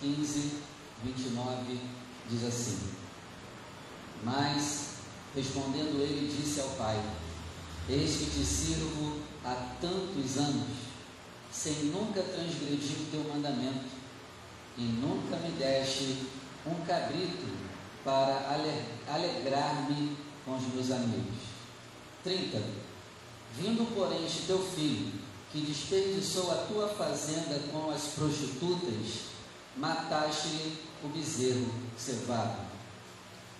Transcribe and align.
15, 0.00 0.52
29, 1.04 1.80
diz 2.30 2.44
assim: 2.44 2.78
Mas, 4.22 4.94
respondendo 5.34 6.00
ele, 6.00 6.32
disse 6.34 6.60
ao 6.60 6.68
pai: 6.70 7.00
Eis 7.88 8.16
que 8.16 8.26
te 8.26 8.44
sirvo 8.44 9.20
há 9.44 9.54
tantos 9.80 10.36
anos, 10.36 10.76
sem 11.50 11.72
nunca 11.86 12.22
transgredir 12.22 13.00
o 13.00 13.10
teu 13.10 13.24
mandamento, 13.24 13.86
e 14.76 14.82
nunca 14.82 15.36
me 15.36 15.50
deste 15.52 16.28
um 16.66 16.84
cabrito 16.84 17.46
para 18.04 18.56
alegrar-me 19.08 20.16
com 20.44 20.56
os 20.56 20.74
meus 20.74 20.90
amigos. 20.90 21.48
30. 22.22 22.62
Vindo, 23.56 23.94
porém, 23.94 24.24
este 24.24 24.42
teu 24.42 24.58
filho, 24.58 25.12
que 25.50 25.60
desperdiçou 25.60 26.50
a 26.52 26.66
tua 26.66 26.88
fazenda 26.88 27.58
com 27.72 27.90
as 27.90 28.02
prostitutas, 28.08 29.37
mataste-lhe 29.78 30.76
o 31.04 31.08
bezerro 31.08 31.72
cevado. 31.96 32.68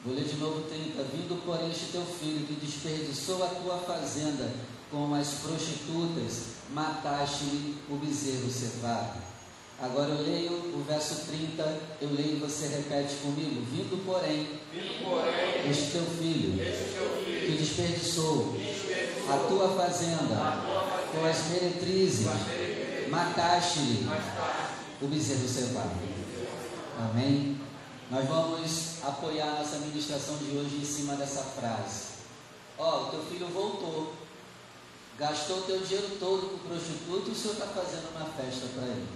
Vou 0.04 0.14
ler 0.14 0.24
de 0.24 0.36
novo 0.36 0.62
30. 0.62 1.02
Vindo, 1.04 1.42
porém, 1.44 1.70
este 1.70 1.92
teu 1.92 2.04
filho, 2.04 2.46
que 2.46 2.54
desperdiçou 2.54 3.42
a 3.44 3.48
tua 3.48 3.78
fazenda 3.78 4.52
com 4.90 5.14
as 5.14 5.28
prostitutas, 5.34 6.58
mataste-lhe 6.70 7.76
o 7.90 7.96
bezerro 7.96 8.50
cevado. 8.50 9.28
Agora 9.80 10.10
eu 10.10 10.22
leio 10.22 10.52
o 10.74 10.84
verso 10.88 11.26
30, 11.26 11.62
eu 12.00 12.12
leio 12.12 12.36
e 12.36 12.40
você 12.40 12.66
repete 12.66 13.14
comigo. 13.16 13.64
Vindo, 13.70 14.04
porém, 14.04 14.58
Vindo, 14.72 15.04
porém 15.04 15.70
este 15.70 15.92
teu 15.92 16.04
filho, 16.04 16.60
este 16.60 16.94
teu 16.94 17.24
filho 17.24 17.46
que 17.46 17.58
desperdiçou 17.58 18.56
desperdiçou 18.58 19.32
a 19.32 19.36
tua 19.46 19.68
fazenda 19.68 20.34
a 20.34 20.62
tua 20.66 20.80
fazenda 20.80 21.08
com 21.12 21.24
as 21.24 21.46
meretrizes, 21.46 22.26
mataste-lhe 23.08 24.04
mataste 24.04 24.57
o 25.00 25.06
bezerro 25.06 25.48
cevado. 25.48 25.90
Amém? 26.98 27.60
Nós 28.10 28.26
vamos 28.26 29.04
apoiar 29.04 29.58
nossa 29.58 29.78
ministração 29.78 30.36
de 30.38 30.56
hoje 30.56 30.76
em 30.76 30.84
cima 30.84 31.14
dessa 31.14 31.42
frase. 31.42 32.18
Ó, 32.76 33.02
o 33.02 33.10
teu 33.10 33.22
filho 33.24 33.46
voltou, 33.48 34.14
gastou 35.18 35.58
o 35.58 35.62
teu 35.62 35.80
dinheiro 35.80 36.16
todo 36.18 36.48
com 36.48 36.68
prostituto 36.68 37.28
e 37.28 37.32
o 37.32 37.34
senhor 37.34 37.54
está 37.54 37.66
fazendo 37.66 38.10
uma 38.16 38.24
festa 38.26 38.66
para 38.74 38.84
ele. 38.84 39.08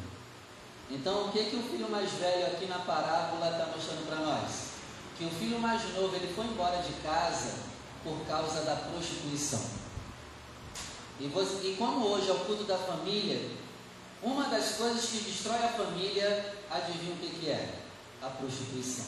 Então, 0.90 1.26
o 1.26 1.32
que, 1.32 1.44
que 1.44 1.56
o 1.56 1.62
filho 1.62 1.90
mais 1.90 2.10
velho 2.12 2.46
aqui 2.46 2.66
na 2.66 2.80
parábola 2.80 3.50
está 3.50 3.66
mostrando 3.74 4.06
para 4.06 4.16
nós? 4.16 4.72
Que 5.16 5.24
o 5.24 5.30
filho 5.30 5.58
mais 5.58 5.82
novo 5.94 6.14
ele 6.14 6.32
foi 6.34 6.44
embora 6.44 6.82
de 6.82 6.92
casa 7.02 7.54
por 8.04 8.18
causa 8.26 8.60
da 8.62 8.76
prostituição. 8.76 9.62
E, 11.18 11.28
você, 11.28 11.68
e 11.68 11.76
como 11.76 12.06
hoje 12.06 12.28
é 12.28 12.32
o 12.32 12.40
culto 12.40 12.64
da 12.64 12.76
família, 12.76 13.40
uma 14.22 14.44
das 14.44 14.76
coisas 14.76 15.04
que 15.04 15.18
destrói 15.18 15.58
a 15.58 15.68
família, 15.68 16.54
adivinha 16.70 17.14
o 17.14 17.18
que, 17.18 17.28
que 17.40 17.50
é? 17.50 17.82
A 18.22 18.28
prostituição. 18.28 19.06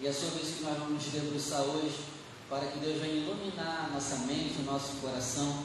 E 0.00 0.06
é 0.06 0.12
sobre 0.12 0.42
isso 0.42 0.58
que 0.58 0.64
nós 0.64 0.78
vamos 0.78 1.02
debruçar 1.04 1.62
hoje, 1.62 2.04
para 2.50 2.66
que 2.66 2.78
Deus 2.78 3.00
venha 3.00 3.14
iluminar 3.14 3.86
a 3.88 3.94
nossa 3.94 4.16
mente, 4.26 4.60
o 4.60 4.64
nosso 4.64 4.96
coração, 5.00 5.64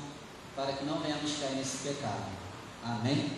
para 0.55 0.73
que 0.73 0.85
não 0.85 0.99
venhamos 0.99 1.37
cair 1.39 1.55
nesse 1.55 1.77
pecado. 1.79 2.31
Amém? 2.83 3.31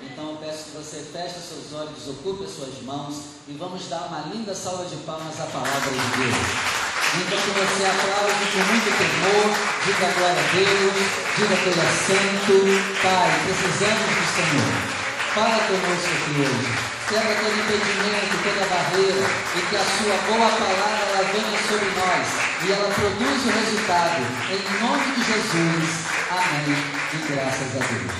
Então 0.00 0.30
eu 0.30 0.36
peço 0.36 0.64
que 0.64 0.76
você 0.76 1.00
feche 1.12 1.40
seus 1.40 1.72
olhos, 1.72 1.96
desocupe 1.96 2.44
as 2.44 2.50
suas 2.50 2.82
mãos 2.82 3.16
e 3.46 3.52
vamos 3.52 3.86
dar 3.88 4.06
uma 4.06 4.32
linda 4.34 4.54
salva 4.54 4.84
de 4.86 4.96
palmas 5.04 5.40
à 5.40 5.46
palavra 5.46 5.90
de 5.90 5.96
Deus. 5.96 6.93
Enquanto 7.14 7.50
você 7.54 7.84
aplaude 7.86 8.44
com 8.50 8.58
muito 8.58 8.90
temor, 8.98 9.46
diga 9.86 10.08
glória 10.18 10.34
a 10.34 10.48
Deus, 10.50 10.96
diga 11.36 11.56
que 11.56 11.68
Ele 11.70 11.80
é 11.80 11.90
santo, 11.94 12.56
Pai, 13.02 13.30
precisamos 13.46 14.10
do 14.18 14.26
Senhor. 14.34 14.94
Fala 15.34 15.58
conosco 15.66 16.10
aqui 16.10 16.40
hoje. 16.42 16.94
Quebra 17.08 17.34
todo 17.34 17.54
impedimento, 17.54 18.34
toda 18.42 18.66
barreira, 18.66 19.26
e 19.54 19.60
que 19.60 19.76
a 19.76 19.84
sua 19.84 20.16
boa 20.26 20.48
palavra 20.48 21.06
ela 21.06 21.22
venha 21.32 21.58
sobre 21.68 21.90
nós 21.94 22.44
e 22.64 22.72
ela 22.72 22.88
produza 22.94 23.48
o 23.48 23.52
resultado. 23.52 24.22
Em 24.50 24.62
nome 24.82 25.14
de 25.14 25.24
Jesus. 25.24 26.14
Amém. 26.30 26.76
E 27.12 27.32
graças 27.32 27.76
a 27.76 27.86
Deus. 27.86 28.12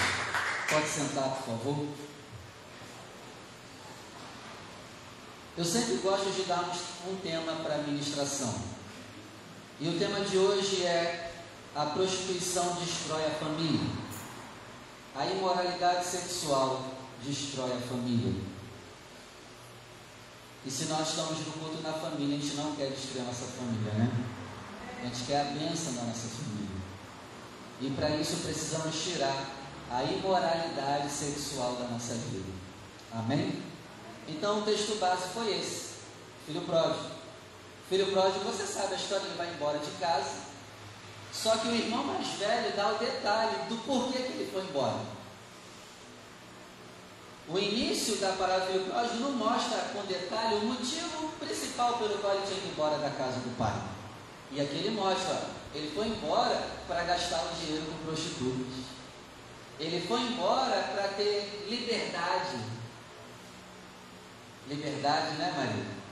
Pode 0.68 0.88
sentar, 0.88 1.30
por 1.30 1.46
favor. 1.46 1.86
Eu 5.56 5.64
sempre 5.64 5.94
gosto 6.02 6.30
de 6.30 6.42
dar 6.42 6.70
um 7.08 7.16
tema 7.16 7.52
para 7.62 7.76
a 7.76 7.78
ministração. 7.78 8.73
E 9.80 9.88
o 9.88 9.98
tema 9.98 10.20
de 10.20 10.38
hoje 10.38 10.84
é 10.84 11.32
a 11.74 11.86
prostituição 11.86 12.76
destrói 12.76 13.26
a 13.26 13.30
família. 13.30 13.80
A 15.16 15.26
imoralidade 15.26 16.04
sexual 16.04 16.84
destrói 17.24 17.72
a 17.72 17.80
família. 17.80 18.40
E 20.64 20.70
se 20.70 20.84
nós 20.86 21.08
estamos 21.08 21.40
no 21.40 21.52
culto 21.54 21.82
na 21.82 21.92
família, 21.92 22.36
a 22.36 22.40
gente 22.40 22.54
não 22.54 22.76
quer 22.76 22.90
destruir 22.90 23.22
a 23.22 23.24
nossa 23.24 23.46
família, 23.46 23.92
né? 23.94 24.10
A 25.02 25.06
gente 25.06 25.24
quer 25.24 25.40
a 25.40 25.44
bênção 25.44 25.92
da 25.94 26.02
nossa 26.02 26.28
família. 26.28 26.76
E 27.80 27.90
para 27.90 28.10
isso 28.10 28.36
precisamos 28.44 28.94
tirar 28.94 29.50
a 29.90 30.04
imoralidade 30.04 31.10
sexual 31.10 31.74
da 31.74 31.88
nossa 31.88 32.14
vida. 32.14 32.50
Amém? 33.12 33.60
Então 34.28 34.60
o 34.60 34.62
texto 34.62 34.98
base 34.98 35.28
foi 35.34 35.58
esse: 35.58 35.94
filho 36.46 36.62
pródigo. 36.62 37.13
Filho 37.88 38.10
pródigo, 38.12 38.44
você 38.44 38.64
sabe 38.64 38.94
a 38.94 38.96
história, 38.96 39.24
ele 39.26 39.36
vai 39.36 39.48
embora 39.52 39.78
de 39.78 39.90
casa. 39.92 40.54
Só 41.32 41.56
que 41.56 41.68
o 41.68 41.74
irmão 41.74 42.04
mais 42.04 42.26
velho 42.28 42.74
dá 42.76 42.88
o 42.92 42.98
detalhe 42.98 43.68
do 43.68 43.76
porquê 43.84 44.18
que 44.18 44.32
ele 44.32 44.50
foi 44.52 44.62
embora. 44.62 45.00
O 47.46 47.58
início 47.58 48.16
da 48.16 48.32
parábola 48.32 48.60
do 48.60 48.72
filho 48.72 48.84
pródigo 48.86 49.20
não 49.20 49.32
mostra 49.32 49.78
com 49.92 50.02
detalhe 50.06 50.54
o 50.54 50.64
motivo 50.64 51.28
principal 51.38 51.98
pelo 51.98 52.18
qual 52.18 52.34
ele 52.34 52.46
tinha 52.46 52.58
ir 52.58 52.70
embora 52.70 52.96
da 52.98 53.10
casa 53.10 53.40
do 53.40 53.56
pai. 53.58 53.74
E 54.50 54.60
aqui 54.60 54.76
ele 54.76 54.90
mostra, 54.90 55.42
ele 55.74 55.92
foi 55.94 56.06
embora 56.06 56.62
para 56.86 57.02
gastar 57.02 57.44
o 57.44 57.54
dinheiro 57.60 57.84
com 57.84 58.06
prostitutas. 58.06 58.84
Ele 59.78 60.06
foi 60.06 60.20
embora 60.20 60.82
para 60.94 61.08
ter 61.08 61.66
liberdade. 61.68 62.58
Liberdade, 64.68 65.36
né, 65.36 65.52
Maria? 65.54 66.03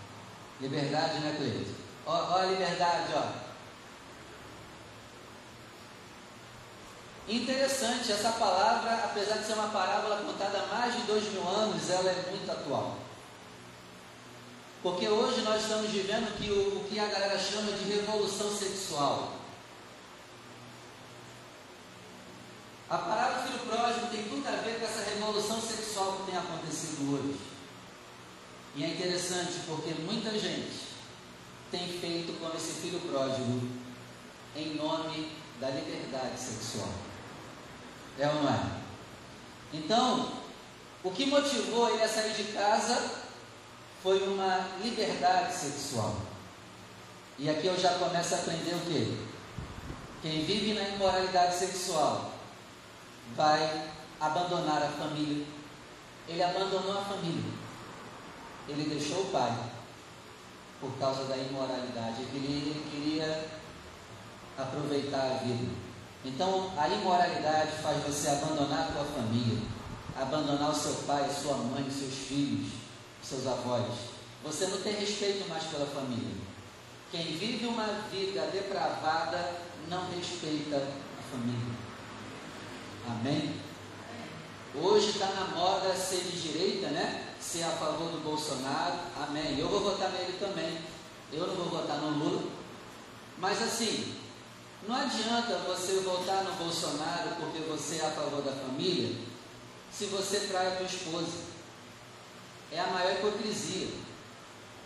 Liberdade, 0.62 1.18
né? 1.18 1.66
Ó, 2.06 2.12
ó 2.12 2.36
a 2.36 2.46
liberdade, 2.46 3.12
ó. 3.16 3.42
Interessante, 7.28 8.12
essa 8.12 8.32
palavra, 8.32 8.94
apesar 9.04 9.38
de 9.38 9.46
ser 9.46 9.54
uma 9.54 9.68
parábola 9.68 10.22
contada 10.22 10.60
há 10.60 10.66
mais 10.66 10.94
de 10.94 11.02
dois 11.02 11.32
mil 11.32 11.46
anos, 11.48 11.90
ela 11.90 12.08
é 12.08 12.30
muito 12.30 12.50
atual. 12.50 12.96
Porque 14.84 15.08
hoje 15.08 15.40
nós 15.42 15.62
estamos 15.62 15.90
vivendo 15.90 16.36
que 16.36 16.50
o, 16.50 16.78
o 16.78 16.84
que 16.88 16.98
a 16.98 17.06
galera 17.06 17.38
chama 17.38 17.72
de 17.72 17.84
revolução 17.84 18.56
sexual. 18.56 19.32
A 22.88 22.98
parábola 22.98 23.42
do 23.42 23.48
filho 23.48 23.66
pródigo 23.66 24.06
tem 24.08 24.24
tudo 24.24 24.46
a 24.46 24.62
ver 24.62 24.78
com 24.78 24.84
essa 24.84 25.10
revolução 25.10 25.60
sexual 25.60 26.18
que 26.18 26.30
tem 26.30 26.38
acontecido 26.38 27.14
hoje. 27.14 27.51
E 28.74 28.84
é 28.84 28.88
interessante 28.88 29.60
porque 29.66 29.90
muita 30.02 30.30
gente 30.30 30.92
tem 31.70 31.86
feito 31.86 32.38
como 32.40 32.54
esse 32.54 32.80
filho 32.80 33.00
pródigo 33.00 33.68
em 34.56 34.74
nome 34.74 35.32
da 35.60 35.68
liberdade 35.68 36.38
sexual. 36.38 36.88
É 38.18 38.28
ou 38.28 38.34
não 38.34 38.48
é? 38.48 38.82
Então, 39.72 40.32
o 41.02 41.10
que 41.10 41.26
motivou 41.26 41.90
ele 41.90 42.02
a 42.02 42.08
sair 42.08 42.34
de 42.34 42.44
casa 42.52 43.10
foi 44.02 44.26
uma 44.26 44.68
liberdade 44.82 45.54
sexual. 45.54 46.16
E 47.38 47.48
aqui 47.48 47.66
eu 47.66 47.78
já 47.78 47.94
começo 47.94 48.34
a 48.34 48.38
aprender 48.38 48.74
o 48.74 48.80
quê? 48.80 49.16
Quem 50.20 50.44
vive 50.44 50.74
na 50.74 50.88
imoralidade 50.88 51.56
sexual 51.56 52.32
vai 53.34 53.90
abandonar 54.20 54.82
a 54.82 54.88
família. 54.88 55.44
Ele 56.28 56.42
abandonou 56.42 56.98
a 56.98 57.04
família. 57.04 57.61
Ele 58.68 58.88
deixou 58.88 59.22
o 59.22 59.30
pai 59.30 59.52
por 60.80 60.92
causa 60.98 61.24
da 61.24 61.36
imoralidade. 61.36 62.22
Ele 62.22 62.30
queria, 62.32 62.56
ele 62.56 62.90
queria 62.90 63.48
aproveitar 64.58 65.22
a 65.22 65.44
vida. 65.44 65.72
Então, 66.24 66.72
a 66.76 66.88
imoralidade 66.88 67.72
faz 67.82 68.02
você 68.04 68.28
abandonar 68.28 68.88
a 68.88 68.92
tua 68.92 69.04
família, 69.04 69.58
abandonar 70.16 70.70
o 70.70 70.74
seu 70.74 70.94
pai, 71.06 71.28
sua 71.30 71.56
mãe, 71.56 71.84
seus 71.90 72.14
filhos, 72.14 72.72
seus 73.22 73.46
avós. 73.46 73.86
Você 74.44 74.66
não 74.66 74.80
tem 74.80 74.94
respeito 74.94 75.48
mais 75.48 75.64
pela 75.64 75.86
família. 75.86 76.34
Quem 77.10 77.24
vive 77.36 77.66
uma 77.66 77.86
vida 78.10 78.48
depravada 78.52 79.52
não 79.88 80.08
respeita 80.10 80.76
a 80.76 81.22
família. 81.30 81.76
Amém? 83.06 83.54
Hoje 84.74 85.10
está 85.10 85.26
na 85.26 85.56
moda 85.56 85.94
ser 85.94 86.20
de 86.20 86.40
direita, 86.40 86.88
né? 86.88 87.31
Ser 87.42 87.64
a 87.64 87.70
favor 87.70 88.10
do 88.12 88.22
Bolsonaro. 88.22 89.00
Amém. 89.20 89.58
Eu 89.58 89.68
vou 89.68 89.80
votar 89.80 90.10
nele 90.12 90.38
também. 90.38 90.78
Eu 91.32 91.46
não 91.46 91.56
vou 91.56 91.70
votar 91.70 91.98
no 91.98 92.10
Lula. 92.10 92.50
Mas 93.36 93.60
assim, 93.60 94.16
não 94.86 94.94
adianta 94.94 95.58
você 95.66 96.00
votar 96.00 96.44
no 96.44 96.52
Bolsonaro 96.54 97.36
porque 97.40 97.58
você 97.60 97.96
é 97.96 98.06
a 98.06 98.10
favor 98.10 98.42
da 98.42 98.52
família, 98.52 99.16
se 99.92 100.06
você 100.06 100.40
trai 100.46 100.68
a 100.68 100.76
tua 100.76 100.86
esposa. 100.86 101.52
é 102.70 102.80
a 102.80 102.86
maior 102.86 103.12
hipocrisia. 103.12 103.88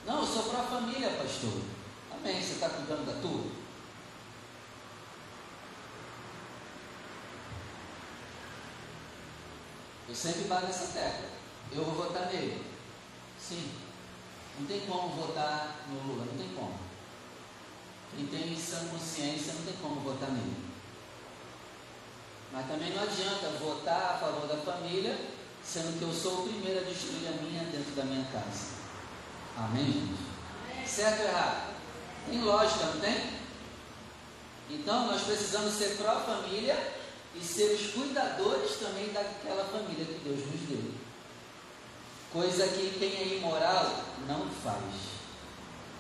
Não, 0.07 0.21
eu 0.21 0.27
sou 0.27 0.45
para 0.45 0.61
a 0.61 0.65
família, 0.65 1.11
pastor. 1.11 1.61
Amém. 2.11 2.43
Você 2.43 2.55
está 2.55 2.71
cuidando 2.71 3.07
da 3.07 3.21
tua? 3.21 3.45
Eu 10.09 10.15
sempre 10.15 10.45
bato 10.45 10.67
nessa 10.67 10.87
tecla. 10.93 11.46
Eu 11.73 11.85
vou 11.85 12.07
votar 12.07 12.27
nele. 12.27 12.65
Sim. 13.39 13.71
Não 14.59 14.67
tem 14.67 14.81
como 14.81 15.09
votar 15.09 15.85
no 15.89 16.13
Lula, 16.13 16.25
não 16.25 16.39
tem 16.39 16.49
como. 16.55 16.79
Quem 18.15 18.27
tem 18.27 18.57
sã 18.59 18.87
consciência 18.89 19.53
não 19.55 19.63
tem 19.63 19.75
como 19.83 20.01
votar 20.01 20.31
nele. 20.31 20.57
Mas 22.53 22.67
também 22.67 22.95
não 22.95 23.03
adianta 23.03 23.59
votar 23.59 24.15
a 24.15 24.19
favor 24.19 24.47
da 24.47 24.57
família, 24.57 25.19
sendo 25.63 25.99
que 25.99 26.05
eu 26.05 26.13
sou 26.13 26.41
o 26.41 26.49
primeiro 26.49 26.81
a 26.81 26.85
destruir 26.85 27.29
a 27.29 27.43
minha 27.43 27.65
dentro 27.65 27.95
da 27.95 28.05
minha 28.05 28.25
casa. 28.27 28.77
Amém, 29.59 29.93
gente? 29.93 30.89
Certo 30.89 31.21
ou 31.21 31.29
errado? 31.29 31.75
Tem 32.29 32.43
lógica, 32.43 32.87
não 32.87 33.01
tem? 33.01 33.37
Então 34.71 35.07
nós 35.07 35.23
precisamos 35.23 35.75
ser 35.75 35.97
pró-família 35.97 36.95
e 37.35 37.41
ser 37.41 37.75
os 37.75 37.93
cuidadores 37.93 38.77
também 38.77 39.13
daquela 39.13 39.65
família 39.65 40.05
que 40.05 40.21
Deus 40.25 40.41
nos 40.47 40.61
deu. 40.69 41.06
Coisa 42.37 42.69
que 42.69 42.99
quem 42.99 43.17
é 43.17 43.37
imoral 43.39 44.05
não 44.29 44.47
faz. 44.63 44.85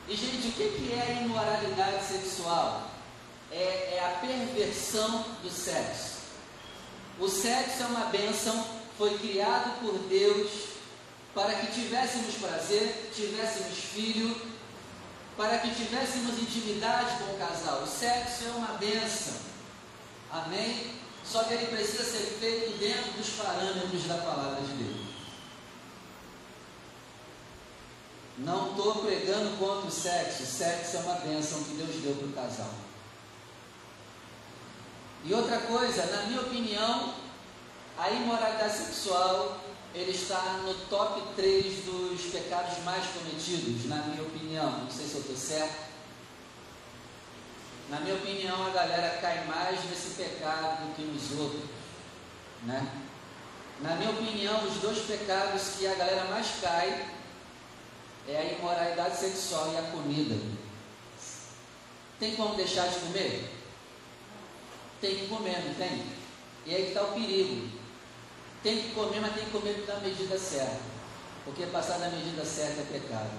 E, 0.06 0.14
gente, 0.14 0.48
o 0.48 0.52
que 0.52 0.92
é 0.92 1.00
a 1.00 1.22
imoralidade 1.22 2.04
sexual? 2.04 2.90
É, 3.50 3.94
é 3.96 4.04
a 4.04 4.20
perversão 4.20 5.24
do 5.42 5.48
sexo. 5.48 6.16
O 7.18 7.26
sexo 7.26 7.84
é 7.84 7.86
uma 7.86 8.04
bênção, 8.10 8.66
foi 8.98 9.16
criado 9.16 9.80
por 9.80 9.98
Deus 10.10 10.50
para 11.34 11.54
que 11.54 11.72
tivéssemos 11.72 12.34
prazer, 12.34 13.10
tivéssemos 13.14 13.78
filho, 13.78 14.38
para 15.38 15.56
que 15.60 15.74
tivéssemos 15.74 16.38
intimidade 16.38 17.16
com 17.16 17.32
o 17.32 17.38
casal. 17.38 17.82
O 17.82 17.86
sexo 17.86 18.44
é 18.44 18.50
uma 18.50 18.74
bênção. 18.74 19.36
Amém? 20.30 20.96
Só 21.24 21.44
que 21.44 21.54
ele 21.54 21.68
precisa 21.68 22.04
ser 22.04 22.36
feito 22.38 22.78
dentro 22.78 23.12
dos 23.12 23.30
parâmetros 23.30 24.04
da 24.04 24.18
palavra 24.18 24.60
de 24.60 24.74
Deus. 24.74 25.05
Não 28.38 28.70
estou 28.70 28.96
pregando 28.96 29.56
contra 29.58 29.88
o 29.88 29.90
sexo. 29.90 30.42
O 30.42 30.46
sexo 30.46 30.96
é 30.96 31.00
uma 31.00 31.14
bênção 31.14 31.64
que 31.64 31.74
Deus 31.74 31.96
deu 32.02 32.14
para 32.14 32.26
o 32.26 32.32
casal. 32.32 32.74
E 35.24 35.32
outra 35.32 35.58
coisa, 35.60 36.06
na 36.06 36.22
minha 36.24 36.42
opinião, 36.42 37.14
a 37.98 38.10
imoralidade 38.10 38.76
sexual 38.76 39.60
ele 39.94 40.10
está 40.10 40.60
no 40.62 40.74
top 40.90 41.22
3 41.34 41.84
dos 41.86 42.20
pecados 42.30 42.84
mais 42.84 43.06
cometidos, 43.06 43.86
na 43.86 43.96
minha 44.02 44.22
opinião. 44.22 44.70
Não 44.80 44.90
sei 44.90 45.06
se 45.06 45.14
eu 45.14 45.20
estou 45.22 45.36
certo. 45.36 45.86
Na 47.88 48.00
minha 48.00 48.16
opinião, 48.16 48.66
a 48.66 48.70
galera 48.70 49.18
cai 49.20 49.46
mais 49.46 49.82
nesse 49.88 50.14
pecado 50.14 50.84
do 50.84 50.94
que 50.94 51.02
nos 51.02 51.40
outros. 51.40 51.62
Né? 52.64 52.86
Na 53.80 53.96
minha 53.96 54.10
opinião, 54.10 54.64
os 54.64 54.74
dois 54.82 54.98
pecados 55.06 55.62
que 55.78 55.86
a 55.86 55.94
galera 55.94 56.24
mais 56.24 56.46
cai 56.60 57.15
é 58.28 58.36
a 58.36 58.58
imoralidade 58.58 59.16
sexual 59.16 59.72
e 59.72 59.76
a 59.76 59.90
comida. 59.90 60.34
Tem 62.18 62.34
como 62.34 62.54
deixar 62.54 62.88
de 62.88 62.98
comer? 63.00 63.52
Tem 65.00 65.16
que 65.16 65.28
comer, 65.28 65.64
não 65.64 65.74
tem? 65.74 66.04
E 66.64 66.74
aí 66.74 66.88
está 66.88 67.02
o 67.02 67.12
perigo. 67.12 67.68
Tem 68.62 68.82
que 68.82 68.90
comer, 68.94 69.20
mas 69.20 69.34
tem 69.34 69.44
que 69.44 69.50
comer 69.50 69.84
na 69.86 70.00
medida 70.00 70.38
certa. 70.38 70.80
Porque 71.44 71.66
passar 71.66 71.98
da 71.98 72.08
medida 72.08 72.44
certa 72.44 72.80
é 72.80 72.84
pecado. 72.84 73.30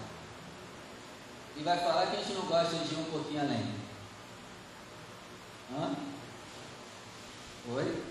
E 1.57 1.63
vai 1.63 1.77
falar 1.79 2.07
que 2.07 2.17
a 2.17 2.19
gente 2.19 2.33
não 2.33 2.45
gosta 2.45 2.75
de 2.75 2.93
ir 2.93 2.97
um 2.97 3.11
pouquinho 3.11 3.41
além. 3.41 3.73
Hã? 5.73 5.95
Oi? 7.73 8.03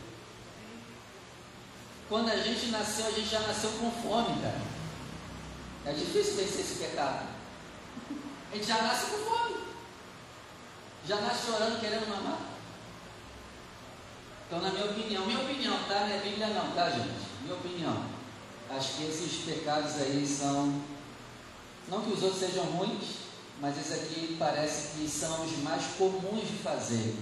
Quando 2.09 2.29
a 2.29 2.37
gente 2.37 2.67
nasceu, 2.67 3.07
a 3.07 3.11
gente 3.11 3.29
já 3.29 3.41
nasceu 3.41 3.71
com 3.71 3.91
fome, 3.91 4.41
cara. 4.43 4.76
É 5.87 5.93
difícil 5.93 6.35
vencer 6.35 6.61
esse 6.61 6.85
pecado. 6.85 7.29
A 8.51 8.57
gente 8.57 8.67
já 8.67 8.83
nasce 8.83 9.07
com 9.07 9.19
fome. 9.19 9.57
Já 11.07 11.21
nasce 11.21 11.47
chorando, 11.47 11.81
querendo 11.81 12.09
mamar. 12.09 12.41
Então, 14.47 14.61
na 14.61 14.71
minha 14.71 14.87
opinião, 14.87 15.27
minha 15.27 15.41
opinião, 15.41 15.79
tá? 15.89 16.01
Não 16.01 16.17
é 16.17 16.19
Bíblia 16.19 16.49
não, 16.49 16.73
tá, 16.73 16.91
gente? 16.91 17.27
Minha 17.43 17.55
opinião. 17.55 18.05
Acho 18.71 18.95
que 18.95 19.05
esses 19.05 19.45
pecados 19.45 19.95
aí 20.01 20.27
são. 20.27 20.83
Não 21.89 22.03
que 22.03 22.13
os 22.13 22.23
outros 22.25 22.41
sejam 22.41 22.65
ruins, 22.65 23.19
mas 23.61 23.79
esse 23.79 23.95
aqui 23.95 24.37
parece 24.37 24.89
que 24.97 25.09
são 25.09 25.45
os 25.45 25.59
mais 25.59 25.85
comuns 25.97 26.49
de 26.49 26.59
fazer. 26.59 27.15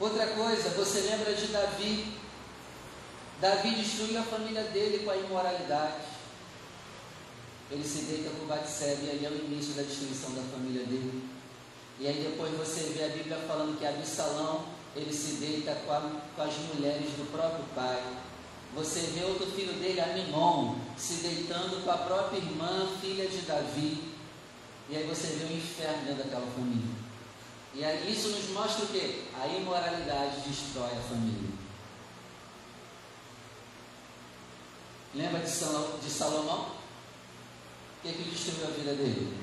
Outra 0.00 0.26
coisa, 0.28 0.70
você 0.70 1.00
lembra 1.00 1.34
de 1.34 1.46
Davi? 1.48 2.12
Davi 3.38 3.70
destruiu 3.74 4.18
a 4.18 4.22
família 4.22 4.62
dele 4.64 5.04
com 5.04 5.10
a 5.10 5.16
imoralidade. 5.16 6.15
Ele 7.70 7.84
se 7.84 8.02
deita 8.02 8.30
com 8.30 8.46
Batseba 8.46 9.02
e 9.02 9.10
ali 9.10 9.26
é 9.26 9.28
o 9.28 9.44
início 9.46 9.74
da 9.74 9.82
destruição 9.82 10.34
da 10.34 10.42
família 10.42 10.84
dele. 10.84 11.28
E 11.98 12.06
aí 12.06 12.22
depois 12.22 12.52
você 12.56 12.92
vê 12.92 13.04
a 13.04 13.08
Bíblia 13.08 13.38
falando 13.48 13.78
que 13.78 13.86
Absalão, 13.86 14.66
ele 14.94 15.12
se 15.12 15.36
deita 15.36 15.74
com, 15.74 15.92
a, 15.92 16.00
com 16.36 16.42
as 16.42 16.54
mulheres 16.74 17.10
do 17.12 17.30
próprio 17.32 17.64
pai. 17.74 18.02
Você 18.74 19.00
vê 19.00 19.24
outro 19.24 19.46
filho 19.46 19.72
dele, 19.74 20.00
Aminon, 20.00 20.76
se 20.96 21.14
deitando 21.14 21.82
com 21.82 21.90
a 21.90 21.96
própria 21.96 22.38
irmã, 22.38 22.86
filha 23.00 23.26
de 23.26 23.38
Davi. 23.38 24.12
E 24.88 24.96
aí 24.96 25.06
você 25.06 25.28
vê 25.28 25.44
o 25.52 25.56
inferno 25.56 26.04
dentro 26.04 26.24
daquela 26.24 26.46
família. 26.46 26.94
E 27.74 27.84
aí 27.84 28.12
isso 28.12 28.28
nos 28.28 28.48
mostra 28.50 28.84
o 28.84 28.88
que? 28.88 29.24
A 29.34 29.46
imoralidade 29.48 30.40
destrói 30.46 30.90
a 30.92 31.08
família. 31.08 31.50
Lembra 35.14 35.40
de 35.40 36.10
Salomão? 36.10 36.75
O 38.06 38.08
que, 38.08 38.22
que 38.22 38.30
destruiu 38.30 38.68
a 38.68 38.70
vida 38.70 38.94
dele? 38.94 39.36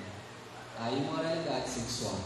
A 0.80 0.89
imoralidade 0.89 1.69
sexual. 1.69 2.18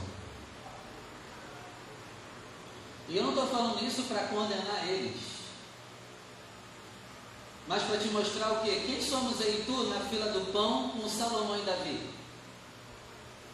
E 3.09 3.17
eu 3.17 3.23
não 3.23 3.29
estou 3.31 3.47
falando 3.47 3.83
isso 3.83 4.03
para 4.03 4.27
condenar 4.27 4.87
eles. 4.87 5.19
Mas 7.67 7.81
para 7.83 7.97
te 7.97 8.09
mostrar 8.09 8.51
o 8.51 8.61
que? 8.61 8.69
Quem 8.81 9.01
somos 9.01 9.41
aí 9.41 9.63
tu 9.65 9.85
na 9.85 9.99
fila 9.99 10.31
do 10.31 10.51
pão 10.53 10.89
com 10.89 11.09
Salomão 11.09 11.57
e 11.57 11.65
Davi? 11.65 12.07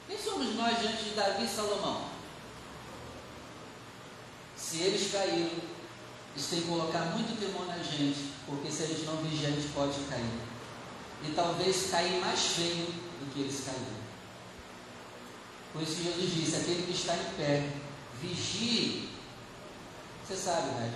Quem 0.09 0.21
somos 0.21 0.53
nós 0.55 0.77
diante 0.79 1.05
de 1.05 1.11
Davi 1.11 1.45
e 1.45 1.47
Salomão? 1.47 2.03
Se 4.57 4.79
eles 4.79 5.09
caíram, 5.09 5.51
isso 6.35 6.49
tem 6.49 6.61
que 6.61 6.67
colocar 6.67 7.05
muito 7.15 7.39
temor 7.39 7.65
na 7.65 7.77
gente, 7.81 8.33
porque 8.45 8.69
se 8.69 8.83
a 8.83 8.87
gente 8.87 9.03
não 9.03 9.17
vigiar, 9.17 9.53
a 9.53 9.55
gente 9.55 9.71
pode 9.73 9.97
cair. 10.09 10.52
E 11.25 11.31
talvez 11.35 11.89
cair 11.89 12.19
mais 12.19 12.39
feio 12.39 12.85
do 12.85 13.33
que 13.33 13.41
eles 13.41 13.63
caíram. 13.65 14.03
Por 15.71 15.81
isso 15.81 15.95
que 15.95 16.03
Jesus 16.03 16.33
disse: 16.33 16.55
aquele 16.57 16.83
que 16.83 16.91
está 16.91 17.15
em 17.15 17.33
pé, 17.37 17.69
vigie. 18.21 19.09
Você 20.23 20.35
sabe, 20.35 20.67
né? 20.67 20.93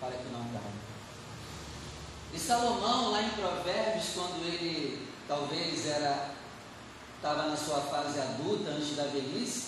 Para 0.00 0.12
que 0.12 0.28
não 0.32 0.44
caia. 0.44 0.82
E 2.32 2.38
Salomão, 2.38 3.10
lá 3.10 3.22
em 3.22 3.30
Provérbios, 3.30 4.06
quando 4.14 4.44
ele 4.44 5.06
talvez 5.28 5.86
era 5.86 6.32
estava 7.16 7.44
na 7.44 7.56
sua 7.56 7.80
fase 7.82 8.18
adulta, 8.18 8.70
antes 8.70 8.96
da 8.96 9.04
velhice, 9.04 9.66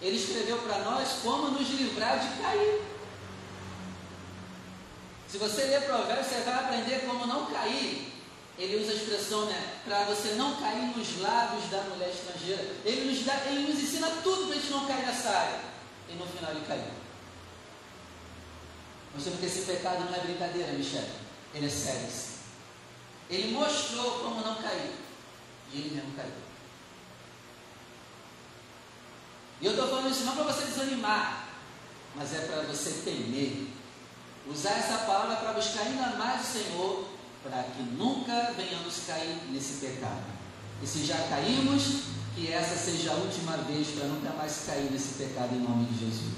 ele 0.00 0.16
escreveu 0.16 0.56
para 0.58 0.78
nós 0.78 1.18
como 1.22 1.50
nos 1.50 1.68
livrar 1.68 2.18
de 2.18 2.40
cair. 2.40 2.82
Se 5.28 5.36
você 5.36 5.64
ler 5.64 5.82
Provérbios, 5.82 6.26
você 6.26 6.40
vai 6.40 6.54
aprender 6.54 7.04
como 7.06 7.26
não 7.26 7.46
cair. 7.46 8.15
Ele 8.58 8.82
usa 8.82 8.92
a 8.92 8.94
expressão, 8.94 9.46
né? 9.46 9.80
Para 9.84 10.04
você 10.04 10.34
não 10.34 10.56
cair 10.56 10.96
nos 10.96 11.20
lábios 11.20 11.70
da 11.70 11.82
mulher 11.82 12.08
estrangeira. 12.08 12.62
Ele 12.84 13.10
nos, 13.10 13.24
dá, 13.24 13.34
ele 13.46 13.70
nos 13.70 13.82
ensina 13.82 14.08
tudo 14.22 14.46
para 14.46 14.56
a 14.56 14.58
gente 14.58 14.70
não 14.70 14.86
cair 14.86 15.04
nessa 15.04 15.28
área. 15.28 15.60
E 16.08 16.14
no 16.14 16.26
final 16.26 16.52
ele 16.52 16.64
caiu. 16.66 16.84
Mostrando 19.14 19.40
que 19.40 19.46
esse 19.46 19.62
pecado 19.62 20.04
não 20.04 20.14
é 20.14 20.20
brincadeira, 20.20 20.72
Michel. 20.72 21.04
Ele 21.54 21.66
é 21.66 21.68
sério. 21.68 22.08
Ele 23.28 23.52
mostrou 23.52 24.20
como 24.20 24.40
não 24.40 24.54
cair. 24.56 24.92
E 25.72 25.78
ele 25.78 25.94
mesmo 25.94 26.12
caiu. 26.12 26.46
E 29.60 29.66
eu 29.66 29.72
estou 29.72 29.88
falando 29.88 30.10
isso 30.10 30.24
não 30.24 30.34
para 30.34 30.44
você 30.44 30.66
desanimar, 30.66 31.48
mas 32.14 32.34
é 32.34 32.40
para 32.46 32.62
você 32.62 33.02
temer. 33.04 33.68
Usar 34.46 34.78
essa 34.78 34.98
palavra 34.98 35.36
para 35.36 35.52
buscar 35.54 35.82
ainda 35.82 36.16
mais 36.16 36.42
o 36.42 36.52
Senhor, 36.52 37.08
para 37.48 37.62
que 37.64 37.82
nunca 37.82 38.52
venhamos 38.56 39.00
cair 39.06 39.38
nesse 39.50 39.84
pecado. 39.84 40.24
E 40.82 40.86
se 40.86 41.04
já 41.04 41.16
caímos, 41.28 42.02
que 42.34 42.52
essa 42.52 42.76
seja 42.76 43.12
a 43.12 43.16
última 43.16 43.56
vez 43.58 43.88
para 43.88 44.08
nunca 44.08 44.30
mais 44.34 44.64
cair 44.66 44.90
nesse 44.90 45.14
pecado 45.14 45.54
em 45.54 45.60
nome 45.60 45.86
de 45.86 45.98
Jesus. 45.98 46.34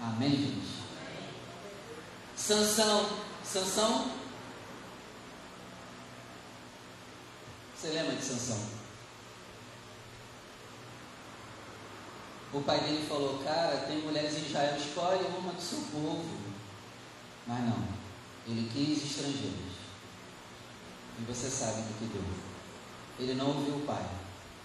Amém, 0.00 0.30
gente? 0.30 0.80
Sansão, 2.36 3.06
Sansão 3.44 4.20
Você 7.80 7.88
lembra 7.88 8.14
de 8.14 8.22
Sansão? 8.22 8.58
O 12.52 12.60
pai 12.60 12.78
dele 12.80 13.06
falou, 13.08 13.38
cara, 13.38 13.86
tem 13.86 14.02
mulheres 14.02 14.36
em 14.36 14.46
Israel, 14.46 14.76
escolhe 14.76 15.24
uma 15.38 15.54
do 15.54 15.62
seu 15.62 15.78
povo. 15.90 16.28
Mas 17.46 17.60
não, 17.60 17.82
ele 18.46 18.68
quis 18.70 19.02
estrangeiros. 19.02 19.69
E 21.20 21.24
você 21.24 21.50
sabe 21.50 21.82
do 21.82 21.98
que 21.98 22.06
deu. 22.06 22.24
Ele 23.18 23.34
não 23.34 23.48
ouviu 23.48 23.76
o 23.76 23.86
pai 23.86 24.04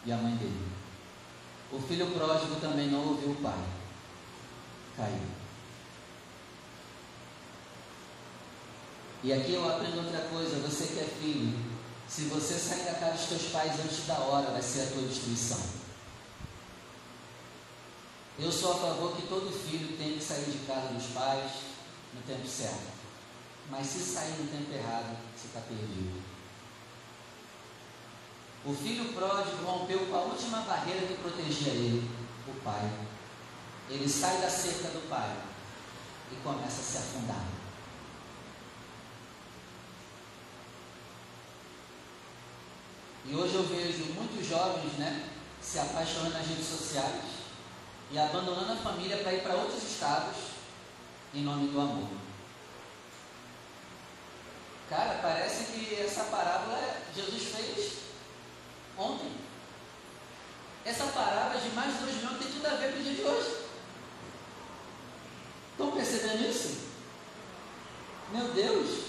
e 0.06 0.12
a 0.12 0.16
mãe 0.16 0.36
dele. 0.38 0.68
O 1.72 1.80
filho 1.80 2.08
pródigo 2.12 2.56
também 2.62 2.88
não 2.88 3.06
ouviu 3.10 3.32
o 3.32 3.42
pai. 3.42 3.60
Caiu. 4.96 5.20
E 9.24 9.34
aqui 9.34 9.54
eu 9.54 9.68
aprendo 9.68 10.06
outra 10.06 10.22
coisa, 10.30 10.60
você 10.60 10.86
que 10.86 11.00
é 11.00 11.04
filho, 11.20 11.58
se 12.08 12.26
você 12.26 12.54
sair 12.54 12.86
da 12.86 12.94
casa 12.94 13.18
dos 13.18 13.26
teus 13.26 13.52
pais 13.52 13.80
antes 13.80 14.06
da 14.06 14.20
hora, 14.20 14.52
vai 14.52 14.62
ser 14.62 14.84
a 14.84 14.92
tua 14.92 15.02
destruição. 15.02 15.60
Eu 18.38 18.52
sou 18.52 18.74
a 18.74 18.76
favor 18.76 19.16
que 19.16 19.28
todo 19.28 19.52
filho 19.52 19.98
tem 19.98 20.14
que 20.14 20.24
sair 20.24 20.46
de 20.46 20.60
casa 20.68 20.94
dos 20.94 21.08
pais 21.08 21.52
no 22.14 22.22
tempo 22.22 22.48
certo. 22.48 22.94
Mas 23.70 23.88
se 23.88 24.00
sair 24.00 24.38
no 24.38 24.48
tempo 24.48 24.72
errado, 24.72 25.18
você 25.36 25.48
está 25.48 25.62
perdido. 25.62 26.22
O 28.66 28.74
filho 28.74 29.14
pródigo 29.14 29.64
rompeu 29.64 30.08
com 30.08 30.16
a 30.16 30.22
última 30.22 30.62
barreira 30.62 31.06
que 31.06 31.14
protegia 31.22 31.72
ele, 31.72 32.10
o 32.48 32.62
pai. 32.62 32.90
Ele 33.88 34.10
sai 34.10 34.42
da 34.42 34.50
cerca 34.50 34.88
do 34.88 35.08
pai 35.08 35.38
e 36.32 36.36
começa 36.38 36.82
a 36.82 36.84
se 36.84 36.98
afundar. 36.98 37.46
E 43.24 43.36
hoje 43.36 43.54
eu 43.54 43.64
vejo 43.64 44.14
muitos 44.14 44.48
jovens, 44.48 44.94
né, 44.94 45.30
se 45.62 45.78
apaixonando 45.78 46.34
nas 46.34 46.48
redes 46.48 46.66
sociais 46.66 47.24
e 48.12 48.18
abandonando 48.18 48.74
a 48.74 48.78
família 48.78 49.18
para 49.18 49.34
ir 49.34 49.42
para 49.42 49.56
outros 49.56 49.84
estados 49.84 50.38
em 51.36 51.44
nome 51.44 51.68
do 51.68 51.80
amor. 51.80 52.10
Cara, 54.90 55.20
parece 55.22 55.66
que 55.66 56.00
essa 56.00 56.26
parábola 56.26 56.98
Jesus 57.16 57.44
fez 57.44 58.05
ontem. 58.98 59.32
Essa 60.86 61.06
parábola 61.06 61.60
de 61.60 61.70
mais 61.70 61.96
dois 61.98 62.16
milhões 62.16 62.38
tem 62.38 62.52
tudo 62.52 62.68
a 62.68 62.76
ver 62.76 62.94
com 62.94 63.00
o 63.00 63.04
dia 63.04 63.14
de 63.14 63.22
hoje. 63.22 63.66
Estão 65.72 65.92
percebendo 65.92 66.50
isso? 66.50 66.86
Meu 68.32 68.48
Deus! 68.50 69.06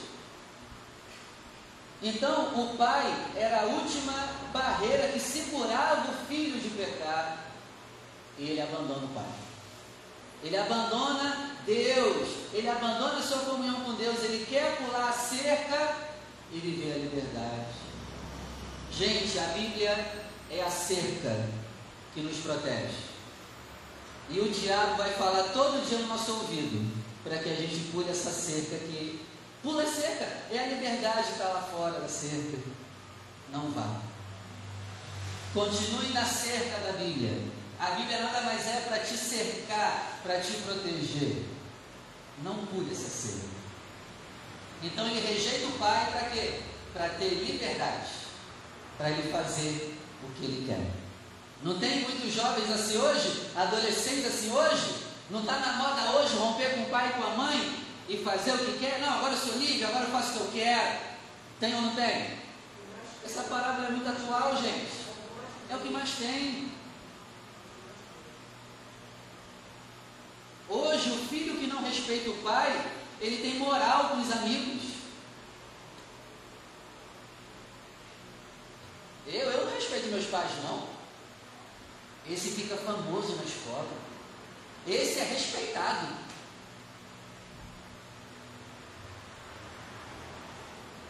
Então, 2.02 2.60
o 2.60 2.76
pai 2.76 3.32
era 3.36 3.62
a 3.62 3.66
última 3.66 4.12
barreira 4.52 5.08
que 5.08 5.20
segurava 5.20 6.10
o 6.10 6.26
filho 6.26 6.60
de 6.60 6.68
pecar. 6.70 7.44
E 8.38 8.50
ele 8.50 8.60
abandona 8.60 9.06
o 9.06 9.08
pai. 9.08 9.24
Ele 10.42 10.56
abandona 10.56 11.56
Deus. 11.64 12.28
Ele 12.52 12.68
abandona 12.68 13.18
a 13.18 13.22
sua 13.22 13.38
comunhão 13.40 13.80
com 13.80 13.94
Deus. 13.94 14.22
Ele 14.24 14.44
quer 14.44 14.76
pular 14.76 15.08
a 15.08 15.12
cerca 15.12 15.96
e 16.52 16.58
viver 16.58 16.92
a 16.92 16.98
liberdade. 16.98 17.85
Gente, 18.98 19.38
a 19.38 19.48
Bíblia 19.48 19.90
é 20.50 20.62
a 20.62 20.70
cerca 20.70 21.48
que 22.14 22.20
nos 22.20 22.38
protege. 22.38 23.06
E 24.30 24.40
o 24.40 24.50
diabo 24.50 24.96
vai 24.96 25.12
falar 25.12 25.44
todo 25.52 25.86
dia 25.86 25.98
no 25.98 26.08
nosso 26.08 26.32
ouvido 26.32 27.04
para 27.22 27.38
que 27.38 27.50
a 27.50 27.54
gente 27.54 27.90
pule 27.92 28.10
essa 28.10 28.30
cerca 28.30 28.76
que 28.76 29.26
Pula 29.66 29.82
a 29.82 29.86
cerca, 29.86 30.24
é 30.52 30.60
a 30.60 30.66
liberdade 30.68 31.32
está 31.32 31.48
lá 31.48 31.60
fora 31.60 31.98
da 31.98 32.06
cerca. 32.06 32.56
Não 33.50 33.68
vá. 33.72 34.00
Continue 35.52 36.12
na 36.12 36.24
cerca 36.24 36.78
da 36.86 36.92
Bíblia. 36.92 37.32
A 37.80 37.90
Bíblia 37.96 38.20
nada 38.20 38.42
mais 38.42 38.64
é 38.64 38.84
para 38.86 39.00
te 39.00 39.16
cercar, 39.16 40.20
para 40.22 40.38
te 40.38 40.52
proteger. 40.58 41.46
Não 42.44 42.64
pule 42.66 42.92
essa 42.92 43.08
cerca. 43.08 43.56
Então 44.84 45.04
ele 45.08 45.26
rejeita 45.26 45.66
o 45.66 45.78
pai 45.80 46.12
para 46.12 46.30
quê? 46.30 46.60
Para 46.92 47.08
ter 47.08 47.30
liberdade. 47.30 48.25
Para 48.96 49.10
ele 49.10 49.30
fazer 49.30 49.98
o 50.22 50.32
que 50.32 50.44
ele 50.44 50.66
quer. 50.66 50.90
Não 51.62 51.78
tem 51.78 52.00
muitos 52.00 52.32
jovens 52.32 52.70
assim 52.70 52.96
hoje? 52.96 53.50
Adolescentes 53.54 54.26
assim 54.26 54.50
hoje? 54.50 55.06
Não 55.30 55.40
está 55.40 55.58
na 55.58 55.72
moda 55.74 56.18
hoje 56.18 56.36
romper 56.36 56.74
com 56.74 56.82
o 56.82 56.90
pai 56.90 57.10
e 57.10 57.12
com 57.12 57.24
a 57.24 57.36
mãe? 57.36 57.86
e 58.08 58.16
fazer 58.18 58.52
o 58.52 58.58
que 58.58 58.78
quer. 58.78 59.00
Não, 59.00 59.14
agora 59.14 59.34
eu 59.34 59.38
sou 59.38 59.58
livre, 59.58 59.84
agora 59.84 60.04
eu 60.04 60.10
faço 60.10 60.30
o 60.30 60.32
que 60.32 60.38
eu 60.38 60.50
quero. 60.52 60.98
Tem 61.58 61.74
ou 61.74 61.82
não 61.82 61.94
tem? 61.94 62.38
Essa 63.24 63.42
parábola 63.44 63.88
é 63.88 63.90
muito 63.90 64.08
atual, 64.08 64.56
gente. 64.56 64.86
É 65.68 65.76
o 65.76 65.80
que 65.80 65.90
mais 65.90 66.10
tem. 66.12 66.70
Hoje, 70.68 71.10
o 71.10 71.28
filho 71.28 71.56
que 71.56 71.66
não 71.66 71.82
respeita 71.82 72.30
o 72.30 72.38
pai, 72.38 72.84
ele 73.20 73.38
tem 73.38 73.58
moral 73.58 74.10
com 74.10 74.20
os 74.20 74.30
amigos. 74.32 74.95
Eu, 79.26 79.50
eu 79.50 79.66
não 79.66 79.74
respeito 79.74 80.08
meus 80.08 80.26
pais, 80.26 80.50
não. 80.62 80.88
Esse 82.28 82.50
fica 82.50 82.76
famoso 82.76 83.36
na 83.36 83.44
escola. 83.44 83.88
Esse 84.86 85.18
é 85.18 85.24
respeitado. 85.24 86.08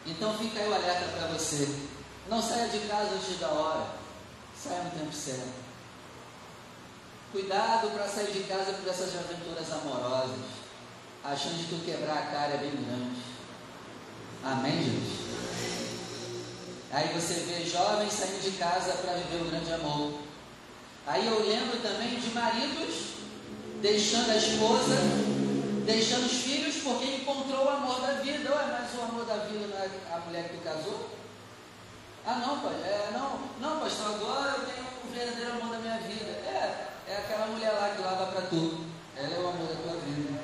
Então 0.06 0.38
fica 0.38 0.60
aí 0.60 0.68
o 0.68 0.74
alerta 0.74 1.16
para 1.16 1.28
você. 1.28 1.68
Não 2.28 2.40
saia 2.40 2.68
de 2.68 2.80
casa 2.86 3.14
antes 3.14 3.38
da 3.38 3.48
hora. 3.48 3.96
Saia 4.56 4.84
no 4.84 4.90
tempo 4.90 5.12
certo. 5.12 5.66
Cuidado 7.32 7.90
para 7.90 8.08
sair 8.08 8.32
de 8.32 8.44
casa 8.44 8.72
por 8.72 8.88
essas 8.88 9.14
aventuras 9.14 9.70
amorosas. 9.72 10.38
A 11.24 11.36
chance 11.36 11.56
de 11.56 11.66
tu 11.66 11.84
quebrar 11.84 12.18
a 12.18 12.26
cara 12.26 12.54
é 12.54 12.58
bem 12.58 12.70
grande. 12.70 13.20
Amém, 14.44 14.82
gente? 14.82 15.85
Aí 16.96 17.08
você 17.08 17.34
vê 17.44 17.62
jovens 17.68 18.10
saindo 18.10 18.40
de 18.40 18.52
casa 18.52 18.92
para 18.92 19.12
viver 19.16 19.42
um 19.42 19.50
grande 19.50 19.70
amor. 19.70 20.14
Aí 21.06 21.26
eu 21.26 21.46
lembro 21.46 21.78
também 21.82 22.18
de 22.18 22.30
maridos 22.30 23.16
deixando 23.82 24.30
a 24.30 24.36
esposa 24.36 24.96
deixando 25.84 26.24
os 26.24 26.32
filhos 26.32 26.76
porque 26.76 27.16
encontrou 27.16 27.66
o 27.66 27.68
amor 27.68 28.00
da 28.00 28.12
vida. 28.22 28.50
Ué, 28.50 28.64
mas 28.72 28.98
o 28.98 29.02
amor 29.02 29.26
da 29.26 29.44
vida 29.44 29.66
não 29.66 29.76
é 29.76 29.90
a 30.10 30.20
mulher 30.20 30.48
que 30.48 30.56
casou? 30.64 31.10
Ah, 32.24 32.36
não, 32.36 32.60
pai, 32.60 32.72
é, 32.82 33.10
não, 33.12 33.40
não, 33.60 33.78
pastor, 33.78 34.14
agora 34.14 34.56
eu 34.56 34.64
tenho 34.64 34.86
o 35.04 35.12
verdadeiro 35.12 35.52
amor 35.52 35.76
da 35.76 35.78
minha 35.78 35.98
vida. 35.98 36.30
É, 36.30 36.88
é 37.08 37.16
aquela 37.18 37.48
mulher 37.48 37.72
lá 37.72 37.90
que 37.94 38.00
lava 38.00 38.32
para 38.32 38.40
tu. 38.48 38.86
Ela 39.14 39.34
é 39.34 39.38
o 39.38 39.48
amor 39.48 39.68
da 39.68 39.74
tua 39.74 40.00
vida. 40.00 40.40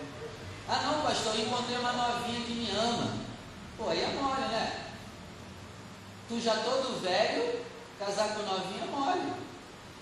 Ah, 0.68 0.82
não, 0.82 1.00
pastor, 1.00 1.35
eu 1.35 1.47
encontrei 1.47 1.78
uma 1.78 1.92
novinha 1.94 2.44
que 2.44 2.52
me 2.52 2.71
ama. 2.73 3.11
Pô, 3.78 3.88
aí 3.88 4.02
é 4.02 4.09
mole, 4.09 4.42
né? 4.42 4.81
Tu 6.32 6.40
já 6.40 6.54
todo 6.54 6.98
velho, 7.02 7.60
casar 7.98 8.28
com 8.28 8.40
novinha 8.40 8.86
mole. 8.86 9.34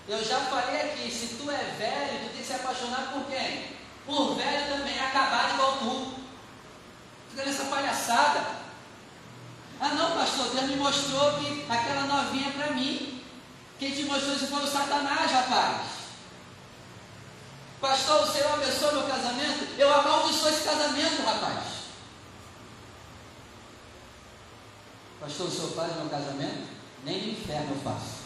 Eu 0.07 0.23
já 0.23 0.39
falei 0.39 0.79
aqui, 0.79 1.11
se 1.11 1.35
tu 1.35 1.51
é 1.51 1.75
velho, 1.77 2.19
tu 2.19 2.29
tem 2.29 2.41
que 2.41 2.47
se 2.47 2.53
apaixonar 2.53 3.11
por 3.11 3.25
quem? 3.25 3.81
por 4.05 4.35
velho 4.35 4.77
também 4.77 4.97
acabado 4.97 5.55
igual 5.55 5.77
tu. 5.79 6.13
Fica 7.31 7.45
nessa 7.45 7.65
palhaçada. 7.65 8.61
Ah 9.81 9.89
não, 9.89 10.11
pastor, 10.11 10.51
Deus 10.51 10.67
me 10.67 10.77
mostrou 10.77 11.33
que 11.33 11.65
aquela 11.69 12.03
novinha 12.03 12.47
é 12.47 12.51
para 12.51 12.73
mim. 12.75 13.21
Quem 13.77 13.91
te 13.91 14.05
mostrou 14.05 14.33
isso 14.33 14.47
foi 14.47 14.63
o 14.63 14.67
Satanás, 14.67 15.29
rapaz. 15.29 15.81
Pastor, 17.81 18.23
o 18.23 18.31
Senhor 18.31 18.53
abençoou 18.53 18.93
meu 18.93 19.03
casamento? 19.03 19.67
Eu 19.77 19.93
amaldiçoo 19.93 20.47
esse 20.47 20.63
casamento, 20.63 21.25
rapaz. 21.25 21.80
Pastor, 25.21 25.47
o 25.47 25.51
senhor 25.51 25.71
faz 25.73 25.95
meu 25.95 26.09
casamento? 26.09 26.67
Nem 27.05 27.21
no 27.21 27.31
inferno 27.33 27.75
eu 27.75 27.81
faço. 27.81 28.21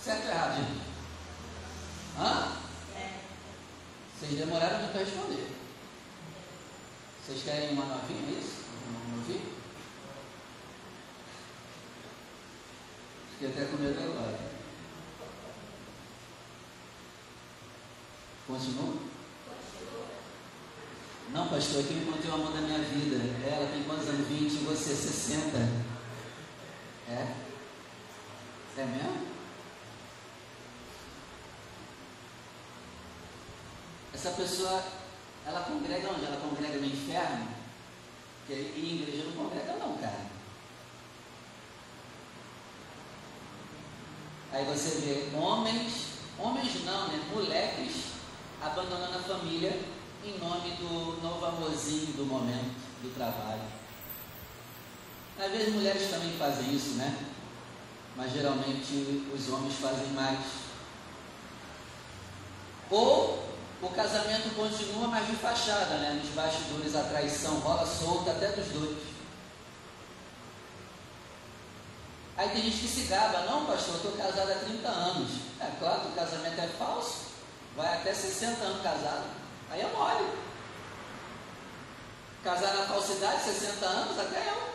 Certo 0.00 0.24
ou 0.24 0.30
errado, 0.32 0.56
gente? 0.56 0.80
Hã? 2.18 2.56
Vocês 4.18 4.38
demoraram 4.38 4.80
muito 4.80 4.90
para 4.90 5.04
responder. 5.04 5.52
Vocês 7.24 7.42
querem 7.44 7.70
uma 7.70 7.84
novinha, 7.86 8.36
é 8.36 8.40
isso? 8.40 8.64
Uma 8.88 9.16
novinha? 9.16 9.54
Fiquei 13.30 13.48
até 13.50 13.64
com 13.66 13.76
medo 13.76 14.00
agora. 14.00 14.40
Continua? 18.48 19.03
Não, 21.34 21.48
pastor, 21.48 21.82
que 21.82 21.94
me 21.94 22.06
contei 22.06 22.30
o 22.30 22.34
amor 22.34 22.52
da 22.52 22.60
minha 22.60 22.78
vida. 22.78 23.16
Ela 23.44 23.68
tem 23.68 23.82
quantos 23.82 24.08
anos? 24.08 24.28
20 24.28 24.52
e 24.52 24.64
você 24.66 24.94
60. 24.94 25.58
É? 27.08 27.34
É 28.78 28.84
mesmo? 28.84 29.26
Essa 34.14 34.30
pessoa 34.30 34.84
ela 35.44 35.62
congrega 35.62 36.08
onde? 36.08 36.24
Ela 36.24 36.36
congrega 36.36 36.78
no 36.78 36.86
inferno? 36.86 37.48
Porque 38.46 38.62
em 38.78 39.02
igreja 39.02 39.24
não 39.24 39.32
congrega 39.32 39.72
não, 39.72 39.98
cara. 39.98 40.26
Aí 44.52 44.64
você 44.66 45.00
vê 45.00 45.36
homens, 45.36 46.10
homens 46.38 46.84
não, 46.84 47.08
né? 47.08 47.20
Moleques 47.32 48.04
abandonando 48.62 49.18
a 49.18 49.22
família 49.22 49.93
em 50.24 50.38
nome 50.38 50.70
do 50.72 51.20
novo 51.22 51.44
amorzinho 51.44 52.14
do 52.14 52.24
momento, 52.24 52.74
do 53.02 53.14
trabalho. 53.14 53.62
Às 55.38 55.50
vezes 55.50 55.74
mulheres 55.74 56.10
também 56.10 56.32
fazem 56.38 56.74
isso, 56.74 56.94
né? 56.94 57.26
Mas 58.16 58.32
geralmente 58.32 59.28
os 59.34 59.48
homens 59.50 59.74
fazem 59.74 60.08
mais. 60.08 60.38
Ou 62.90 63.44
o 63.82 63.88
casamento 63.90 64.54
continua, 64.54 65.08
mas 65.08 65.26
de 65.26 65.36
fachada, 65.36 65.96
né? 65.98 66.20
Nos 66.22 66.32
bastidores 66.32 66.94
a 66.94 67.02
traição 67.02 67.58
rola 67.58 67.84
solta 67.84 68.30
até 68.30 68.48
dos 68.52 68.68
dois. 68.68 69.14
Aí 72.36 72.48
tem 72.48 72.62
gente 72.62 72.78
que 72.78 72.88
se 72.88 73.02
gaba, 73.02 73.42
não 73.42 73.66
pastor, 73.66 73.96
estou 73.96 74.12
casado 74.12 74.50
há 74.50 74.56
30 74.56 74.88
anos. 74.88 75.30
É 75.60 75.70
claro 75.78 76.00
que 76.00 76.08
o 76.08 76.12
casamento 76.12 76.60
é 76.60 76.66
falso, 76.78 77.26
vai 77.76 77.94
até 77.94 78.14
60 78.14 78.62
anos 78.62 78.82
casado. 78.82 79.43
Aí 79.74 79.80
é 79.80 79.88
mole. 79.88 80.38
Casar 82.44 82.74
na 82.76 82.86
falsidade, 82.86 83.42
60 83.42 83.84
anos, 83.84 84.18
até 84.20 84.48
eu. 84.48 84.74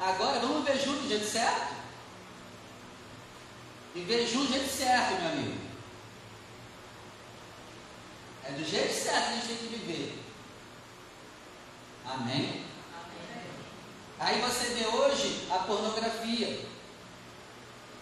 Agora 0.00 0.40
vamos 0.40 0.64
ver 0.64 0.80
junto 0.80 1.02
do 1.02 1.08
jeito 1.08 1.26
certo? 1.26 1.74
Viver 3.94 4.26
junto 4.26 4.46
do 4.46 4.52
jeito 4.54 4.70
certo, 4.70 5.20
meu 5.20 5.32
amigo. 5.32 5.60
É 8.44 8.52
do 8.52 8.64
jeito 8.64 8.94
certo 8.94 9.26
que 9.26 9.32
a 9.32 9.34
gente 9.34 9.46
tem 9.48 9.56
que 9.56 9.76
viver. 9.76 10.24
Amém? 12.06 12.64
Amém. 13.04 13.44
Aí 14.18 14.40
você 14.40 14.70
vê 14.70 14.86
hoje 14.86 15.46
a 15.50 15.58
pornografia. 15.58 16.66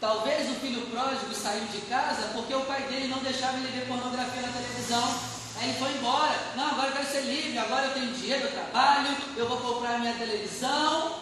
Talvez 0.01 0.49
o 0.49 0.61
filho 0.61 0.87
pródigo 0.87 1.35
saiu 1.35 1.65
de 1.65 1.81
casa 1.83 2.29
porque 2.35 2.55
o 2.55 2.65
pai 2.67 2.83
dele 2.85 3.09
não 3.09 3.19
deixava 3.19 3.59
ele 3.59 3.67
ver 3.67 3.89
pornografia 3.89 4.43
na 4.43 4.53
televisão. 4.53 5.30
Aí 5.61 5.69
ele 5.69 5.79
foi 5.79 5.93
embora. 5.93 6.52
Não, 6.57 6.69
agora 6.69 6.88
eu 6.88 6.93
quero 6.95 7.07
ser 7.07 7.21
livre, 7.21 7.59
agora 7.59 7.87
eu 7.88 7.93
tenho 7.93 8.12
dinheiro, 8.14 8.47
eu 8.47 8.52
trabalho, 8.52 9.14
eu 9.37 9.47
vou 9.47 9.59
comprar 9.59 10.00
minha 10.00 10.14
televisão. 10.14 11.21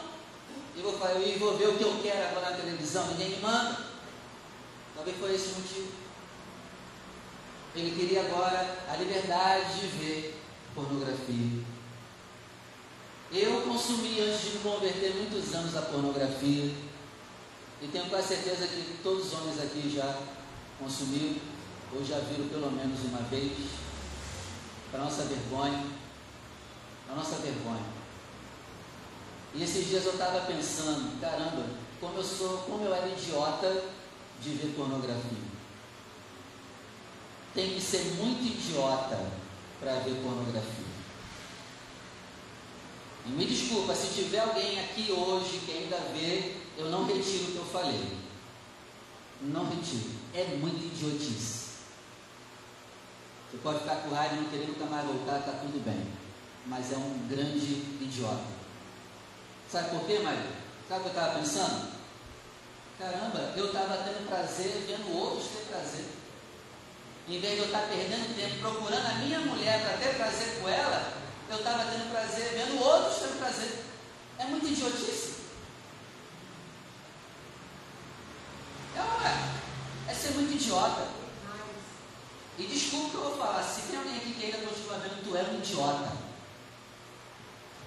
E 0.76 0.80
vou, 0.80 0.92
eu 0.92 1.38
vou 1.40 1.58
ver 1.58 1.68
o 1.68 1.76
que 1.76 1.82
eu 1.82 2.00
quero 2.00 2.28
agora 2.28 2.50
na 2.50 2.56
televisão, 2.56 3.08
ninguém 3.08 3.30
me 3.30 3.38
manda. 3.38 3.76
Talvez 4.94 5.16
foi 5.18 5.34
esse 5.34 5.48
o 5.48 5.54
motivo. 5.56 5.92
Ele 7.74 7.96
queria 7.98 8.20
agora 8.20 8.78
a 8.88 8.96
liberdade 8.96 9.80
de 9.80 9.86
ver 9.88 10.40
pornografia. 10.72 11.64
Eu 13.32 13.60
consumi 13.62 14.20
antes 14.20 14.40
de 14.40 14.50
me 14.50 14.58
converter 14.60 15.14
muitos 15.16 15.52
anos 15.52 15.76
a 15.76 15.82
pornografia. 15.82 16.72
E 17.82 17.88
tenho 17.88 18.08
quase 18.08 18.28
certeza 18.28 18.68
que 18.68 18.98
todos 19.02 19.26
os 19.26 19.32
homens 19.32 19.60
aqui 19.60 19.92
já 19.92 20.16
consumiram, 20.78 21.36
ou 21.92 22.04
já 22.04 22.20
viram 22.20 22.48
pelo 22.48 22.70
menos 22.70 23.00
uma 23.00 23.22
vez, 23.22 23.52
para 24.90 25.00
nossa 25.00 25.22
vergonha, 25.24 25.84
para 27.06 27.16
nossa 27.16 27.36
vergonha. 27.36 27.98
E 29.54 29.62
esses 29.62 29.88
dias 29.88 30.04
eu 30.04 30.12
estava 30.12 30.40
pensando, 30.40 31.20
caramba, 31.20 31.66
como 32.00 32.18
eu 32.18 32.24
sou, 32.24 32.58
como 32.58 32.84
eu 32.84 32.94
era 32.94 33.08
idiota 33.08 33.84
de 34.40 34.50
ver 34.50 34.74
pornografia. 34.74 35.48
Tem 37.54 37.74
que 37.74 37.80
ser 37.80 38.04
muito 38.16 38.42
idiota 38.44 39.18
para 39.80 39.94
ver 40.00 40.22
pornografia. 40.22 40.88
E 43.26 43.30
me 43.30 43.44
desculpa, 43.44 43.94
se 43.94 44.14
tiver 44.14 44.38
alguém 44.38 44.80
aqui 44.80 45.10
hoje 45.10 45.60
que 45.66 45.72
ainda 45.72 45.96
vê 46.14 46.54
eu 46.78 46.90
não 46.90 47.04
retiro 47.04 47.44
o 47.44 47.52
que 47.52 47.56
eu 47.56 47.64
falei. 47.64 48.16
Não 49.42 49.68
retiro. 49.68 50.10
É 50.32 50.44
muito 50.56 50.84
idiotice. 50.84 51.57
Você 53.50 53.56
pode 53.62 53.80
ficar 53.80 53.96
com 53.96 54.14
raiva 54.14 54.34
e 54.34 54.40
não 54.40 54.50
querer 54.50 54.68
nunca 54.68 54.84
mais 54.84 55.06
voltar, 55.06 55.38
está 55.38 55.52
tudo 55.52 55.82
bem. 55.82 56.06
Mas 56.66 56.92
é 56.92 56.96
um 56.96 57.26
grande 57.28 57.96
idiota. 58.00 58.44
Sabe 59.70 59.90
por 59.90 60.06
quê, 60.06 60.18
Maria? 60.18 60.52
Sabe 60.88 61.00
o 61.00 61.02
que 61.04 61.08
eu 61.08 61.12
estava 61.12 61.38
pensando? 61.38 61.92
Caramba, 62.98 63.54
eu 63.56 63.66
estava 63.66 63.96
tendo 63.98 64.28
prazer 64.28 64.84
vendo 64.86 65.16
outros 65.16 65.48
ter 65.48 65.66
prazer. 65.70 66.04
Em 67.28 67.40
vez 67.40 67.54
de 67.54 67.58
eu 67.60 67.66
estar 67.66 67.80
tá 67.80 67.86
perdendo 67.86 68.36
tempo 68.36 68.60
procurando 68.60 69.06
a 69.06 69.14
minha 69.14 69.40
mulher 69.40 69.82
para 69.82 69.98
ter 69.98 70.16
prazer 70.16 70.60
com 70.60 70.68
ela, 70.68 71.12
eu 71.48 71.56
estava 71.56 71.84
tendo 71.90 72.10
prazer 72.10 72.52
vendo 72.54 72.82
outros 72.82 73.18
ter 73.18 73.38
prazer. 73.38 73.84
É 74.38 74.44
muito 74.44 74.66
idiotice. 74.66 75.38
é? 78.96 80.10
É 80.10 80.14
ser 80.14 80.30
muito 80.32 80.52
idiota. 80.52 81.17
E 82.58 82.64
desculpa 82.64 83.10
que 83.10 83.14
eu 83.14 83.22
vou 83.22 83.36
falar, 83.36 83.62
se 83.62 83.82
tem 83.82 83.96
alguém 83.96 84.16
aqui 84.16 84.32
que 84.32 84.44
ainda 84.46 84.58
continua 84.66 84.98
vendo, 84.98 85.22
tu 85.22 85.36
é 85.36 85.42
um 85.42 85.58
idiota. 85.58 86.12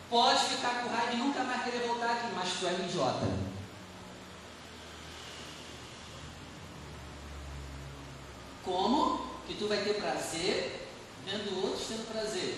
Pode 0.10 0.46
ficar 0.46 0.82
com 0.82 0.90
raiva 0.90 1.14
e 1.14 1.18
nunca 1.18 1.44
mais 1.44 1.64
querer 1.64 1.88
voltar 1.88 2.12
aqui, 2.12 2.28
mas 2.34 2.54
tu 2.58 2.68
é 2.68 2.70
um 2.72 2.86
idiota. 2.86 3.28
Como 8.64 9.26
que 9.46 9.56
tu 9.56 9.68
vai 9.68 9.84
ter 9.84 9.96
prazer 9.96 10.88
vendo 11.26 11.66
outros 11.66 11.88
tendo 11.88 12.12
prazer? 12.12 12.58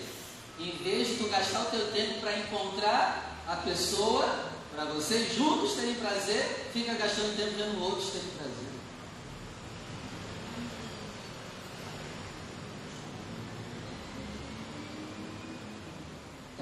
Em 0.58 0.70
vez 0.84 1.08
de 1.08 1.16
tu 1.16 1.28
gastar 1.28 1.62
o 1.62 1.70
teu 1.70 1.92
tempo 1.92 2.20
para 2.20 2.38
encontrar 2.38 3.42
a 3.48 3.56
pessoa 3.56 4.52
para 4.72 4.84
vocês 4.84 5.34
juntos 5.34 5.74
terem 5.74 5.94
prazer, 5.94 6.70
fica 6.72 6.94
gastando 6.94 7.36
tempo 7.36 7.56
vendo 7.56 7.82
outros 7.82 8.10
terem 8.10 8.28
prazer. 8.36 8.73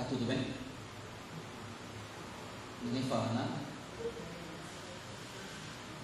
Tá 0.03 0.09
tudo 0.09 0.27
bem? 0.27 0.53
Ninguém 2.83 3.05
fala 3.05 3.33
nada? 3.35 3.53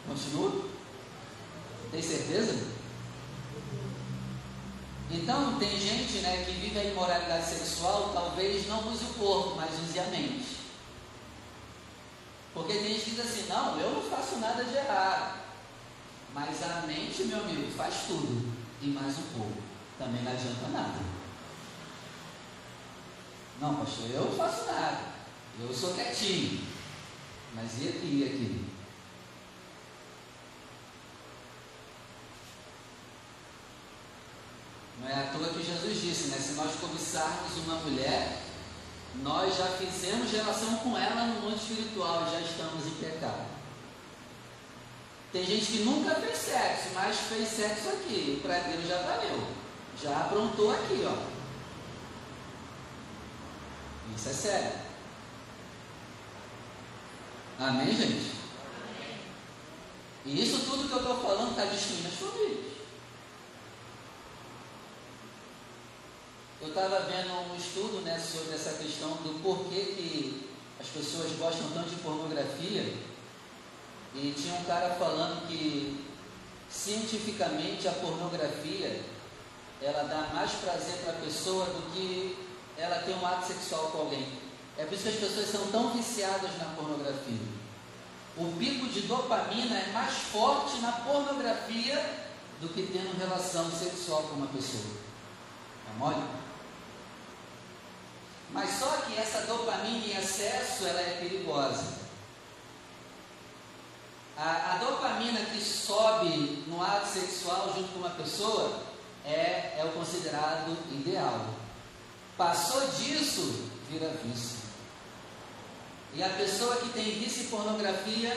Continua? 0.07 0.69
Tem 1.91 2.01
certeza? 2.01 2.69
Então, 5.11 5.59
tem 5.59 5.81
gente 5.81 6.19
né, 6.19 6.45
que 6.45 6.53
vive 6.53 6.79
a 6.79 6.85
imoralidade 6.85 7.45
sexual, 7.45 8.13
talvez 8.15 8.69
não 8.69 8.89
use 8.89 9.05
o 9.05 9.15
corpo, 9.15 9.57
mas 9.57 9.81
use 9.81 9.99
a 9.99 10.05
mente. 10.05 10.59
Porque 12.55 12.75
tem 12.75 12.95
gente 12.95 13.05
que 13.05 13.11
diz 13.11 13.21
assim, 13.21 13.49
não, 13.49 13.81
eu 13.81 13.95
não 13.95 14.03
faço 14.03 14.37
nada 14.37 14.63
de 14.63 14.77
errado. 14.77 15.41
Mas 16.33 16.63
a 16.63 16.87
mente, 16.87 17.25
meu 17.25 17.41
amigo, 17.41 17.69
faz 17.73 18.05
tudo. 18.07 18.55
E 18.81 18.87
mais 18.87 19.19
um 19.19 19.39
pouco. 19.39 19.61
Também 19.99 20.23
não 20.23 20.31
adianta 20.31 20.69
nada. 20.69 21.19
Não, 23.61 23.75
pastor, 23.75 24.11
eu 24.11 24.25
não 24.25 24.33
faço 24.37 24.67
nada. 24.67 25.01
Eu 25.61 25.75
sou 25.75 25.95
quietinho. 25.95 26.61
Mas 27.55 27.83
e 27.83 27.89
aqui, 27.89 28.07
e 28.07 28.25
aqui? 28.25 28.65
Não 35.01 35.09
é 35.09 35.15
à 35.15 35.33
toa 35.33 35.49
que 35.49 35.65
Jesus 35.65 36.01
disse, 36.01 36.29
né? 36.29 36.39
Se 36.39 36.53
nós 36.53 36.77
cobiçarmos 36.77 37.57
uma 37.65 37.77
mulher, 37.77 38.43
nós 39.23 39.57
já 39.57 39.67
fizemos 39.67 40.31
relação 40.31 40.77
com 40.77 40.97
ela 40.97 41.27
no 41.27 41.41
mundo 41.41 41.57
espiritual 41.57 42.27
e 42.29 42.33
já 42.33 42.41
estamos 42.41 42.87
em 42.87 42.91
pecado. 42.91 43.47
Tem 45.33 45.45
gente 45.45 45.67
que 45.67 45.79
nunca 45.81 46.15
fez 46.15 46.39
sexo, 46.39 46.91
mas 46.95 47.17
fez 47.17 47.49
sexo 47.49 47.89
aqui. 47.89 48.39
O 48.39 48.43
prazer 48.43 48.81
já 48.87 49.03
valeu. 49.03 49.47
Já 50.01 50.17
aprontou 50.17 50.73
aqui, 50.73 51.05
ó. 51.05 51.38
Isso 54.17 54.29
é 54.29 54.33
sério. 54.33 54.73
Amém, 57.59 57.95
gente? 57.95 58.39
E 60.25 60.43
isso 60.43 60.61
tudo 60.65 60.89
que 60.89 60.93
eu 60.93 60.99
estou 60.99 61.21
falando 61.21 61.51
está 61.51 61.65
destruindo 61.65 62.09
as 62.09 62.15
famílias. 62.15 62.73
Eu 66.61 66.69
estava 66.69 67.01
vendo 67.01 67.33
um 67.51 67.57
estudo 67.57 68.03
né, 68.03 68.19
sobre 68.19 68.55
essa 68.55 68.75
questão 68.83 69.11
do 69.23 69.43
porquê 69.43 69.95
que 69.97 70.51
as 70.81 70.87
pessoas 70.89 71.33
gostam 71.39 71.71
tanto 71.71 71.91
de 71.91 71.97
pornografia. 71.97 72.95
E 74.15 74.35
tinha 74.37 74.55
um 74.55 74.65
cara 74.65 74.95
falando 74.95 75.47
que 75.47 76.05
cientificamente 76.71 77.89
a 77.89 77.93
pornografia 77.93 79.01
ela 79.81 80.03
dá 80.05 80.35
mais 80.35 80.53
prazer 80.53 80.99
para 80.99 81.13
a 81.13 81.21
pessoa 81.21 81.65
do 81.67 81.93
que 81.93 82.48
ela 82.79 83.03
ter 83.03 83.13
um 83.13 83.27
ato 83.27 83.47
sexual 83.47 83.91
com 83.91 83.99
alguém. 83.99 84.27
É 84.77 84.85
por 84.85 84.95
isso 84.95 85.03
que 85.03 85.09
as 85.09 85.17
pessoas 85.17 85.49
são 85.49 85.67
tão 85.73 85.91
viciadas 85.91 86.57
na 86.59 86.67
pornografia. 86.77 87.59
O 88.37 88.57
pico 88.57 88.87
de 88.87 89.01
dopamina 89.03 89.77
é 89.77 89.91
mais 89.93 90.15
forte 90.15 90.79
na 90.79 90.93
pornografia 90.93 92.29
do 92.61 92.69
que 92.69 92.83
tendo 92.83 93.19
relação 93.19 93.69
sexual 93.71 94.23
com 94.23 94.37
uma 94.37 94.47
pessoa. 94.47 94.85
É 95.91 95.99
mole? 95.99 96.23
Mas 98.51 98.71
só 98.79 98.87
que 98.99 99.19
essa 99.19 99.47
dopamina 99.47 100.07
em 100.07 100.17
excesso 100.17 100.87
ela 100.87 101.01
é 101.01 101.19
perigosa. 101.21 101.99
A, 104.37 104.75
a, 104.75 104.79
dopamina 104.79 105.41
que 105.47 105.61
sobe 105.61 106.65
no 106.69 106.81
ato 106.81 107.09
sexual 107.09 107.73
junto 107.75 107.93
com 107.93 107.99
uma 107.99 108.11
pessoa 108.11 108.83
é, 109.25 109.75
é 109.79 109.85
o 109.85 109.99
considerado 109.99 110.79
ideal. 110.93 111.58
Passou 112.39 112.87
disso, 112.87 113.69
vira 113.91 114.09
vício. 114.25 114.59
E 116.15 116.23
a 116.23 116.29
pessoa 116.29 116.77
que 116.77 116.91
tem 116.91 117.19
vício 117.19 117.43
em 117.43 117.47
pornografia, 117.49 118.33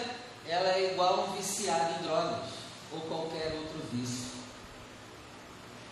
ela 0.48 0.70
é 0.70 0.92
igual 0.92 1.30
um 1.30 1.38
viciado 1.38 2.00
em 2.00 2.04
drogas 2.08 2.50
ou 2.92 3.00
qualquer 3.02 3.54
outro 3.54 3.80
vício. 3.94 4.32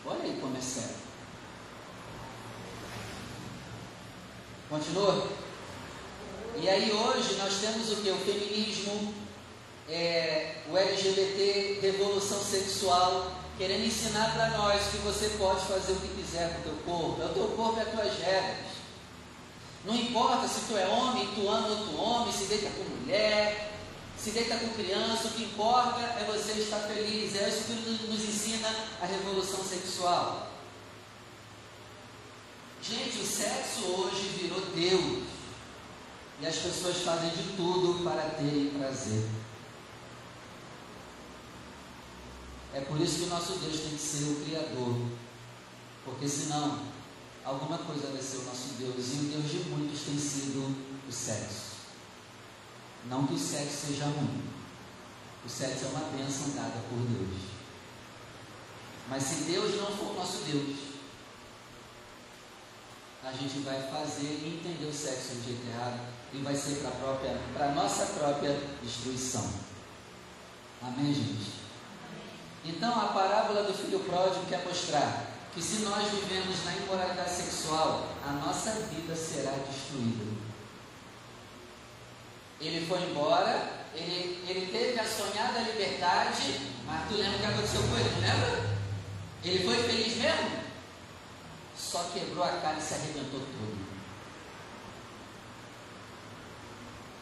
Olha 0.03 0.23
aí 0.23 0.39
como 0.41 0.57
é 0.57 0.61
sério. 0.61 0.95
Continua? 4.69 5.27
E 6.59 6.67
aí 6.67 6.91
hoje 6.91 7.35
nós 7.35 7.61
temos 7.61 7.91
o 7.91 7.97
que? 7.97 8.09
O 8.09 8.17
feminismo, 8.17 9.13
é, 9.87 10.63
o 10.67 10.75
LGBT, 10.75 11.79
revolução 11.79 12.39
sexual, 12.39 13.31
querendo 13.59 13.85
ensinar 13.85 14.33
para 14.33 14.57
nós 14.57 14.81
que 14.89 14.97
você 14.99 15.35
pode 15.37 15.65
fazer 15.65 15.91
o 15.91 15.97
que 15.97 16.07
quiser 16.07 16.53
com 16.53 16.59
o 16.61 16.63
teu 16.63 16.75
corpo. 16.85 17.21
É 17.21 17.25
o 17.25 17.33
teu 17.33 17.47
corpo 17.49 17.77
e 17.77 17.81
as 17.81 17.89
tuas 17.89 18.17
regras. 18.17 18.67
Não 19.83 19.93
importa 19.93 20.47
se 20.47 20.61
tu 20.61 20.77
é 20.77 20.87
homem, 20.87 21.27
tu 21.35 21.47
ama 21.49 21.67
outro 21.67 21.97
homem, 21.97 22.33
se 22.33 22.45
deita 22.45 22.69
com 22.69 22.83
mulher, 22.83 23.73
se 24.17 24.31
deita 24.31 24.55
com 24.55 24.69
criança, 24.69 25.27
o 25.27 25.31
que 25.31 25.43
importa 25.43 25.99
é 25.99 26.25
você 26.25 26.53
estar 26.53 26.79
feliz. 26.79 27.35
É 27.35 27.49
isso 27.49 27.65
que 27.65 27.73
nos 28.07 28.21
ensina 28.21 28.73
a 29.01 29.05
revolução 29.05 29.61
sexual. 29.61 30.47
Gente, 32.81 33.19
o 33.19 33.25
sexo 33.25 33.81
hoje 33.87 34.39
virou 34.41 34.61
Deus. 34.73 35.23
E 36.41 36.47
as 36.47 36.55
pessoas 36.55 36.99
fazem 36.99 37.31
de 37.31 37.43
tudo 37.57 38.01
para 38.05 38.21
terem 38.37 38.69
prazer. 38.69 39.27
É 42.73 42.82
por 42.82 42.99
isso 43.01 43.19
que 43.19 43.23
o 43.23 43.29
nosso 43.29 43.53
Deus 43.53 43.79
tem 43.79 43.91
que 43.91 44.01
ser 44.01 44.23
o 44.25 44.45
Criador. 44.45 44.95
Porque 46.05 46.27
senão, 46.27 46.84
alguma 47.43 47.77
coisa 47.79 48.08
vai 48.12 48.21
ser 48.21 48.38
o 48.38 48.43
nosso 48.43 48.69
Deus. 48.77 48.95
E 48.97 49.25
o 49.25 49.29
Deus 49.32 49.51
de 49.51 49.69
muitos 49.69 50.01
tem 50.01 50.17
sido 50.17 50.75
o 51.08 51.12
sexo. 51.12 51.69
Não 53.05 53.25
que 53.25 53.34
o 53.34 53.39
sexo 53.39 53.88
seja 53.88 54.05
ruim. 54.05 54.43
O 55.45 55.49
sexo 55.49 55.86
é 55.86 55.88
uma 55.88 56.10
bênção 56.12 56.49
dada 56.55 56.84
por 56.89 56.99
Deus. 56.99 57.41
Mas 59.10 59.23
se 59.23 59.43
Deus 59.45 59.75
não 59.75 59.88
for 59.88 60.12
o 60.12 60.15
nosso 60.15 60.43
Deus, 60.43 60.77
a 63.23 63.32
gente 63.32 63.60
vai 63.60 63.82
fazer 63.89 64.27
e 64.27 64.60
entender 64.60 64.86
o 64.86 64.93
sexo 64.93 65.36
do 65.36 65.45
jeito 65.45 65.67
errado 65.67 65.99
e 66.34 66.38
vai 66.39 66.55
ser 66.55 66.82
para 67.53 67.65
a 67.65 67.73
nossa 67.73 68.05
própria 68.08 68.55
destruição. 68.84 69.49
Amém, 70.82 71.13
gente? 71.13 71.58
Então 72.65 72.99
a 72.99 73.07
parábola 73.07 73.63
do 73.63 73.73
filho 73.73 73.99
pródigo 74.01 74.45
quer 74.47 74.63
mostrar 74.65 75.27
que 75.53 75.61
se 75.61 75.81
nós 75.81 76.09
vivemos 76.09 76.63
na 76.65 76.75
imoralidade 76.75 77.31
sexual, 77.31 78.09
a 78.25 78.31
nossa 78.33 78.71
vida 78.71 79.15
será 79.15 79.51
destruída. 79.51 80.25
Ele 82.61 82.85
foi 82.85 83.01
embora, 83.03 83.87
ele, 83.95 84.43
ele 84.47 84.69
teve 84.71 84.99
a 84.99 85.05
sonhada 85.05 85.59
liberdade, 85.59 86.59
mas 86.85 87.07
tu 87.07 87.15
lembra 87.15 87.37
o 87.37 87.39
que 87.39 87.45
aconteceu 87.45 87.81
com 87.81 87.97
ele, 87.97 88.19
lembra? 88.19 88.77
Ele 89.43 89.63
foi 89.63 89.83
feliz 89.83 90.17
mesmo? 90.17 90.59
Só 91.77 92.09
quebrou 92.13 92.43
a 92.43 92.49
cara 92.49 92.77
e 92.77 92.81
se 92.81 92.93
arrebentou 92.93 93.39
todo. 93.39 93.89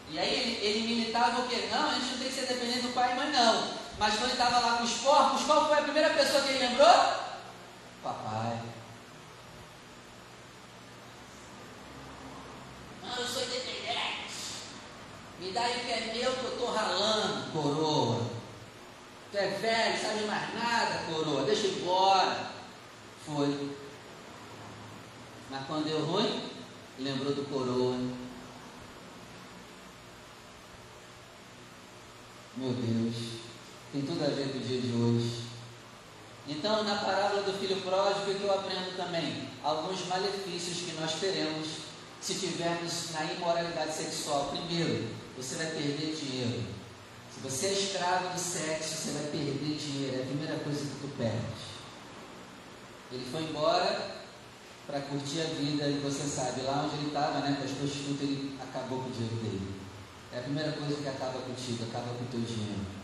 E 0.09 0.17
aí 0.17 0.33
ele, 0.33 0.65
ele 0.65 0.87
militava 0.87 1.41
o 1.41 1.47
quê? 1.47 1.67
Não, 1.69 1.89
a 1.89 1.93
gente 1.93 2.11
não 2.11 2.17
tem 2.17 2.27
que 2.27 2.33
ser 2.33 2.47
dependente 2.47 2.87
do 2.87 2.93
pai 2.93 3.13
e 3.13 3.15
mãe, 3.15 3.31
não. 3.31 3.86
Mas 3.99 4.13
quando 4.13 4.29
ele 4.29 4.33
estava 4.33 4.59
lá 4.59 4.77
com 4.77 4.83
os 4.83 4.93
porcos, 4.93 5.43
qual 5.43 5.67
foi 5.67 5.79
a 5.79 5.83
primeira 5.83 6.13
pessoa 6.13 6.43
que 6.43 6.49
ele 6.49 6.67
lembrou? 6.67 6.87
Papai. 8.03 8.61
Não, 13.01 13.15
eu 13.17 13.27
sou 13.27 13.43
independente. 13.43 13.87
Me 15.39 15.51
dá 15.51 15.61
aí 15.61 15.77
o 15.77 15.85
que 15.85 15.91
é 15.91 16.13
meu 16.13 16.31
que 16.31 16.43
eu 16.43 16.51
estou 16.51 16.71
ralando, 16.73 17.51
coroa. 17.51 18.29
Tu 19.31 19.37
é 19.37 19.47
velho, 19.47 20.01
sabe 20.01 20.25
mais 20.25 20.53
nada, 20.53 21.05
coroa. 21.11 21.43
Deixa 21.43 21.67
eu 21.67 21.71
ir 21.71 21.81
embora. 21.81 22.51
Foi. 23.25 23.75
Mas 25.49 25.65
quando 25.65 25.85
deu 25.85 26.05
ruim, 26.05 26.51
lembrou 26.99 27.33
do 27.33 27.45
coroa. 27.49 27.97
Meu 32.55 32.73
Deus. 32.73 33.46
Tem 33.91 34.01
tudo 34.01 34.23
a 34.23 34.27
ver 34.27 34.51
com 34.51 34.57
o 34.57 34.61
dia 34.61 34.81
de 34.81 34.91
hoje. 34.91 35.43
Então, 36.47 36.83
na 36.83 36.95
parábola 36.95 37.43
do 37.43 37.59
filho 37.59 37.81
pródigo, 37.81 38.31
o 38.31 38.35
que 38.35 38.43
eu 38.43 38.53
aprendo 38.53 38.95
também? 38.95 39.49
Alguns 39.63 40.05
malefícios 40.07 40.77
que 40.79 40.99
nós 40.99 41.13
teremos 41.19 41.67
se 42.21 42.35
tivermos 42.35 43.11
na 43.13 43.25
imoralidade 43.33 43.93
sexual. 43.93 44.51
Primeiro, 44.51 45.07
você 45.37 45.55
vai 45.55 45.67
perder 45.67 46.15
dinheiro. 46.15 46.63
Se 47.33 47.39
você 47.41 47.67
é 47.67 47.73
escravo 47.73 48.33
do 48.33 48.39
sexo, 48.39 48.95
você 48.95 49.11
vai 49.11 49.23
perder 49.23 49.77
dinheiro. 49.77 50.17
É 50.17 50.23
a 50.23 50.25
primeira 50.25 50.55
coisa 50.59 50.79
que 50.79 50.99
tu 51.01 51.17
perde. 51.17 51.77
Ele 53.11 53.25
foi 53.31 53.43
embora 53.43 54.17
para 54.85 55.01
curtir 55.01 55.41
a 55.41 55.45
vida 55.45 55.85
e 55.87 55.99
você 55.99 56.23
sabe, 56.23 56.61
lá 56.61 56.85
onde 56.85 56.95
ele 56.95 57.07
estava, 57.07 57.39
né, 57.39 57.57
com 57.57 57.65
as 57.65 57.71
prostitutas, 57.71 58.21
ele 58.21 58.57
acabou 58.59 58.99
com 58.99 59.09
o 59.09 59.11
dinheiro 59.11 59.35
dele. 59.35 59.75
É 60.33 60.39
a 60.39 60.43
primeira 60.43 60.71
coisa 60.71 60.95
que 60.95 61.07
acaba 61.07 61.39
contigo, 61.39 61.83
acaba 61.83 62.13
com 62.15 62.23
o 62.23 62.27
teu 62.27 62.41
dinheiro. 62.41 62.96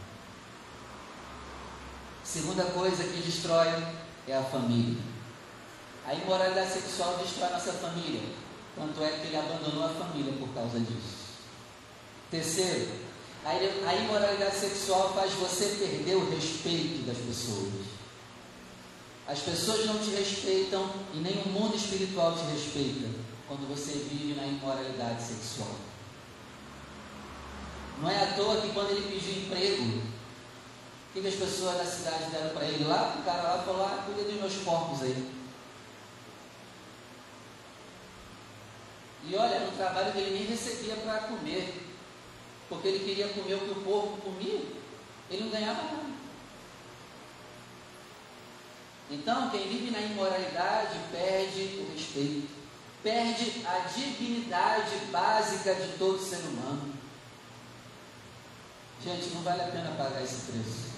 Segunda 2.23 2.63
coisa 2.65 3.03
que 3.03 3.21
destrói 3.21 3.67
é 4.27 4.38
a 4.38 4.43
família. 4.43 5.01
A 6.05 6.13
imoralidade 6.13 6.73
sexual 6.73 7.17
destrói 7.17 7.49
nossa 7.49 7.73
família. 7.73 8.21
Tanto 8.75 9.03
é 9.03 9.09
que 9.09 9.27
ele 9.27 9.38
abandonou 9.38 9.86
a 9.86 9.89
família 9.89 10.33
por 10.39 10.49
causa 10.53 10.79
disso. 10.79 11.23
Terceiro, 12.31 12.89
a 13.45 13.95
imoralidade 13.95 14.55
sexual 14.55 15.13
faz 15.13 15.33
você 15.33 15.75
perder 15.77 16.15
o 16.15 16.29
respeito 16.29 17.05
das 17.05 17.17
pessoas. 17.17 17.93
As 19.27 19.39
pessoas 19.39 19.86
não 19.86 19.99
te 19.99 20.09
respeitam 20.12 20.89
e 21.13 21.17
nem 21.17 21.41
o 21.43 21.49
mundo 21.49 21.75
espiritual 21.75 22.36
te 22.36 22.43
respeita 22.51 23.07
quando 23.47 23.67
você 23.67 23.91
vive 24.09 24.33
na 24.33 24.47
imoralidade 24.47 25.21
sexual. 25.21 25.75
Não 28.01 28.09
é 28.09 28.23
à 28.23 28.33
toa 28.33 28.62
que 28.62 28.69
quando 28.69 28.91
ele 28.91 29.13
pediu 29.13 29.43
emprego, 29.43 30.01
o 31.15 31.21
que, 31.21 31.28
as 31.28 31.36
pessoas 31.36 31.78
da 31.78 31.86
cidade 31.86 32.32
deram 32.32 32.49
para 32.49 32.65
ele 32.65 32.86
lá? 32.86 33.15
O 33.19 33.23
cara 33.23 33.43
lá 33.43 33.63
falou: 33.63 33.86
ah, 33.86 34.04
cuida 34.04 34.23
dos 34.23 34.34
meus 34.34 34.56
porcos 34.63 35.04
aí. 35.04 35.32
E 39.26 39.36
olha, 39.36 39.60
no 39.60 39.78
trabalho 39.78 40.12
dele 40.12 40.32
nem 40.32 40.47
recebia 40.47 40.95
para 40.95 41.28
comer, 41.28 41.82
porque 42.67 42.88
ele 42.88 43.06
queria 43.06 43.30
comer 43.30 43.54
o 43.54 43.60
que 43.60 43.71
o 43.71 43.84
porco 43.84 44.17
comia, 44.17 44.63
ele 45.30 45.43
não 45.43 45.49
ganhava 45.49 45.84
nada. 45.84 46.13
Então, 49.12 49.49
quem 49.52 49.69
vive 49.69 49.91
na 49.91 50.02
imoralidade 50.02 50.97
perde 51.12 51.80
o 51.80 51.93
respeito, 51.93 52.49
perde 53.04 53.63
a 53.65 53.80
dignidade 53.88 54.95
básica 55.12 55.76
de 55.76 55.97
todo 55.99 56.19
ser 56.19 56.38
humano. 56.38 56.93
Gente, 59.04 59.36
não 59.36 59.43
vale 59.43 59.62
a 59.62 59.67
pena 59.67 59.91
pagar 59.91 60.23
esse 60.23 60.52
preço. 60.52 60.92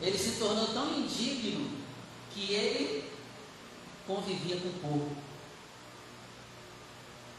Ele 0.00 0.18
se 0.18 0.38
tornou 0.38 0.68
tão 0.68 0.98
indigno 0.98 1.78
que 2.32 2.52
ele 2.52 3.10
convivia 4.06 4.56
com 4.56 4.68
o 4.68 4.80
povo 4.80 5.16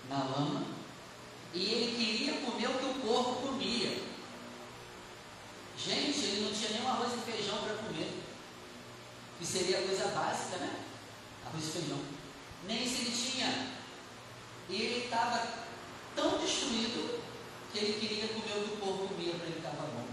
na 0.07 0.23
lama 0.23 0.65
e 1.53 1.65
ele 1.65 1.97
queria 1.97 2.33
comer 2.41 2.67
o 2.67 2.79
que 2.79 2.85
o 2.85 3.01
porco 3.01 3.47
comia. 3.47 3.99
Gente, 5.77 6.19
ele 6.19 6.45
não 6.45 6.53
tinha 6.53 6.69
nem 6.69 6.87
arroz 6.87 7.13
e 7.13 7.31
feijão 7.31 7.57
para 7.63 7.75
comer, 7.75 8.11
que 9.39 9.45
seria 9.45 9.79
a 9.79 9.81
coisa 9.81 10.07
básica, 10.09 10.57
né? 10.57 10.85
Arroz 11.45 11.67
e 11.67 11.71
feijão. 11.71 11.99
Nem 12.67 12.87
se 12.87 13.01
ele 13.01 13.11
tinha. 13.11 13.71
E 14.69 14.75
ele 14.75 15.05
estava 15.05 15.65
tão 16.15 16.37
destruído 16.37 17.21
que 17.73 17.79
ele 17.79 17.99
queria 17.99 18.27
comer 18.27 18.59
o 18.59 18.67
que 18.67 18.73
o 18.75 18.77
porco 18.77 19.07
comia 19.07 19.33
para 19.33 19.47
ele 19.47 19.57
estar 19.57 19.71
bom. 19.71 20.10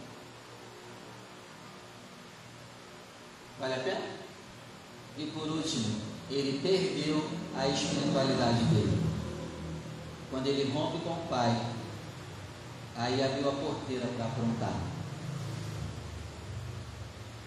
Vale 3.58 3.74
a 3.74 3.78
pena? 3.78 4.00
E 5.16 5.26
por 5.26 5.48
último, 5.48 6.00
ele 6.30 6.60
perdeu 6.60 7.28
a 7.56 7.66
espiritualidade 7.66 8.64
dele. 8.64 9.02
Quando 10.30 10.46
ele 10.46 10.70
rompe 10.72 10.98
com 10.98 11.10
o 11.10 11.26
pai, 11.28 11.60
aí 12.94 13.22
abriu 13.22 13.48
a 13.48 13.52
porteira 13.52 14.06
para 14.16 14.26
aprontar. 14.26 14.74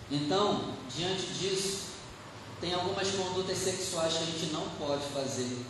Então, 0.10 0.74
diante 0.94 1.28
disso, 1.28 1.92
tem 2.60 2.74
algumas 2.74 3.10
condutas 3.12 3.58
sexuais 3.58 4.14
que 4.14 4.24
a 4.24 4.26
gente 4.26 4.54
não 4.54 4.68
pode 4.72 5.06
fazer. 5.14 5.66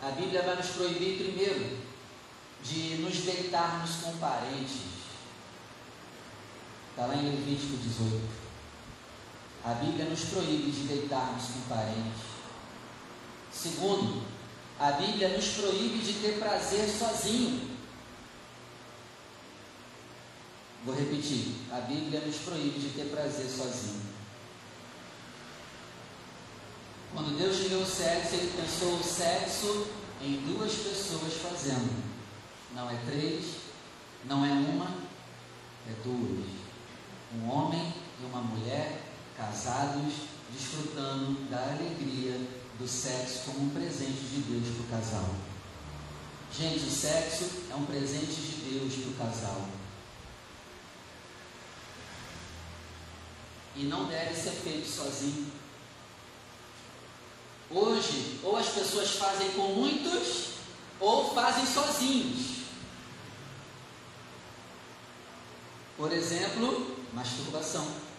A 0.00 0.10
Bíblia 0.12 0.42
vai 0.42 0.56
nos 0.56 0.68
proibir, 0.68 1.18
primeiro, 1.18 1.78
de 2.62 2.96
nos 3.02 3.16
deitarmos 3.18 3.96
com 3.96 4.16
parentes. 4.18 4.82
Está 6.90 7.06
lá 7.06 7.16
em 7.16 7.30
Levítico 7.30 7.76
18. 7.76 8.41
A 9.64 9.74
Bíblia 9.74 10.06
nos 10.06 10.24
proíbe 10.24 10.72
de 10.72 10.88
deitarmos 10.88 11.44
com 11.44 11.60
parentes. 11.68 12.22
Segundo, 13.52 14.22
a 14.78 14.90
Bíblia 14.92 15.28
nos 15.28 15.46
proíbe 15.48 15.98
de 15.98 16.14
ter 16.14 16.38
prazer 16.40 16.88
sozinho. 16.88 17.70
Vou 20.84 20.94
repetir: 20.96 21.54
a 21.70 21.80
Bíblia 21.80 22.20
nos 22.20 22.36
proíbe 22.38 22.80
de 22.80 22.88
ter 22.88 23.04
prazer 23.10 23.48
sozinho. 23.48 24.02
Quando 27.14 27.38
Deus 27.38 27.64
criou 27.64 27.82
o 27.82 27.86
sexo, 27.86 28.34
Ele 28.34 28.52
pensou 28.56 28.94
o 28.94 29.04
sexo 29.04 29.86
em 30.20 30.38
duas 30.38 30.72
pessoas 30.72 31.34
fazendo. 31.34 32.02
Não 32.74 32.90
é 32.90 32.96
três, 33.06 33.56
não 34.24 34.44
é 34.44 34.50
uma, 34.50 34.86
é 35.88 35.92
duas. 36.02 36.46
Um 37.34 37.48
homem 37.48 37.94
e 38.20 38.24
uma 38.24 38.40
mulher 38.40 39.11
casados, 39.62 40.14
desfrutando 40.50 41.34
da 41.48 41.58
alegria 41.58 42.36
do 42.78 42.88
sexo 42.88 43.44
como 43.46 43.66
um 43.66 43.70
presente 43.70 44.20
de 44.20 44.40
Deus 44.40 44.74
para 44.74 44.84
o 44.84 45.00
casal. 45.00 45.30
Gente, 46.52 46.84
o 46.84 46.90
sexo 46.90 47.44
é 47.70 47.74
um 47.74 47.86
presente 47.86 48.34
de 48.34 48.70
Deus 48.70 48.94
para 48.94 49.10
o 49.10 49.28
casal. 49.28 49.68
E 53.76 53.84
não 53.84 54.06
deve 54.06 54.34
ser 54.34 54.50
feito 54.50 54.88
sozinho. 54.88 55.50
Hoje, 57.70 58.40
ou 58.42 58.56
as 58.56 58.68
pessoas 58.68 59.12
fazem 59.12 59.52
com 59.52 59.68
muitos, 59.68 60.54
ou 61.00 61.32
fazem 61.34 61.64
sozinhos. 61.64 62.64
Por 65.96 66.12
exemplo, 66.12 66.96
masturbação. 67.14 68.11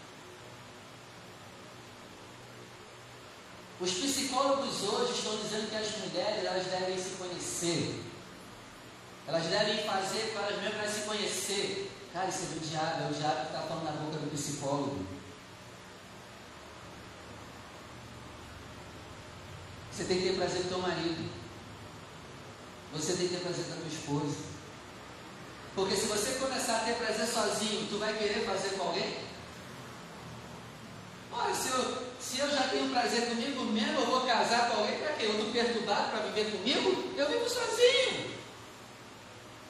Os 3.84 3.92
psicólogos 3.92 4.82
hoje 4.84 5.12
estão 5.12 5.36
dizendo 5.36 5.70
que 5.70 5.76
as 5.76 5.98
mulheres 5.98 6.46
elas 6.46 6.68
devem 6.68 6.98
se 6.98 7.18
conhecer. 7.18 8.02
Elas 9.28 9.44
devem 9.44 9.84
fazer 9.84 10.32
para 10.34 10.48
as 10.48 10.56
mulheres 10.56 10.90
se 10.90 11.02
conhecer. 11.02 11.92
Cara, 12.14 12.30
isso 12.30 12.44
é 12.44 12.46
do 12.46 12.66
diabo, 12.66 13.04
é 13.04 13.12
o 13.12 13.14
diabo 13.14 13.42
que 13.42 13.48
está 13.48 13.60
falando 13.68 13.84
na 13.84 13.92
boca 13.92 14.20
do 14.20 14.32
psicólogo. 14.32 15.06
Você 19.92 20.06
tem 20.06 20.22
que 20.22 20.30
ter 20.30 20.36
prazer 20.38 20.62
com 20.62 20.70
teu 20.70 20.80
marido. 20.80 21.30
Você 22.94 23.14
tem 23.18 23.28
que 23.28 23.34
ter 23.34 23.42
prazer 23.42 23.66
com 23.66 23.74
a 23.74 23.76
tua 23.76 23.88
esposa. 23.88 24.38
Porque 25.76 25.96
se 25.98 26.06
você 26.06 26.40
começar 26.40 26.78
a 26.78 26.86
ter 26.86 26.96
prazer 26.96 27.28
sozinho, 27.28 27.90
tu 27.90 28.00
vai 28.00 28.18
querer 28.18 28.46
fazer 28.46 28.78
com 28.78 28.88
alguém? 28.88 29.33
Olha, 31.36 31.56
se 31.56 31.70
eu, 31.70 32.14
se 32.20 32.40
eu 32.40 32.50
já 32.50 32.68
tenho 32.68 32.90
prazer 32.90 33.28
comigo 33.28 33.64
mesmo, 33.66 34.00
eu 34.00 34.06
vou 34.06 34.22
casar 34.22 34.70
com 34.70 34.82
alguém 34.82 35.00
para 35.00 35.14
quê? 35.14 35.26
Eu 35.26 35.32
estou 35.32 35.52
perturbado 35.52 36.12
para 36.12 36.20
viver 36.20 36.52
comigo? 36.52 37.14
Eu 37.18 37.28
vivo 37.28 37.50
sozinho. 37.50 38.34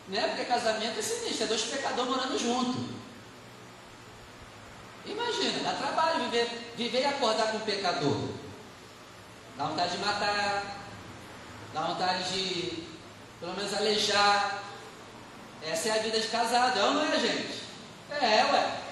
Né? 0.09 0.27
Porque 0.27 0.45
casamento 0.45 0.99
é 0.99 1.01
sinistro, 1.01 1.45
é 1.45 1.47
dois 1.47 1.61
pecadores 1.63 2.11
morando 2.11 2.37
junto. 2.37 3.03
Imagina, 5.05 5.63
dá 5.63 5.73
trabalho 5.73 6.25
viver, 6.25 6.73
viver 6.75 7.01
e 7.01 7.05
acordar 7.05 7.51
com 7.51 7.57
um 7.57 7.61
pecador. 7.61 8.29
Dá 9.57 9.65
vontade 9.65 9.91
de 9.91 10.03
matar, 10.03 10.77
dá 11.73 11.81
vontade 11.81 12.23
de, 12.33 12.83
pelo 13.39 13.53
menos, 13.55 13.73
alejar. 13.73 14.63
Essa 15.61 15.89
é 15.89 15.91
a 15.99 16.03
vida 16.03 16.19
de 16.19 16.27
casado, 16.27 16.77
é 16.77 16.81
não 16.81 17.13
é, 17.13 17.19
gente? 17.19 17.63
É, 18.09 18.51
ué. 18.51 18.82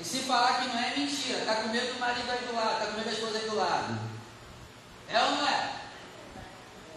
E 0.00 0.04
se 0.04 0.20
falar 0.20 0.62
que 0.62 0.68
não 0.68 0.78
é 0.78 0.96
mentira, 0.96 1.40
está 1.40 1.56
com 1.56 1.68
medo 1.68 1.92
do 1.92 2.00
marido 2.00 2.30
aí 2.30 2.46
do 2.46 2.54
lado, 2.54 2.72
está 2.72 2.86
com 2.86 2.96
medo 2.96 3.04
da 3.04 3.12
esposa 3.12 3.38
aí 3.38 3.50
do 3.50 3.56
lado. 3.56 3.98
É 5.10 5.22
ou 5.22 5.30
não 5.32 5.46
é? 5.46 5.74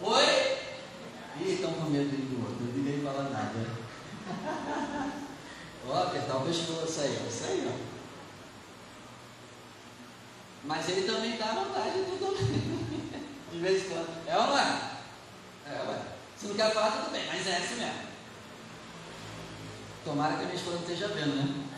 Oi? 0.02 0.58
Ih, 1.42 1.54
estão 1.54 1.74
com 1.74 1.90
medo 1.90 2.16
do 2.16 2.48
outro, 2.48 2.64
não 2.64 2.72
ninguém 2.72 3.04
fala 3.04 3.30
nada. 3.30 3.60
Ó, 5.86 6.02
apertar 6.02 6.38
o 6.38 6.46
pescoço 6.46 7.02
aí, 7.02 7.28
isso 7.28 7.44
aí, 7.44 7.70
ó. 7.70 7.94
Mas 10.64 10.88
ele 10.88 11.06
também 11.06 11.36
dá 11.36 11.48
vontade 11.48 11.92
de 11.92 12.06
tudo 12.06 12.38
De 13.52 13.60
vez 13.60 13.84
em 13.84 13.90
quando. 13.90 14.28
É 14.28 14.38
ou 14.38 14.48
não 14.48 14.58
é? 14.58 14.92
É, 15.68 15.90
ué. 15.90 16.02
Se 16.38 16.48
não 16.48 16.56
quer 16.56 16.74
falar, 16.74 16.92
tudo 16.92 17.12
bem, 17.12 17.28
mas 17.28 17.46
é 17.48 17.58
assim 17.58 17.76
mesmo. 17.76 18.14
Tomara 20.06 20.38
que 20.38 20.44
a 20.44 20.46
minha 20.46 20.56
esposa 20.56 20.78
não 20.78 20.84
esteja 20.84 21.10
vendo, 21.10 21.36
né? 21.36 21.73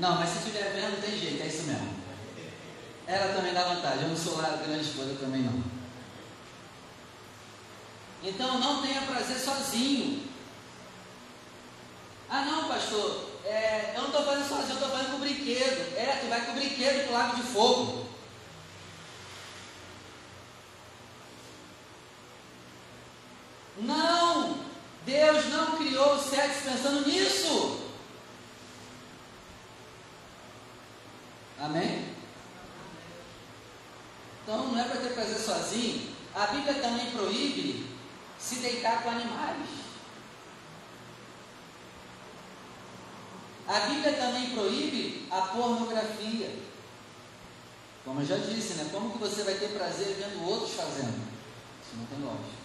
Não, 0.00 0.14
mas 0.14 0.30
se 0.30 0.38
estiver 0.38 0.72
vendo, 0.72 0.94
não 0.94 1.00
tem 1.02 1.18
jeito, 1.18 1.42
é 1.42 1.46
isso 1.46 1.64
mesmo. 1.64 1.94
Ela 3.06 3.34
também 3.34 3.52
dá 3.52 3.64
vantagem. 3.64 4.04
Eu 4.04 4.08
não 4.08 4.16
sou 4.16 4.38
lá 4.38 4.48
grande 4.56 4.88
esposa 4.88 5.14
também 5.20 5.42
não. 5.42 5.62
Então 8.22 8.58
não 8.58 8.80
tenha 8.80 9.02
prazer 9.02 9.38
sozinho. 9.38 10.26
Ah 12.30 12.46
não, 12.46 12.68
pastor, 12.68 13.28
é, 13.44 13.92
eu 13.94 14.00
não 14.00 14.08
estou 14.08 14.24
fazendo 14.24 14.48
sozinho, 14.48 14.70
eu 14.70 14.74
estou 14.76 14.90
fazendo 14.90 15.10
com 15.12 15.18
brinquedo. 15.18 15.96
É, 15.98 16.18
tu 16.22 16.28
vai 16.30 16.46
com 16.46 16.54
brinquedo 16.54 17.04
para 17.04 17.10
o 17.10 17.18
lago 17.18 17.36
de 17.36 17.42
fogo. 17.42 18.06
Não! 23.80 24.60
Deus 25.04 25.46
não 25.46 25.76
criou 25.76 26.14
o 26.14 26.22
sexo 26.22 26.62
pensando 26.62 27.06
nisso. 27.06 27.80
Amém? 31.60 32.06
Então 34.42 34.68
não 34.68 34.80
é 34.80 34.84
para 34.84 35.00
ter 35.00 35.12
prazer 35.12 35.29
sozinho. 35.40 36.14
A 36.34 36.46
Bíblia 36.46 36.74
também 36.74 37.10
proíbe 37.10 37.86
se 38.38 38.56
deitar 38.56 39.02
com 39.02 39.10
animais. 39.10 39.66
A 43.66 43.80
Bíblia 43.80 44.12
também 44.14 44.50
proíbe 44.50 45.26
a 45.30 45.42
pornografia. 45.42 46.58
Como 48.04 48.20
eu 48.20 48.26
já 48.26 48.36
disse, 48.36 48.74
né? 48.74 48.88
Como 48.92 49.12
que 49.12 49.18
você 49.18 49.42
vai 49.42 49.54
ter 49.54 49.68
prazer 49.68 50.14
vendo 50.14 50.48
outros 50.48 50.72
fazendo? 50.72 51.28
Isso 51.82 51.96
não 51.96 52.06
tem 52.06 52.18
lógica. 52.20 52.60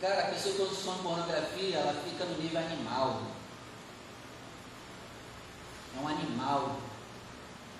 Cara, 0.00 0.22
a 0.22 0.32
pessoa 0.32 0.54
que 0.54 0.60
consome 0.60 1.02
pornografia, 1.02 1.78
ela 1.78 2.02
fica 2.02 2.24
no 2.24 2.40
nível 2.40 2.60
animal. 2.60 3.22
É 5.96 6.00
um 6.00 6.08
animal 6.08 6.76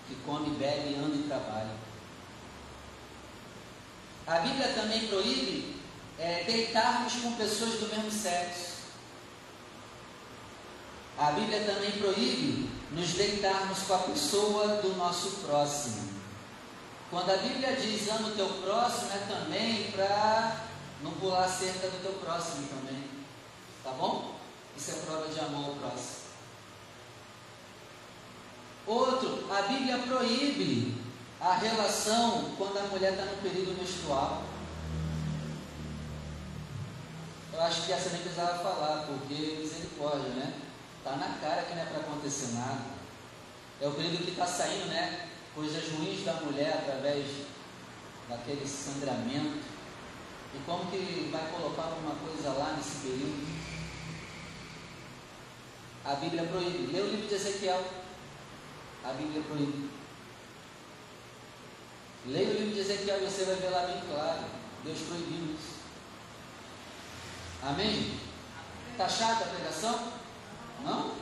que 0.08 0.14
come, 0.26 0.50
bebe, 0.56 0.96
anda 0.96 1.16
e 1.16 1.22
trabalha. 1.28 1.83
A 4.26 4.38
Bíblia 4.38 4.68
também 4.68 5.06
proíbe 5.06 5.76
é, 6.18 6.44
deitarmos 6.44 7.14
com 7.14 7.32
pessoas 7.32 7.74
do 7.74 7.88
mesmo 7.88 8.10
sexo. 8.10 8.74
A 11.18 11.30
Bíblia 11.32 11.60
também 11.64 11.92
proíbe 11.92 12.70
nos 12.92 13.12
deitarmos 13.12 13.80
com 13.80 13.94
a 13.94 13.98
pessoa 13.98 14.66
do 14.82 14.96
nosso 14.96 15.30
próximo. 15.46 16.14
Quando 17.10 17.30
a 17.30 17.36
Bíblia 17.36 17.76
diz 17.76 18.08
ama 18.08 18.28
o 18.28 18.34
teu 18.34 18.48
próximo, 18.48 19.10
é 19.12 19.18
também 19.28 19.90
para 19.92 20.56
não 21.02 21.12
pular 21.12 21.48
cerca 21.48 21.88
do 21.88 22.02
teu 22.02 22.12
próximo 22.14 22.66
também. 22.68 23.04
Tá 23.84 23.90
bom? 23.90 24.34
Isso 24.76 24.90
é 24.90 24.94
prova 24.94 25.28
de 25.28 25.38
amor 25.38 25.68
ao 25.68 25.74
próximo. 25.76 26.24
Outro, 28.86 29.46
a 29.54 29.62
Bíblia 29.62 29.98
proíbe 29.98 31.03
a 31.44 31.56
relação 31.56 32.54
quando 32.56 32.78
a 32.78 32.84
mulher 32.84 33.12
está 33.12 33.26
no 33.26 33.36
período 33.42 33.78
menstrual. 33.78 34.44
Eu 37.52 37.60
acho 37.60 37.82
que 37.82 37.92
essa 37.92 38.08
nem 38.10 38.22
precisava 38.22 38.64
falar, 38.64 39.06
porque 39.06 39.58
misericórdia, 39.60 40.30
né? 40.30 40.54
Está 40.98 41.16
na 41.16 41.38
cara 41.38 41.62
que 41.64 41.74
não 41.74 41.82
é 41.82 41.84
para 41.84 42.00
acontecer 42.00 42.54
nada. 42.54 42.80
É 43.78 43.86
o 43.86 43.92
período 43.92 44.24
que 44.24 44.30
está 44.30 44.46
saindo, 44.46 44.86
né? 44.86 45.28
Coisas 45.54 45.86
ruins 45.92 46.24
da 46.24 46.32
mulher 46.32 46.78
através 46.78 47.26
daquele 48.26 48.66
sangramento. 48.66 49.62
E 50.54 50.58
como 50.64 50.90
que 50.90 51.28
vai 51.30 51.46
colocar 51.50 51.82
alguma 51.82 52.14
coisa 52.14 52.54
lá 52.54 52.72
nesse 52.74 53.06
período? 53.06 53.54
A 56.06 56.14
Bíblia 56.14 56.44
proíbe. 56.44 56.90
Lê 56.90 57.00
o 57.02 57.10
livro 57.10 57.28
de 57.28 57.34
Ezequiel. 57.34 57.84
A 59.04 59.12
Bíblia 59.12 59.42
proíbe. 59.42 59.93
Leia 62.26 62.48
o 62.48 62.52
livro 62.54 62.74
de 62.74 62.80
Ezequiel 62.80 63.20
você 63.20 63.44
vai 63.44 63.56
ver 63.56 63.68
lá 63.68 63.86
bem 63.86 64.00
claro. 64.10 64.44
Deus 64.82 64.98
proibiu 65.00 65.54
isso. 65.54 65.74
Amém? 67.62 68.18
Está 68.92 69.08
chata 69.08 69.44
a 69.44 69.48
pregação? 69.48 70.12
Não? 70.82 71.14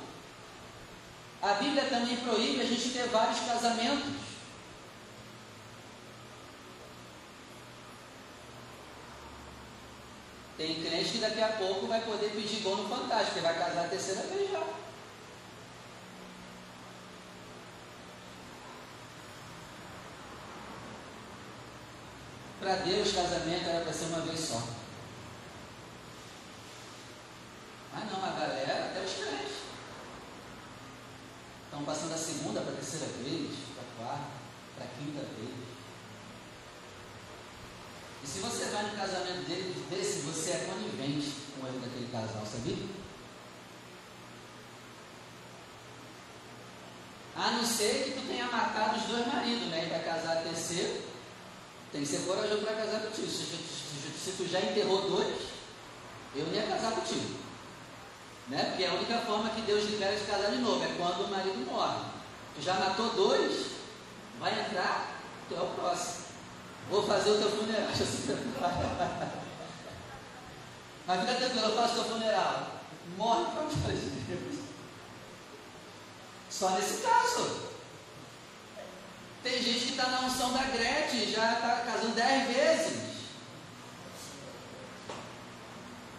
A 1.40 1.54
Bíblia 1.54 1.84
também 1.86 2.16
proíbe 2.18 2.60
a 2.60 2.64
gente 2.64 2.90
ter 2.90 3.08
vários 3.08 3.40
casamentos. 3.40 4.12
Tem 10.56 10.82
crente 10.84 11.10
que 11.10 11.18
daqui 11.18 11.40
a 11.42 11.48
pouco 11.48 11.88
vai 11.88 12.00
poder 12.02 12.30
pedir 12.30 12.62
gol 12.62 12.76
no 12.76 12.88
Fantástico, 12.88 13.38
ele 13.38 13.46
vai 13.46 13.58
casar 13.58 13.86
a 13.86 13.88
terceira 13.88 14.22
vez 14.22 14.50
já. 14.52 14.62
Para 22.62 22.76
Deus, 22.76 23.10
casamento 23.10 23.68
era 23.68 23.80
para 23.80 23.92
ser 23.92 24.04
uma 24.04 24.20
vez 24.20 24.38
só. 24.38 24.62
Mas 27.92 28.04
não, 28.08 28.24
a 28.24 28.30
galera, 28.30 28.84
até 28.84 29.00
os 29.00 29.14
crentes, 29.14 29.56
estão 31.64 31.84
passando 31.84 32.14
a 32.14 32.16
segunda 32.16 32.60
para 32.60 32.70
a 32.70 32.76
terceira 32.76 33.06
vez, 33.06 33.50
para 33.74 33.82
a 33.82 33.96
quarta, 33.96 34.30
para 34.76 34.84
a 34.84 34.88
quinta 34.96 35.22
vez. 35.34 35.50
E 38.22 38.26
se 38.28 38.38
você 38.38 38.66
vai 38.66 38.84
no 38.84 38.96
casamento 38.96 39.48
dele, 39.48 39.86
desse, 39.90 40.20
você 40.20 40.52
é 40.52 40.72
conivente 40.72 41.32
com 41.58 41.66
erro 41.66 41.80
daquele 41.80 42.12
casal, 42.12 42.46
sabia? 42.46 42.76
A 47.34 47.50
não 47.50 47.66
ser 47.66 48.04
que 48.04 48.20
tu 48.20 48.28
tenha 48.28 48.46
matado 48.46 49.00
os 49.00 49.02
dois 49.02 49.26
maridos, 49.26 49.66
né? 49.66 49.84
E 49.84 49.90
vai 49.90 50.04
casar 50.04 50.44
terceiro, 50.44 51.11
tem 51.92 52.00
que 52.00 52.06
ser 52.06 52.20
corajoso 52.26 52.62
para 52.62 52.76
casar 52.76 53.02
contigo. 53.02 53.28
Se, 53.28 53.44
se, 53.44 53.58
se, 54.24 54.32
tu 54.38 54.48
já 54.48 54.60
enterrou 54.60 55.02
dois, 55.10 55.42
eu 56.34 56.46
ia 56.52 56.62
casar 56.62 56.92
contigo. 56.92 57.38
Né? 58.48 58.64
Porque 58.70 58.84
a 58.84 58.94
única 58.94 59.18
forma 59.18 59.50
que 59.50 59.60
Deus 59.60 59.84
libera 59.84 60.16
de 60.16 60.24
casar 60.24 60.50
de 60.50 60.58
novo 60.58 60.82
é 60.82 60.94
quando 60.96 61.26
o 61.26 61.28
marido 61.28 61.70
morre. 61.70 62.06
Tu 62.56 62.62
já 62.62 62.74
matou 62.74 63.10
dois, 63.10 63.66
vai 64.40 64.58
entrar, 64.58 65.20
tu 65.48 65.54
é 65.54 65.60
o 65.60 65.66
próximo. 65.66 66.22
Vou 66.90 67.06
fazer 67.06 67.30
o 67.30 67.38
teu 67.38 67.50
funeral. 67.50 67.88
Mas 71.06 71.20
fica 71.20 71.34
tranquilo, 71.34 71.66
eu 71.66 71.76
faço 71.76 71.92
o 71.92 72.04
teu 72.04 72.12
funeral. 72.14 72.80
Morre 73.18 73.44
para 73.52 73.64
os 73.64 73.74
de 73.74 73.80
Deus. 73.80 74.64
Só 76.48 76.70
nesse 76.70 77.02
caso. 77.02 77.71
Tem 79.42 79.60
gente 79.60 79.86
que 79.86 79.90
está 79.90 80.06
na 80.06 80.20
unção 80.20 80.52
da 80.52 80.62
Gretchen, 80.62 81.32
já 81.32 81.54
está 81.54 81.82
casando 81.84 82.14
dez 82.14 82.46
vezes. 82.46 83.02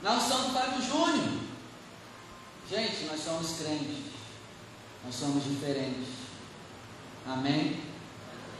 Na 0.02 0.16
unção 0.16 0.50
do 0.50 0.54
Fábio 0.54 0.82
Júnior. 0.82 1.40
Gente, 2.70 3.06
nós 3.06 3.24
somos 3.24 3.58
crentes. 3.58 4.12
Nós 5.06 5.16
somos 5.16 5.44
diferentes. 5.46 6.10
Amém? 7.26 7.82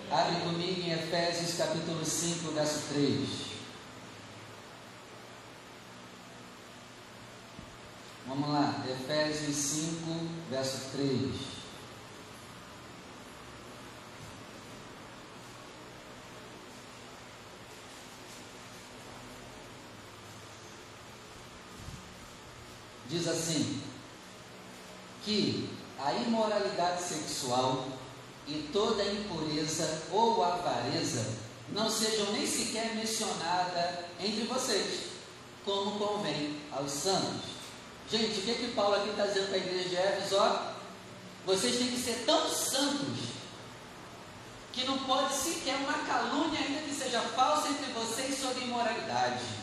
Abre 0.10 0.42
comigo 0.42 0.82
em 0.82 0.94
Efésios 0.94 1.58
capítulo 1.58 2.06
5, 2.06 2.52
verso 2.52 2.84
3. 2.94 3.30
Vamos 8.28 8.50
lá, 8.50 8.84
Efésios 8.90 9.56
5, 9.56 10.30
verso 10.50 10.92
3. 10.92 11.53
Diz 23.14 23.28
assim: 23.28 23.82
que 25.24 25.70
a 26.00 26.14
imoralidade 26.14 27.02
sexual 27.04 27.88
e 28.48 28.70
toda 28.74 29.06
impureza 29.06 30.04
ou 30.12 30.44
avareza 30.44 31.26
não 31.70 31.90
sejam 31.90 32.34
nem 32.34 32.46
sequer 32.46 32.96
mencionadas 32.96 34.00
entre 34.20 34.46
vocês, 34.46 35.12
como 35.64 35.98
convém 35.98 36.60
aos 36.72 36.92
santos. 36.92 37.54
Gente, 38.10 38.40
o 38.40 38.44
que, 38.44 38.56
que 38.56 38.74
Paulo 38.76 38.96
aqui 38.96 39.10
está 39.10 39.28
dizendo 39.28 39.48
para 39.48 39.56
a 39.56 39.60
igreja 39.60 39.90
de 39.90 39.96
Éfeso? 39.96 40.36
Ó, 40.38 40.74
vocês 41.46 41.78
têm 41.78 41.88
que 41.88 42.02
ser 42.02 42.24
tão 42.26 42.50
santos 42.50 43.34
que 44.74 44.86
não 44.86 44.98
pode 45.00 45.34
sequer 45.34 45.76
uma 45.76 46.00
calúnia, 46.00 46.60
ainda 46.60 46.82
que 46.82 46.94
seja 46.94 47.22
falsa, 47.22 47.70
entre 47.70 47.92
vocês 47.94 48.40
sobre 48.40 48.66
imoralidade. 48.66 49.63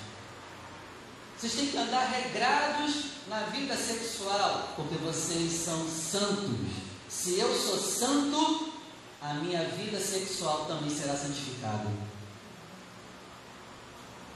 Vocês 1.41 1.55
têm 1.55 1.69
que 1.69 1.77
andar 1.79 2.05
regrados 2.05 3.13
na 3.27 3.45
vida 3.45 3.75
sexual, 3.75 4.75
porque 4.77 4.97
vocês 4.97 5.51
são 5.51 5.89
santos. 5.89 6.71
Se 7.09 7.39
eu 7.39 7.49
sou 7.59 7.79
santo, 7.79 8.75
a 9.23 9.33
minha 9.35 9.65
vida 9.71 9.99
sexual 9.99 10.67
também 10.67 10.91
será 10.91 11.17
santificada. 11.17 11.89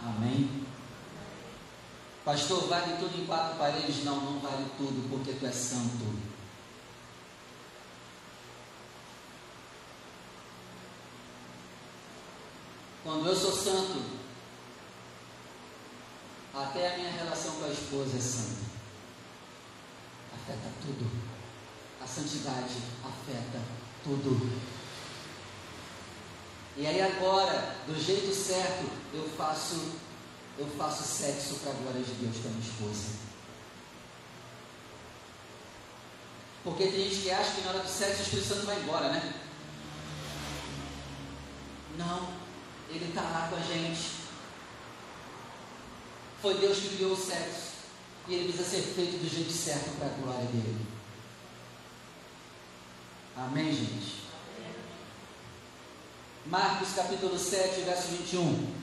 Amém? 0.03 0.65
Pastor, 2.25 2.67
vale 2.69 2.97
tudo 2.97 3.21
em 3.21 3.27
quatro 3.27 3.59
paredes? 3.59 4.03
Não, 4.03 4.17
não 4.23 4.41
vale 4.41 4.65
tudo, 4.79 5.07
porque 5.11 5.35
tu 5.35 5.45
és 5.45 5.55
santo. 5.55 6.07
Quando 13.03 13.27
eu 13.27 13.37
sou 13.37 13.53
santo, 13.53 14.24
até 16.55 16.95
a 16.95 16.97
minha 16.99 17.11
relação 17.11 17.53
com 17.57 17.65
a 17.65 17.69
esposa 17.69 18.17
é 18.17 18.21
santa. 18.21 18.65
Afeta 20.35 20.69
tudo. 20.83 21.11
A 22.03 22.07
santidade 22.07 22.77
afeta 23.03 23.61
tudo. 24.03 24.61
E 26.77 26.87
aí 26.87 27.01
agora, 27.01 27.77
do 27.87 27.99
jeito 27.99 28.35
certo, 28.35 28.91
eu 29.13 29.29
faço 29.37 30.05
eu 30.57 30.67
faço 30.79 31.03
sexo 31.03 31.57
para 31.57 31.73
a 31.73 31.75
glória 31.75 32.01
de 32.01 32.13
Deus 32.13 32.37
com 32.37 32.49
a 32.49 32.51
minha 32.53 32.65
esposa. 32.65 33.25
Porque 36.63 36.87
tem 36.87 37.11
gente 37.11 37.23
que 37.23 37.31
acha 37.31 37.51
que 37.53 37.63
na 37.63 37.71
hora 37.71 37.81
do 37.81 37.89
sexo 37.89 38.21
o 38.21 38.23
Espírito 38.23 38.49
Santo 38.49 38.67
vai 38.67 38.81
embora, 38.81 39.09
né? 39.09 39.35
Não, 41.99 42.29
ele 42.89 43.09
está 43.09 43.23
lá 43.23 43.49
com 43.49 43.57
a 43.57 43.61
gente. 43.61 44.14
Foi 46.45 46.59
Deus 46.59 46.77
que 46.77 46.97
criou 46.97 47.13
o 47.13 47.17
sexo. 47.17 47.73
E 48.29 48.35
ele 48.35 48.53
precisa 48.53 48.69
ser 48.69 48.83
feito 48.83 49.17
do 49.17 49.27
jeito 49.27 49.51
certo 49.51 49.97
para 49.97 50.09
a 50.09 50.11
glória 50.11 50.45
dele. 50.45 50.87
Amém, 53.35 53.73
gente? 53.73 54.25
Marcos 56.45 56.93
capítulo 56.93 57.39
7, 57.39 57.81
verso 57.81 58.09
21. 58.09 58.75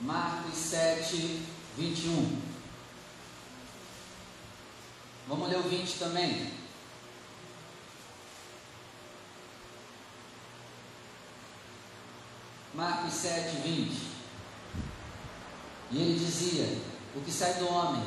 Marcos 0.00 0.56
7, 0.56 1.46
21. 1.76 2.42
Vamos 5.28 5.48
ler 5.48 5.58
o 5.58 5.62
20 5.62 5.98
também. 6.00 6.57
Marcos 12.78 13.12
7, 13.12 13.56
20. 13.56 13.90
E 15.90 16.00
ele 16.00 16.16
dizia: 16.16 16.78
O 17.16 17.20
que 17.22 17.32
sai 17.32 17.54
do 17.54 17.68
homem, 17.68 18.04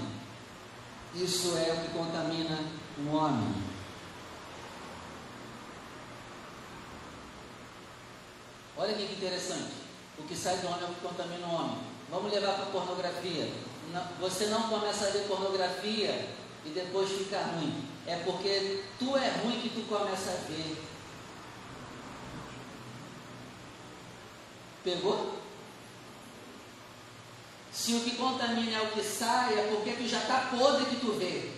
isso 1.13 1.57
é 1.57 1.73
o 1.73 1.81
que 1.81 1.89
contamina 1.89 2.57
o 2.97 3.13
homem. 3.13 3.53
Olha 8.77 8.93
que 8.93 9.03
interessante. 9.03 9.73
O 10.17 10.23
que 10.23 10.37
sai 10.37 10.55
do 10.59 10.67
homem 10.67 10.83
é 10.83 10.85
o 10.85 10.93
que 10.93 11.01
contamina 11.01 11.47
o 11.47 11.53
homem. 11.53 11.77
Vamos 12.09 12.31
levar 12.31 12.53
para 12.53 12.63
a 12.63 12.67
pornografia. 12.67 13.51
Você 14.21 14.45
não 14.45 14.69
começa 14.69 15.07
a 15.07 15.09
ver 15.09 15.27
pornografia 15.27 16.29
e 16.65 16.69
depois 16.69 17.11
fica 17.11 17.39
ruim. 17.39 17.89
É 18.07 18.15
porque 18.23 18.85
tu 18.97 19.17
é 19.17 19.31
ruim 19.43 19.59
que 19.59 19.69
tu 19.71 19.81
começa 19.89 20.31
a 20.31 20.47
ver. 20.47 20.90
Pegou? 24.83 25.39
Se 27.71 27.93
o 27.93 28.01
que 28.01 28.15
contamina 28.17 28.77
é 28.77 28.81
o 28.81 28.91
que 28.91 29.03
sai, 29.03 29.57
é 29.57 29.67
porque 29.71 29.93
tu 29.93 30.07
já 30.07 30.19
está 30.19 30.49
podre 30.51 30.85
que 30.85 30.97
tu 30.97 31.13
vê. 31.13 31.51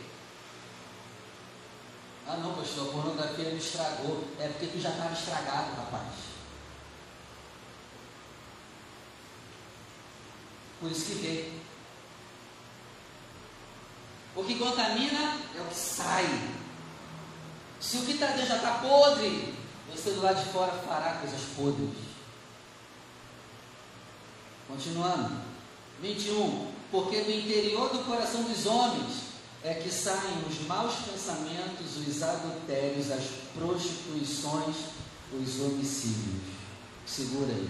Ah 2.27 2.37
não, 2.37 2.53
pastor, 2.53 2.89
a 2.89 2.91
pornografia 2.91 3.49
me 3.49 3.57
estragou. 3.57 4.23
É 4.39 4.47
porque 4.47 4.67
tu 4.67 4.79
já 4.79 4.89
estava 4.89 5.13
estragado, 5.13 5.75
rapaz. 5.75 6.13
Por 10.79 10.91
isso 10.91 11.05
que 11.05 11.15
vê. 11.15 11.51
O 14.35 14.43
que 14.43 14.59
contamina 14.59 15.37
é 15.55 15.61
o 15.61 15.65
que 15.65 15.75
sai. 15.75 16.25
Se 17.79 17.97
o 17.97 18.05
que 18.05 18.13
está 18.13 18.27
dentro 18.27 18.47
já 18.47 18.57
está 18.57 18.79
podre, 18.79 19.53
você 19.91 20.11
do 20.11 20.21
lado 20.21 20.43
de 20.43 20.51
fora 20.51 20.71
fará 20.87 21.19
coisas 21.19 21.41
podres. 21.55 22.12
Continuando. 24.67 25.41
21. 26.01 26.71
Porque 26.91 27.21
do 27.21 27.31
interior 27.31 27.89
do 27.89 28.05
coração 28.05 28.43
dos 28.43 28.65
homens 28.65 29.23
é 29.63 29.73
que 29.73 29.89
saem 29.89 30.43
os 30.47 30.67
maus 30.67 30.93
pensamentos, 31.09 31.97
os 31.97 32.21
adultérios, 32.21 33.09
as 33.09 33.23
prostituições, 33.55 34.75
os 35.31 35.61
homicídios. 35.61 36.43
Segura 37.05 37.51
aí. 37.51 37.69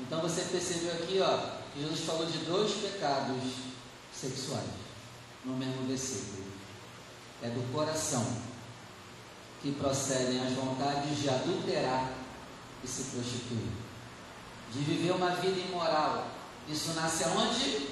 Então 0.00 0.20
você 0.20 0.42
percebeu 0.42 0.92
aqui, 0.92 1.20
ó, 1.20 1.60
que 1.72 1.80
Jesus 1.80 2.00
falou 2.00 2.26
de 2.26 2.38
dois 2.38 2.72
pecados 2.72 3.42
sexuais 4.12 4.66
no 5.44 5.56
mesmo 5.56 5.86
versículo. 5.86 6.44
É 7.42 7.48
do 7.48 7.72
coração 7.72 8.26
que 9.62 9.72
procedem 9.72 10.40
as 10.40 10.52
vontades 10.52 11.18
de 11.18 11.28
adulterar 11.28 12.12
e 12.82 12.88
se 12.88 13.04
prostituir, 13.04 13.68
de 14.72 14.78
viver 14.80 15.12
uma 15.12 15.30
vida 15.30 15.60
imoral. 15.60 16.26
Isso 16.68 16.92
nasce 16.94 17.24
aonde? 17.24 17.88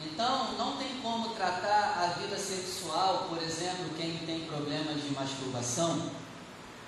Então, 0.00 0.52
não 0.54 0.76
tem 0.76 1.00
como 1.02 1.30
tratar 1.30 1.98
a 1.98 2.18
vida 2.18 2.38
sexual, 2.38 3.26
por 3.28 3.42
exemplo, 3.42 3.90
quem 3.96 4.18
tem 4.18 4.46
problemas 4.46 5.02
de 5.02 5.10
masturbação, 5.10 6.10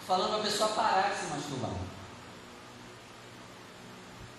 falando 0.06 0.36
a 0.36 0.42
pessoa 0.42 0.70
parar 0.70 1.10
de 1.10 1.20
se 1.20 1.26
masturbar. 1.26 1.70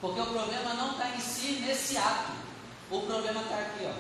Porque 0.02 0.20
o 0.20 0.26
problema 0.26 0.74
não 0.74 0.92
está 0.92 1.10
em 1.16 1.20
si 1.20 1.64
nesse 1.66 1.98
ato. 1.98 2.34
O 2.92 3.02
problema 3.02 3.42
está 3.42 3.58
aqui, 3.58 3.86
ó. 3.86 3.94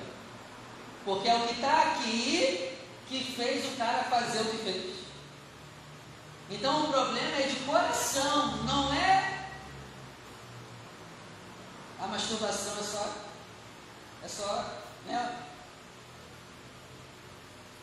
Porque 1.06 1.30
é 1.30 1.36
o 1.36 1.48
que 1.48 1.54
está 1.54 1.82
aqui 1.82 2.78
que 3.08 3.34
fez 3.36 3.66
o 3.74 3.78
cara 3.78 4.04
fazer 4.04 4.42
o 4.42 4.46
que 4.46 4.58
fez. 4.58 5.03
Então 6.50 6.86
o 6.86 6.91
problema 6.91 7.38
é 7.38 7.48
de 7.48 7.56
coração, 7.62 8.64
não 8.64 8.94
é 8.94 9.48
a 12.00 12.08
masturbação 12.08 12.78
é 12.80 12.84
só 12.84 13.16
é 14.24 14.28
só 14.28 14.84
né? 15.06 15.44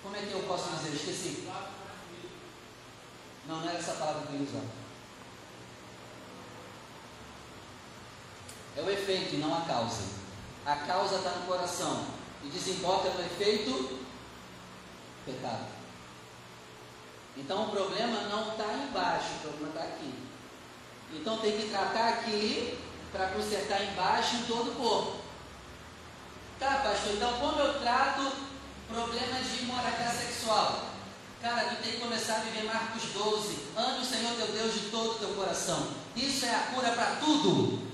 Como 0.03 0.17
é 0.17 0.21
que 0.21 0.33
eu 0.33 0.43
posso 0.43 0.71
dizer? 0.71 0.95
Esqueci. 0.95 1.49
Não, 3.47 3.61
não 3.61 3.69
era 3.69 3.79
essa 3.79 3.93
palavra 3.95 4.27
que 4.27 4.33
eu 4.33 4.41
ia 4.41 4.49
usar. 4.49 4.65
É 8.77 8.83
o 8.83 8.91
efeito 8.91 9.37
não 9.37 9.55
a 9.55 9.63
causa. 9.63 10.05
A 10.65 10.77
causa 10.77 11.17
está 11.17 11.31
no 11.31 11.47
coração 11.47 12.07
e 12.43 12.49
desemboca 12.49 13.11
no 13.11 13.21
efeito 13.21 14.07
pecado. 15.27 15.80
Então 17.37 17.65
o 17.65 17.71
problema 17.71 18.21
não 18.29 18.51
está 18.51 18.73
embaixo, 18.73 19.29
o 19.37 19.49
problema 19.49 19.69
está 19.69 19.81
aqui. 19.83 20.15
Então 21.13 21.39
tem 21.39 21.57
que 21.57 21.69
tratar 21.69 22.09
aqui 22.09 22.79
para 23.13 23.29
consertar 23.29 23.83
embaixo 23.85 24.37
em 24.37 24.43
todo 24.45 24.71
o 24.71 24.75
corpo. 24.75 25.17
Tá, 26.59 26.83
pastor, 26.85 27.15
então 27.15 27.33
como 27.35 27.59
eu 27.59 27.81
trato 27.81 28.31
problema 28.89 29.41
de 29.41 29.63
imoralidade 29.63 30.17
sexual? 30.17 30.91
Cara, 31.41 31.71
tu 31.71 31.83
tem 31.83 31.93
que 31.93 32.01
começar 32.01 32.37
a 32.37 32.41
viver 32.41 32.65
Marcos 32.65 33.03
12. 33.15 33.59
Ame 33.77 34.01
o 34.01 34.05
Senhor 34.05 34.35
teu 34.35 34.49
Deus 34.49 34.75
de 34.75 34.81
todo 34.91 35.13
o 35.13 35.19
teu 35.19 35.29
coração. 35.31 35.89
Isso 36.15 36.45
é 36.45 36.55
a 36.55 36.73
cura 36.75 36.91
para 36.91 37.17
tudo. 37.17 37.89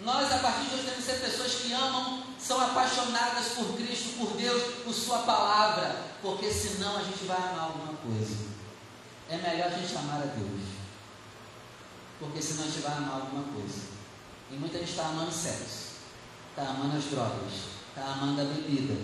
Nós, 0.00 0.32
a 0.32 0.38
partir 0.38 0.66
de 0.66 0.74
hoje, 0.74 0.84
temos 0.84 1.04
que 1.04 1.12
ser 1.12 1.20
pessoas 1.20 1.54
que 1.54 1.72
amam, 1.72 2.24
são 2.40 2.60
apaixonadas 2.60 3.50
por 3.54 3.76
Cristo, 3.76 4.18
por 4.18 4.36
Deus, 4.36 4.82
por 4.84 4.92
Sua 4.92 5.18
palavra, 5.18 5.94
porque 6.20 6.50
senão 6.50 6.96
a 6.96 7.04
gente 7.04 7.24
vai 7.24 7.36
amar 7.36 7.66
alguma 7.66 7.94
coisa. 7.98 8.51
É 9.32 9.36
melhor 9.38 9.72
a 9.72 9.78
gente 9.78 9.96
amar 9.96 10.20
a 10.20 10.26
Deus, 10.26 10.60
porque 12.20 12.42
senão 12.42 12.64
a 12.64 12.66
gente 12.66 12.80
vai 12.80 12.92
amar 12.92 13.22
alguma 13.22 13.44
coisa. 13.54 13.82
E 14.50 14.56
muita 14.56 14.78
gente 14.78 14.90
está 14.90 15.06
amando 15.06 15.32
sexo, 15.32 15.92
está 16.50 16.68
amando 16.68 16.98
as 16.98 17.04
drogas, 17.04 17.52
está 17.88 18.12
amando 18.12 18.42
a 18.42 18.44
bebida, 18.44 18.94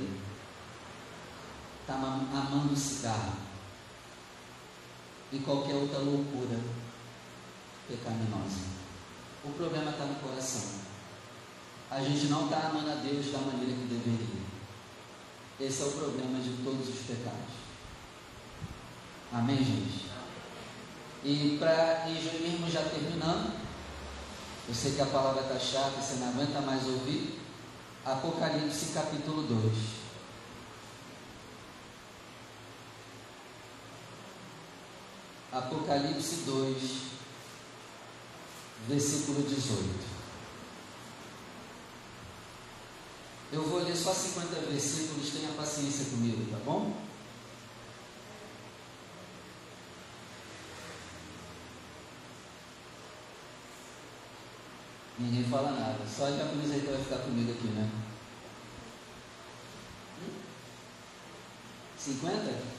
está 1.81 1.95
amando 1.95 2.75
o 2.75 2.77
cigarro 2.77 3.33
e 5.33 5.39
qualquer 5.39 5.75
outra 5.75 5.99
loucura 6.01 6.61
pecaminosa. 7.89 8.61
O 9.45 9.51
problema 9.53 9.91
está 9.91 10.05
no 10.05 10.17
coração 10.17 10.89
a 11.91 12.03
gente 12.03 12.27
não 12.27 12.45
está 12.45 12.69
amando 12.69 12.91
a 12.91 12.95
Deus 12.97 13.33
da 13.33 13.39
maneira 13.39 13.73
que 13.73 13.87
deveria. 13.87 14.49
Esse 15.59 15.83
é 15.83 15.87
o 15.87 15.93
problema 15.93 16.39
de 16.39 16.51
todos 16.63 16.89
os 16.89 17.07
pecados. 17.07 17.57
Amém, 19.33 19.57
gente? 19.57 20.07
E 21.25 21.57
para 21.59 22.09
irmos 22.09 22.73
já 22.73 22.83
terminando, 22.83 23.53
eu 24.69 24.75
sei 24.75 24.93
que 24.93 25.03
a 25.03 25.07
palavra 25.07 25.43
está 25.43 25.59
chata, 25.59 26.01
você 26.01 26.17
não 26.17 26.29
aguenta 26.29 26.61
mais 26.61 26.87
ouvir. 26.87 27.41
Apocalipse 28.05 28.93
capítulo 28.93 29.43
2. 29.43 29.73
Apocalipse 35.51 36.37
2, 36.47 36.77
versículo 38.87 39.43
18. 39.43 40.19
Eu 43.51 43.63
vou 43.67 43.83
ler 43.83 43.97
só 43.97 44.13
50 44.13 44.61
versículos, 44.71 45.31
tenha 45.31 45.53
paciência 45.53 46.05
comigo, 46.11 46.51
tá 46.51 46.59
bom? 46.65 47.08
Ninguém 55.19 55.45
fala 55.51 55.73
nada, 55.73 55.99
só 56.07 56.27
a 56.27 56.31
japonesa 56.31 56.75
aí 56.75 56.81
que 56.81 56.87
vai 56.87 57.03
ficar 57.03 57.19
comigo 57.19 57.51
aqui, 57.51 57.67
né? 57.69 57.91
50? 61.99 62.79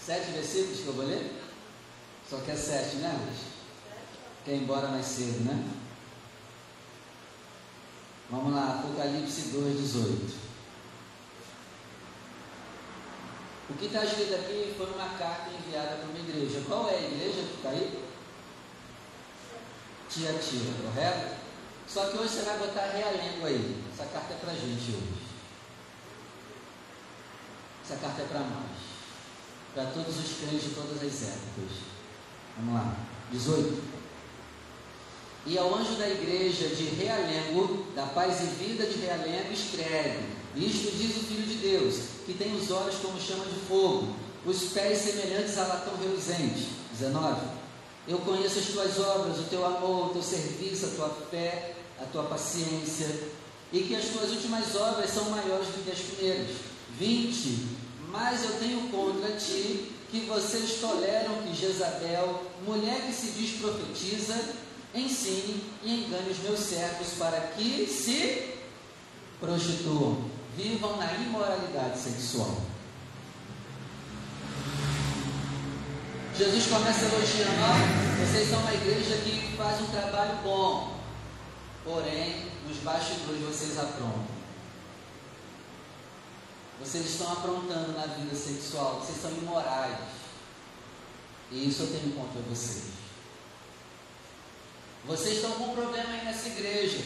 Sete 0.00 0.30
versículos 0.30 0.80
que 0.80 0.86
eu 0.86 0.92
vou 0.92 1.06
ler? 1.06 1.42
Só 2.30 2.38
que 2.38 2.52
é 2.52 2.54
sete, 2.54 2.96
né, 2.96 3.18
Luiz? 3.20 3.40
Quer 4.44 4.52
ir 4.52 4.62
embora 4.62 4.88
mais 4.88 5.04
cedo, 5.04 5.44
né? 5.44 5.68
Vamos 8.30 8.54
lá, 8.54 8.78
Apocalipse 8.78 9.48
2, 9.48 9.76
18. 9.76 10.46
O 13.68 13.74
que 13.74 13.86
está 13.86 14.04
escrito 14.04 14.34
aqui 14.36 14.74
foi 14.76 14.86
uma 14.86 15.08
carta 15.18 15.50
enviada 15.50 15.96
para 15.96 16.08
uma 16.08 16.18
igreja. 16.18 16.62
Qual 16.68 16.88
é 16.88 16.94
a 16.94 17.02
igreja 17.02 17.42
que 17.42 17.56
está 17.56 17.70
aí? 17.70 18.04
Tia 20.08 20.32
Tia, 20.34 20.72
correto? 20.82 21.45
Só 21.88 22.06
que 22.06 22.18
hoje 22.18 22.34
você 22.34 22.42
vai 22.42 22.58
botar 22.58 22.86
realengo 22.86 23.46
aí. 23.46 23.84
Essa 23.92 24.06
carta 24.06 24.34
é 24.34 24.36
para 24.36 24.52
gente 24.54 24.90
hoje. 24.90 25.26
Essa 27.84 27.96
carta 27.96 28.22
é 28.22 28.24
para 28.26 28.40
nós. 28.40 28.76
Para 29.74 29.84
todos 29.86 30.18
os 30.18 30.38
crentes 30.38 30.64
de 30.64 30.74
todas 30.74 30.96
as 30.96 31.22
épocas. 31.22 31.78
Vamos 32.56 32.74
lá. 32.74 32.96
18. 33.30 33.96
E 35.46 35.56
ao 35.56 35.72
anjo 35.72 35.94
da 35.94 36.08
igreja 36.08 36.68
de 36.74 36.84
Realengo, 36.86 37.86
da 37.94 38.06
paz 38.06 38.40
e 38.40 38.64
vida 38.64 38.84
de 38.84 38.98
Realengo, 38.98 39.52
escreve: 39.52 40.26
Isto 40.56 40.90
diz 40.96 41.16
o 41.16 41.20
Filho 41.20 41.46
de 41.46 41.54
Deus, 41.54 41.94
que 42.26 42.34
tem 42.34 42.56
os 42.56 42.68
olhos 42.72 42.96
como 42.96 43.20
chama 43.20 43.44
de 43.44 43.60
fogo, 43.68 44.16
os 44.44 44.72
pés 44.72 44.98
semelhantes 44.98 45.56
a 45.56 45.66
latão 45.66 45.96
reluzente. 45.98 46.68
19. 46.90 47.40
Eu 48.08 48.18
conheço 48.18 48.58
as 48.58 48.66
tuas 48.66 48.98
obras, 48.98 49.38
o 49.38 49.44
teu 49.44 49.64
amor, 49.64 50.06
o 50.06 50.10
teu 50.10 50.22
serviço, 50.22 50.86
a 50.86 50.88
tua 50.90 51.08
fé, 51.30 51.75
a 52.00 52.04
tua 52.04 52.24
paciência, 52.24 53.06
e 53.72 53.80
que 53.80 53.96
as 53.96 54.06
tuas 54.06 54.30
últimas 54.30 54.74
obras 54.76 55.10
são 55.10 55.30
maiores 55.30 55.68
do 55.68 55.84
que 55.84 55.90
as 55.90 55.98
primeiras. 55.98 56.76
20. 56.98 57.76
Mas 58.10 58.44
eu 58.44 58.58
tenho 58.58 58.88
contra 58.88 59.36
ti 59.36 59.92
que 60.10 60.20
vocês 60.20 60.80
toleram 60.80 61.42
que 61.42 61.54
Jezabel, 61.54 62.42
mulher 62.64 63.02
que 63.02 63.12
se 63.12 63.32
diz 63.32 63.58
profetiza, 63.60 64.54
ensine 64.94 65.62
e 65.82 66.04
engane 66.04 66.30
os 66.30 66.38
meus 66.38 66.60
servos 66.60 67.08
para 67.18 67.40
que 67.48 67.86
se 67.86 68.54
prostituam, 69.40 70.24
vivam 70.56 70.96
na 70.96 71.12
imoralidade 71.14 71.98
sexual. 71.98 72.56
Jesus 76.38 76.66
começa 76.66 77.06
elogiando, 77.06 78.26
vocês 78.26 78.48
são 78.48 78.60
uma 78.60 78.74
igreja 78.74 79.16
que 79.16 79.56
faz 79.56 79.80
um 79.80 79.86
trabalho 79.86 80.38
bom, 80.42 80.95
porém, 81.86 82.50
nos 82.66 82.78
bastidores 82.78 83.40
vocês 83.42 83.78
aprontam. 83.78 84.26
Vocês 86.80 87.06
estão 87.06 87.32
aprontando 87.32 87.92
na 87.92 88.06
vida 88.06 88.34
sexual, 88.34 89.00
vocês 89.00 89.18
são 89.22 89.30
imorais. 89.30 89.96
E 91.50 91.68
isso 91.68 91.84
eu 91.84 91.86
tenho 91.86 92.12
contra 92.12 92.40
vocês. 92.42 92.86
Vocês 95.06 95.36
estão 95.36 95.52
com 95.52 95.70
um 95.70 95.74
problema 95.74 96.10
aí 96.10 96.24
nessa 96.24 96.48
igreja. 96.48 96.98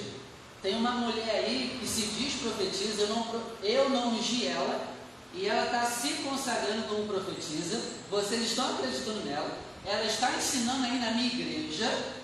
Tem 0.62 0.74
uma 0.74 0.93
mulher 0.93 1.45
aí 1.45 1.78
que 1.78 1.87
se 1.87 2.07
diz 2.07 2.41
profetiza, 2.41 3.03
eu 3.03 3.09
não, 3.09 3.43
eu 3.62 3.91
não 3.91 4.14
ungi 4.14 4.47
ela, 4.47 4.89
e 5.35 5.47
ela 5.47 5.66
está 5.66 5.85
se 5.85 6.14
consagrando 6.24 6.89
como 6.89 7.07
profetiza. 7.07 7.81
Vocês 8.11 8.43
estão 8.43 8.74
acreditando 8.74 9.24
nela, 9.26 9.59
ela 9.85 10.05
está 10.05 10.33
ensinando 10.33 10.85
aí 10.87 10.99
na 10.99 11.11
minha 11.12 11.26
igreja 11.26 12.19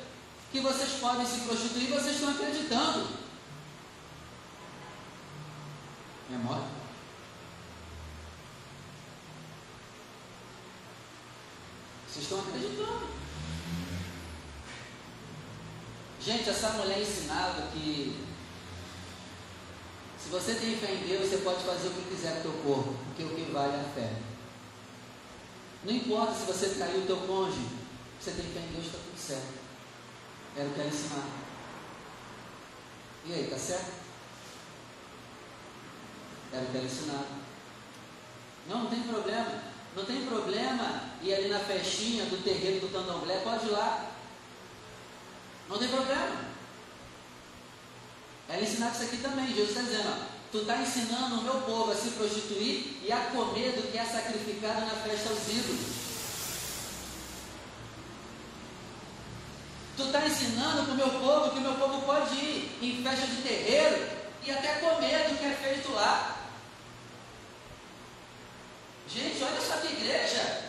que 0.51 0.61
vocês 0.61 1.01
podem 1.01 1.27
se 1.27 1.41
prostituir 1.41 1.89
vocês 1.89 2.15
estão 2.17 2.31
acreditando. 2.31 3.09
Memória? 6.31 6.65
Vocês 12.09 12.25
estão 12.25 12.41
acreditando. 12.41 13.09
Gente, 16.21 16.51
essa 16.51 16.71
mulher 16.71 17.01
ensinava 17.01 17.69
que 17.69 18.27
se 20.19 20.29
você 20.29 20.55
tem 20.55 20.77
fé 20.77 20.93
em 20.93 21.07
Deus, 21.07 21.29
você 21.29 21.37
pode 21.39 21.63
fazer 21.63 21.87
o 21.87 21.93
que 21.93 22.17
quiser 22.17 22.33
com 22.33 22.49
o 22.49 22.53
teu 22.53 22.63
corpo, 22.65 22.95
porque 23.05 23.23
o 23.23 23.29
que 23.29 23.53
vale 23.53 23.77
é 23.77 23.81
a 23.81 23.95
fé. 23.95 24.13
Não 25.85 25.95
importa 25.95 26.35
se 26.35 26.47
você 26.47 26.71
traiu 26.71 27.03
o 27.03 27.07
teu 27.07 27.17
cônjuge, 27.19 27.69
você 28.19 28.33
tem 28.33 28.47
fé 28.47 28.59
em 28.59 28.73
Deus, 28.73 28.87
está 28.87 28.99
tudo 28.99 29.17
certo. 29.17 29.66
Era 30.57 30.69
o 30.69 30.73
que 30.73 30.81
ela 30.81 30.89
ensinava. 30.89 31.47
E 33.27 33.33
aí, 33.35 33.45
está 33.45 33.59
certo? 33.59 33.93
Era 36.53 36.63
o 36.63 36.67
que 36.67 36.77
ela 36.77 36.87
ensinava. 36.87 37.27
Não, 38.69 38.85
não 38.85 38.91
tem 38.91 39.03
problema. 39.03 39.63
Não 39.95 40.05
tem 40.05 40.27
problema 40.27 41.03
ir 41.23 41.35
ali 41.35 41.49
na 41.49 41.59
festinha 41.59 42.27
do 42.27 42.43
terreiro 42.43 42.81
do 42.81 42.93
candomblé, 42.93 43.41
pode 43.41 43.67
ir 43.67 43.71
lá. 43.71 44.11
Não 45.69 45.79
tem 45.79 45.89
problema. 45.89 46.47
Ela 48.49 48.63
ensinava 48.63 48.95
isso 48.95 49.05
aqui 49.05 49.17
também. 49.19 49.49
Jesus 49.49 49.71
está 49.71 49.83
dizendo: 49.83 50.09
ó, 50.09 50.27
tu 50.53 50.59
está 50.59 50.77
ensinando 50.81 51.37
o 51.37 51.43
meu 51.43 51.63
povo 51.63 51.91
a 51.91 51.95
se 51.95 52.11
prostituir 52.11 52.99
e 53.03 53.11
a 53.11 53.27
comer 53.27 53.73
do 53.73 53.91
que 53.91 53.99
é 53.99 54.05
sacrificado 54.05 54.81
na 54.81 55.03
festa 55.03 55.31
aos 55.31 55.49
ídolos. 55.49 56.06
Tu 59.97 60.03
está 60.03 60.27
ensinando 60.27 60.85
para 60.85 60.93
o 60.93 60.97
meu 60.97 61.09
povo 61.09 61.51
que 61.51 61.59
o 61.59 61.63
meu 61.63 61.75
povo 61.75 62.03
pode 62.03 62.35
ir 62.35 62.79
em 62.83 63.03
festa 63.03 63.27
de 63.27 63.43
terreiro 63.43 64.11
e 64.45 64.51
até 64.51 64.75
comer 64.75 65.29
do 65.29 65.39
que 65.39 65.47
é 65.47 65.55
feito 65.55 65.91
lá. 65.93 66.37
Gente, 69.09 69.43
olha 69.43 69.61
só 69.61 69.79
que 69.79 69.95
igreja. 69.95 70.65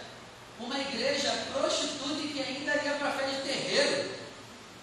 Uma 0.59 0.79
igreja 0.79 1.31
prostituta 1.53 2.21
que 2.21 2.41
ainda 2.41 2.75
ia 2.83 2.93
para 2.93 3.11
festa 3.11 3.35
de 3.35 3.41
terreiro. 3.41 4.11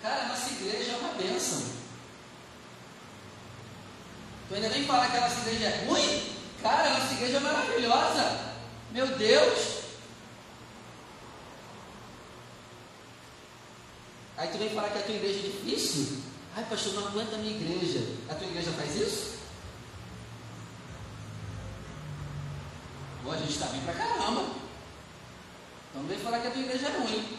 Cara, 0.02 0.26
nossa 0.26 0.50
igreja 0.50 0.92
é 0.92 0.96
uma 0.96 1.14
bênção. 1.14 1.62
Tu 4.48 4.54
ainda 4.54 4.68
vem 4.68 4.84
falar 4.84 5.10
que 5.10 5.16
a 5.16 5.20
nossa 5.22 5.40
igreja 5.40 5.66
é 5.66 5.84
ruim? 5.86 6.36
Cara, 6.62 6.90
nossa 6.90 7.14
igreja 7.14 7.38
é 7.38 7.40
maravilhosa. 7.40 8.40
Meu 8.92 9.06
Deus. 9.06 9.83
Aí 14.44 14.50
tu 14.50 14.58
vem 14.58 14.68
falar 14.68 14.90
que 14.90 14.98
a 14.98 15.02
tua 15.02 15.14
igreja 15.14 15.38
é 15.38 15.42
difícil? 15.42 16.18
Ai, 16.54 16.66
pastor, 16.68 16.92
não 16.92 17.08
aguenta 17.08 17.34
a 17.34 17.38
minha 17.38 17.56
igreja. 17.56 18.06
A 18.28 18.34
tua 18.34 18.46
igreja 18.46 18.72
faz 18.72 18.94
isso? 18.94 19.38
Pô, 23.22 23.30
a 23.30 23.38
gente 23.38 23.52
está 23.52 23.68
bem 23.68 23.80
pra 23.80 23.94
caramba. 23.94 24.42
Então 24.42 26.02
não 26.02 26.06
vem 26.06 26.18
falar 26.18 26.40
que 26.40 26.48
a 26.48 26.50
tua 26.50 26.60
igreja 26.60 26.88
é 26.88 26.98
ruim. 26.98 27.38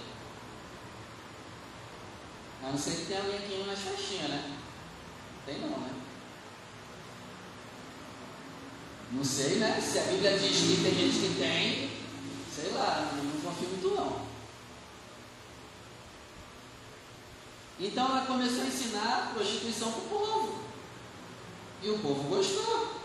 A 2.63 2.71
não 2.71 2.77
ser 2.79 2.95
que 2.95 3.05
tenha 3.05 3.19
alguém 3.19 3.37
aqui 3.37 3.63
nas 3.67 3.79
festinhas, 3.81 4.29
né? 4.29 4.57
Tem 5.45 5.59
não, 5.59 5.77
né? 5.77 5.91
Não 9.11 9.23
sei, 9.23 9.57
né? 9.57 9.79
Se 9.79 9.99
a 9.99 10.03
Bíblia 10.05 10.39
diz 10.39 10.57
que 10.57 10.81
tem 10.81 10.95
gente 10.95 11.19
que 11.19 11.35
tem, 11.37 11.91
sei 12.51 12.71
lá, 12.71 13.11
não 13.15 13.41
confio 13.41 13.69
muito 13.69 13.95
não. 13.95 14.34
Então 17.79 18.05
ela 18.05 18.25
começou 18.25 18.63
a 18.63 18.67
ensinar 18.67 19.31
prostituição 19.33 19.91
para 19.91 20.01
o 20.01 20.07
povo. 20.07 20.59
E 21.83 21.89
o 21.89 21.99
povo 21.99 22.23
gostou. 22.29 23.01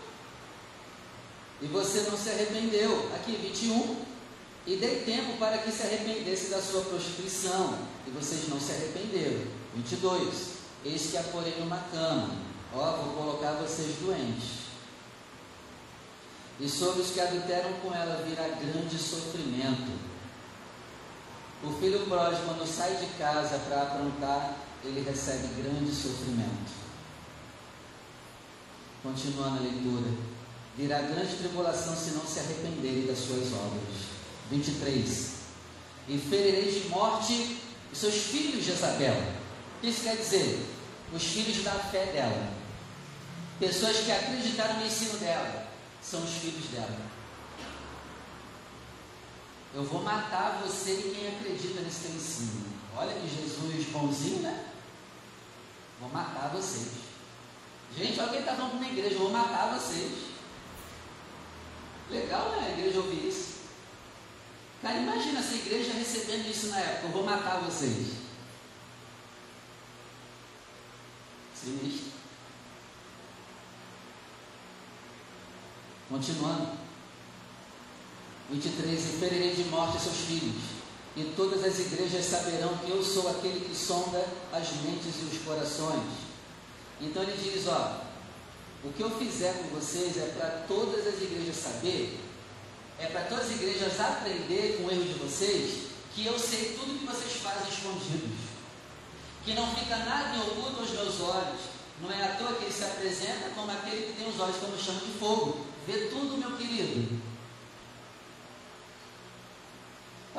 E 1.61 1.65
você 1.67 2.09
não 2.09 2.17
se 2.17 2.29
arrependeu. 2.29 3.11
Aqui, 3.13 3.33
21. 3.33 3.97
E 4.65 4.77
dei 4.77 5.01
tempo 5.01 5.37
para 5.37 5.57
que 5.57 5.71
se 5.71 5.83
arrependesse 5.83 6.49
da 6.49 6.61
sua 6.61 6.81
prostituição. 6.81 7.79
E 8.07 8.11
vocês 8.11 8.47
não 8.47 8.59
se 8.59 8.71
arrependeram. 8.71 9.45
22. 9.75 10.61
Eis 10.85 11.11
que 11.11 11.17
a 11.17 11.23
porei 11.23 11.55
numa 11.59 11.77
cama. 11.91 12.29
Ó, 12.73 12.91
vou 12.97 13.13
colocar 13.13 13.51
vocês 13.53 13.97
doentes. 13.97 14.61
E 16.59 16.69
sobre 16.69 17.01
os 17.01 17.11
que 17.11 17.19
adulteram 17.19 17.73
com 17.81 17.93
ela 17.93 18.23
virá 18.23 18.47
grande 18.47 18.97
sofrimento 18.97 20.11
o 21.63 21.71
filho 21.73 21.99
pródigo, 22.07 22.45
quando 22.45 22.65
sai 22.65 22.95
de 22.95 23.05
casa 23.17 23.59
para 23.59 23.83
aprontar, 23.83 24.55
ele 24.83 25.01
recebe 25.01 25.61
grande 25.61 25.91
sofrimento. 25.93 26.71
Continuando 29.03 29.57
a 29.57 29.61
leitura. 29.61 30.11
Virá 30.77 31.01
grande 31.01 31.35
tribulação 31.35 31.95
se 31.95 32.11
não 32.11 32.25
se 32.25 32.39
arrependerem 32.39 33.05
das 33.05 33.19
suas 33.19 33.51
obras. 33.53 34.11
23. 34.49 35.31
E 36.07 36.17
ferirei 36.17 36.81
de 36.81 36.89
morte 36.89 37.57
os 37.91 37.97
seus 37.97 38.15
filhos, 38.15 38.65
Jezabel. 38.65 39.13
O 39.13 39.81
que 39.81 39.87
isso 39.87 40.03
quer 40.03 40.17
dizer? 40.17 40.65
Os 41.13 41.23
filhos 41.23 41.63
da 41.63 41.71
fé 41.71 42.05
dela. 42.07 42.53
Pessoas 43.59 43.97
que 43.97 44.11
acreditaram 44.11 44.79
no 44.79 44.85
ensino 44.85 45.17
dela. 45.19 45.67
São 46.01 46.23
os 46.23 46.31
filhos 46.31 46.65
dela. 46.71 46.97
Eu 49.73 49.83
vou 49.83 50.01
matar 50.01 50.61
você 50.65 50.91
e 50.91 51.15
quem 51.15 51.27
acredita 51.27 51.81
nesse 51.81 52.07
teu 52.07 52.15
ensino. 52.15 52.65
Olha 52.95 53.13
que 53.13 53.27
Jesus 53.27 53.87
bonzinho, 53.89 54.41
né? 54.41 54.70
Vou 56.01 56.09
matar 56.09 56.49
vocês. 56.49 56.89
Gente, 57.95 58.19
olha 58.19 58.29
quem 58.29 58.39
está 58.39 58.55
falando 58.55 58.79
na 58.79 58.89
igreja, 58.89 59.19
vou 59.19 59.29
matar 59.29 59.77
vocês. 59.77 60.31
Legal, 62.09 62.49
né? 62.51 62.67
A 62.67 62.79
igreja 62.79 62.99
ouvir 62.99 63.27
isso. 63.27 63.61
Cara, 64.81 64.97
imagina 64.97 65.39
essa 65.39 65.53
igreja 65.53 65.93
recebendo 65.93 66.49
isso 66.49 66.67
na 66.67 66.79
época, 66.79 67.07
eu 67.07 67.11
vou 67.11 67.23
matar 67.23 67.59
vocês. 67.59 68.15
Sinistro. 71.53 72.11
Continuando. 76.09 76.77
23: 78.49 78.99
E 78.99 79.17
ferirei 79.19 79.55
de 79.55 79.63
morte 79.65 80.01
seus 80.01 80.17
filhos, 80.17 80.63
e 81.15 81.23
todas 81.35 81.63
as 81.63 81.77
igrejas 81.79 82.25
saberão 82.25 82.77
que 82.77 82.89
eu 82.89 83.03
sou 83.03 83.29
aquele 83.29 83.65
que 83.65 83.75
sonda 83.75 84.25
as 84.53 84.71
mentes 84.83 85.13
e 85.21 85.35
os 85.35 85.41
corações. 85.43 86.03
Então 87.01 87.23
ele 87.23 87.37
diz: 87.37 87.67
Ó, 87.67 88.01
o 88.83 88.93
que 88.93 89.01
eu 89.01 89.09
fizer 89.11 89.53
com 89.53 89.75
vocês 89.75 90.17
é 90.17 90.33
para 90.37 90.65
todas 90.67 91.05
as 91.05 91.21
igrejas 91.21 91.55
saber, 91.57 92.17
é 92.97 93.07
para 93.07 93.23
todas 93.23 93.45
as 93.45 93.51
igrejas 93.51 93.99
aprender 93.99 94.77
com 94.77 94.87
o 94.87 94.91
erro 94.91 95.03
de 95.03 95.19
vocês, 95.19 95.87
que 96.15 96.25
eu 96.25 96.39
sei 96.39 96.77
tudo 96.79 96.99
que 96.99 97.05
vocês 97.05 97.33
fazem 97.41 97.69
escondidos, 97.69 98.39
que 99.43 99.53
não 99.53 99.75
fica 99.75 99.97
nada 99.97 100.35
em 100.35 100.39
oculto 100.39 100.79
aos 100.79 100.91
meus 100.91 101.19
olhos. 101.21 101.71
Não 102.01 102.11
é 102.11 102.23
à 102.23 102.35
toa 102.35 102.55
que 102.55 102.63
ele 102.63 102.73
se 102.73 102.83
apresenta 102.83 103.51
como 103.53 103.69
aquele 103.71 104.07
que 104.07 104.13
tem 104.13 104.27
os 104.27 104.39
olhos 104.39 104.57
como 104.57 104.75
chama 104.75 105.01
de 105.01 105.11
fogo. 105.19 105.67
Vê 105.85 106.07
tudo, 106.07 106.35
meu 106.35 106.57
querido. 106.57 107.21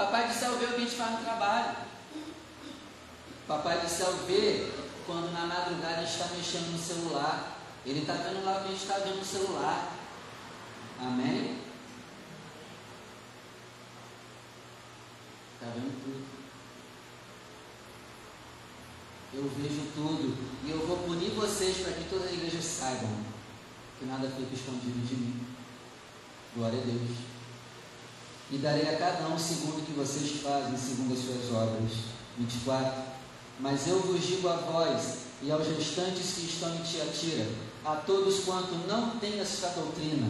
Papai 0.02 0.26
do 0.26 0.34
céu 0.34 0.58
vê 0.58 0.64
o 0.64 0.68
que 0.70 0.74
a 0.74 0.78
gente 0.80 0.96
faz 0.96 1.12
no 1.12 1.24
trabalho. 1.24 1.76
Papai 3.46 3.80
do 3.80 3.88
céu 3.88 4.12
vê 4.26 4.68
quando 5.06 5.32
na 5.32 5.46
madrugada 5.46 6.00
a 6.00 6.04
gente 6.04 6.10
está 6.10 6.26
mexendo 6.34 6.72
no 6.72 6.78
celular. 6.78 7.56
Ele 7.86 8.00
está 8.00 8.14
vendo 8.14 8.44
lá 8.44 8.58
o 8.58 8.60
que 8.62 8.64
a 8.64 8.70
gente 8.72 8.82
está 8.82 8.94
vendo 8.98 9.18
no 9.18 9.24
celular. 9.24 9.92
Amém? 11.00 11.56
Está 15.54 15.72
vendo 15.72 16.02
tudo. 16.02 16.26
Eu 19.34 19.48
vejo 19.56 19.92
tudo. 19.94 20.36
E 20.64 20.70
eu 20.72 20.84
vou 20.84 20.96
punir 20.98 21.30
vocês 21.30 21.76
para 21.76 21.92
que 21.92 22.10
todas 22.10 22.26
as 22.26 22.32
igrejas 22.32 22.64
saibam 22.64 23.24
que 24.00 24.06
nada 24.06 24.28
fica 24.28 24.52
escondido 24.52 25.06
de 25.06 25.14
mim. 25.14 25.46
Glória 26.56 26.80
a 26.80 26.84
Deus 26.84 27.31
e 28.52 28.58
darei 28.58 28.82
a 28.82 28.98
cada 28.98 29.28
um 29.28 29.38
segundo 29.38 29.78
o 29.78 29.82
que 29.82 29.92
vocês 29.92 30.42
fazem, 30.42 30.76
segundo 30.76 31.14
as 31.14 31.20
suas 31.20 31.56
obras. 31.56 31.90
24. 32.36 33.02
Mas 33.58 33.88
eu 33.88 33.98
vos 34.00 34.22
digo 34.22 34.46
a 34.46 34.56
vós 34.56 35.22
e 35.40 35.50
aos 35.50 35.66
restantes 35.66 36.34
que 36.34 36.46
estão 36.46 36.74
em 36.74 36.82
Tiatira, 36.82 37.46
a 37.82 37.96
todos 37.96 38.44
quanto 38.44 38.74
não 38.86 39.18
têm 39.18 39.40
essa 39.40 39.68
doutrina, 39.68 40.28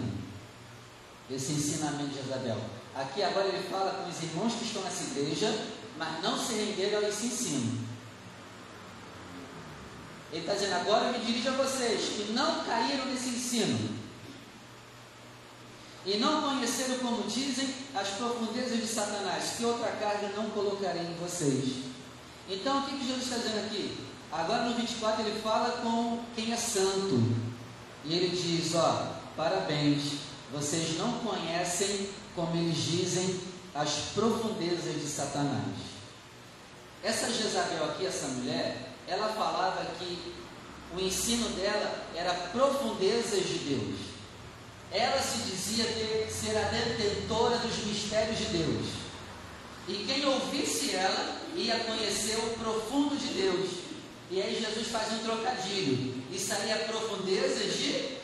esse 1.28 1.52
ensinamento 1.52 2.10
de 2.10 2.20
Isabel. 2.20 2.58
Aqui 2.94 3.22
agora 3.24 3.48
ele 3.48 3.68
fala 3.68 3.90
com 3.90 4.08
os 4.08 4.22
irmãos 4.22 4.54
que 4.54 4.64
estão 4.66 4.82
nessa 4.82 5.02
igreja, 5.04 5.66
mas 5.98 6.22
não 6.22 6.38
se 6.38 6.54
renderam 6.54 7.00
a 7.00 7.08
esse 7.08 7.26
ensino. 7.26 7.80
Ele 10.30 10.42
está 10.42 10.54
dizendo, 10.54 10.74
agora 10.74 11.06
eu 11.06 11.18
me 11.18 11.26
dirijo 11.26 11.48
a 11.48 11.52
vocês 11.52 12.00
que 12.00 12.32
não 12.32 12.64
caíram 12.64 13.06
nesse 13.06 13.30
ensino 13.30 14.01
E 16.05 16.16
não 16.16 16.42
conheceram, 16.42 16.98
como 16.98 17.22
dizem, 17.28 17.72
as 17.94 18.09
profundezas 18.09 18.80
de 18.80 18.86
Satanás, 18.86 19.55
que 19.57 19.64
outra 19.64 19.92
carga 19.92 20.32
não 20.36 20.50
colocarei 20.50 21.03
em 21.03 21.14
vocês. 21.14 21.84
Então, 22.48 22.80
o 22.80 22.82
que, 22.86 22.98
que 22.98 23.07
Jesus 23.07 23.24
está 23.24 23.36
dizendo 23.36 23.66
aqui? 23.66 23.96
Agora 24.32 24.64
no 24.64 24.74
24 24.74 25.22
ele 25.22 25.40
fala 25.40 25.82
com 25.82 26.20
quem 26.34 26.53
é 26.53 26.57
santo. 26.57 27.22
E 28.05 28.14
ele 28.14 28.36
diz: 28.36 28.74
Ó, 28.74 29.14
parabéns, 29.36 30.14
vocês 30.53 30.98
não 30.98 31.18
conhecem, 31.18 32.09
como 32.34 32.57
eles 32.57 32.76
dizem, 32.76 33.40
as 33.74 33.90
profundezas 34.14 34.94
de 34.94 35.07
Satanás. 35.07 35.76
Essa 37.03 37.30
Jezabel 37.30 37.84
aqui, 37.84 38.07
essa 38.07 38.26
mulher, 38.28 38.94
ela 39.07 39.28
falava 39.28 39.84
que 39.98 40.34
o 40.96 41.00
ensino 41.00 41.48
dela 41.50 42.07
era 42.14 42.32
profundezas 42.53 43.46
de 43.46 43.59
Deus. 43.59 44.11
Ela 44.93 45.20
se 45.22 45.38
dizia 45.51 45.84
ter, 45.84 46.28
ser 46.30 46.57
a 46.57 46.68
detentora 46.68 47.57
dos 47.59 47.84
mistérios 47.86 48.38
de 48.38 48.45
Deus. 48.47 48.86
E 49.88 50.05
quem 50.07 50.24
ouvisse 50.26 50.95
ela 50.95 51.40
ia 51.57 51.78
conhecer 51.80 52.36
o 52.36 52.59
profundo 52.59 53.16
de 53.16 53.28
Deus. 53.28 53.70
E 54.30 54.40
aí 54.40 54.61
Jesus 54.61 54.88
faz 54.88 55.12
um 55.12 55.18
trocadilho. 55.18 56.22
Isso 56.30 56.53
aí 56.53 56.70
é 56.70 56.76
profundezas 56.86 57.74
de 57.74 58.18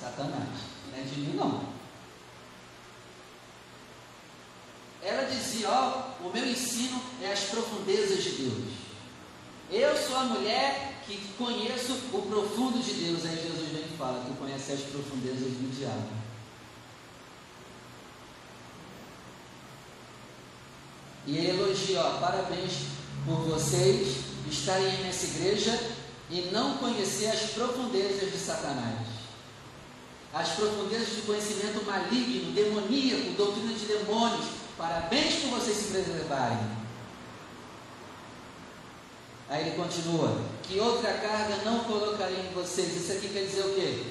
Satanás. 0.00 0.48
Não 0.90 0.98
é 0.98 1.02
de 1.02 1.20
mim 1.20 1.36
não. 1.36 1.72
Ela 5.02 5.24
dizia, 5.24 5.68
ó, 5.68 6.26
o 6.26 6.32
meu 6.32 6.46
ensino 6.46 7.02
é 7.20 7.32
as 7.32 7.40
profundezas 7.40 8.22
de 8.22 8.30
Deus. 8.30 8.72
Eu 9.70 9.96
sou 9.96 10.16
a 10.16 10.24
mulher 10.24 11.02
que 11.06 11.18
conheço 11.36 11.92
o 12.12 12.22
profundo 12.22 12.78
de 12.78 12.92
Deus. 12.92 13.24
Aí 13.24 13.36
Jesus 13.36 13.68
vem 13.70 13.81
fala: 14.02 14.24
Tu 14.26 14.34
conhece 14.34 14.72
as 14.72 14.80
profundezas 14.80 15.52
do 15.52 15.78
diabo. 15.78 16.08
E 21.24 21.38
ele 21.38 21.62
elogia: 21.62 22.00
ó, 22.00 22.18
Parabéns 22.18 22.72
por 23.24 23.44
vocês 23.44 24.24
estarem 24.50 25.04
nessa 25.04 25.26
igreja 25.26 25.78
e 26.28 26.50
não 26.52 26.78
conhecer 26.78 27.28
as 27.28 27.50
profundezas 27.50 28.32
de 28.32 28.38
Satanás. 28.38 29.06
As 30.34 30.48
profundezas 30.50 31.16
de 31.16 31.22
conhecimento 31.22 31.84
maligno, 31.84 32.52
demoníaco, 32.52 33.32
doutrina 33.36 33.74
de 33.74 33.86
demônios. 33.86 34.46
Parabéns 34.76 35.34
por 35.42 35.50
vocês 35.50 35.76
se 35.76 35.92
preservarem. 35.92 36.81
Aí 39.52 39.66
ele 39.66 39.76
continua: 39.76 40.40
Que 40.62 40.80
outra 40.80 41.12
carga 41.12 41.56
não 41.62 41.80
colocarei 41.80 42.38
em 42.38 42.54
vocês. 42.54 42.96
Isso 42.96 43.12
aqui 43.12 43.28
quer 43.28 43.44
dizer 43.44 43.60
o 43.60 43.74
quê? 43.74 44.02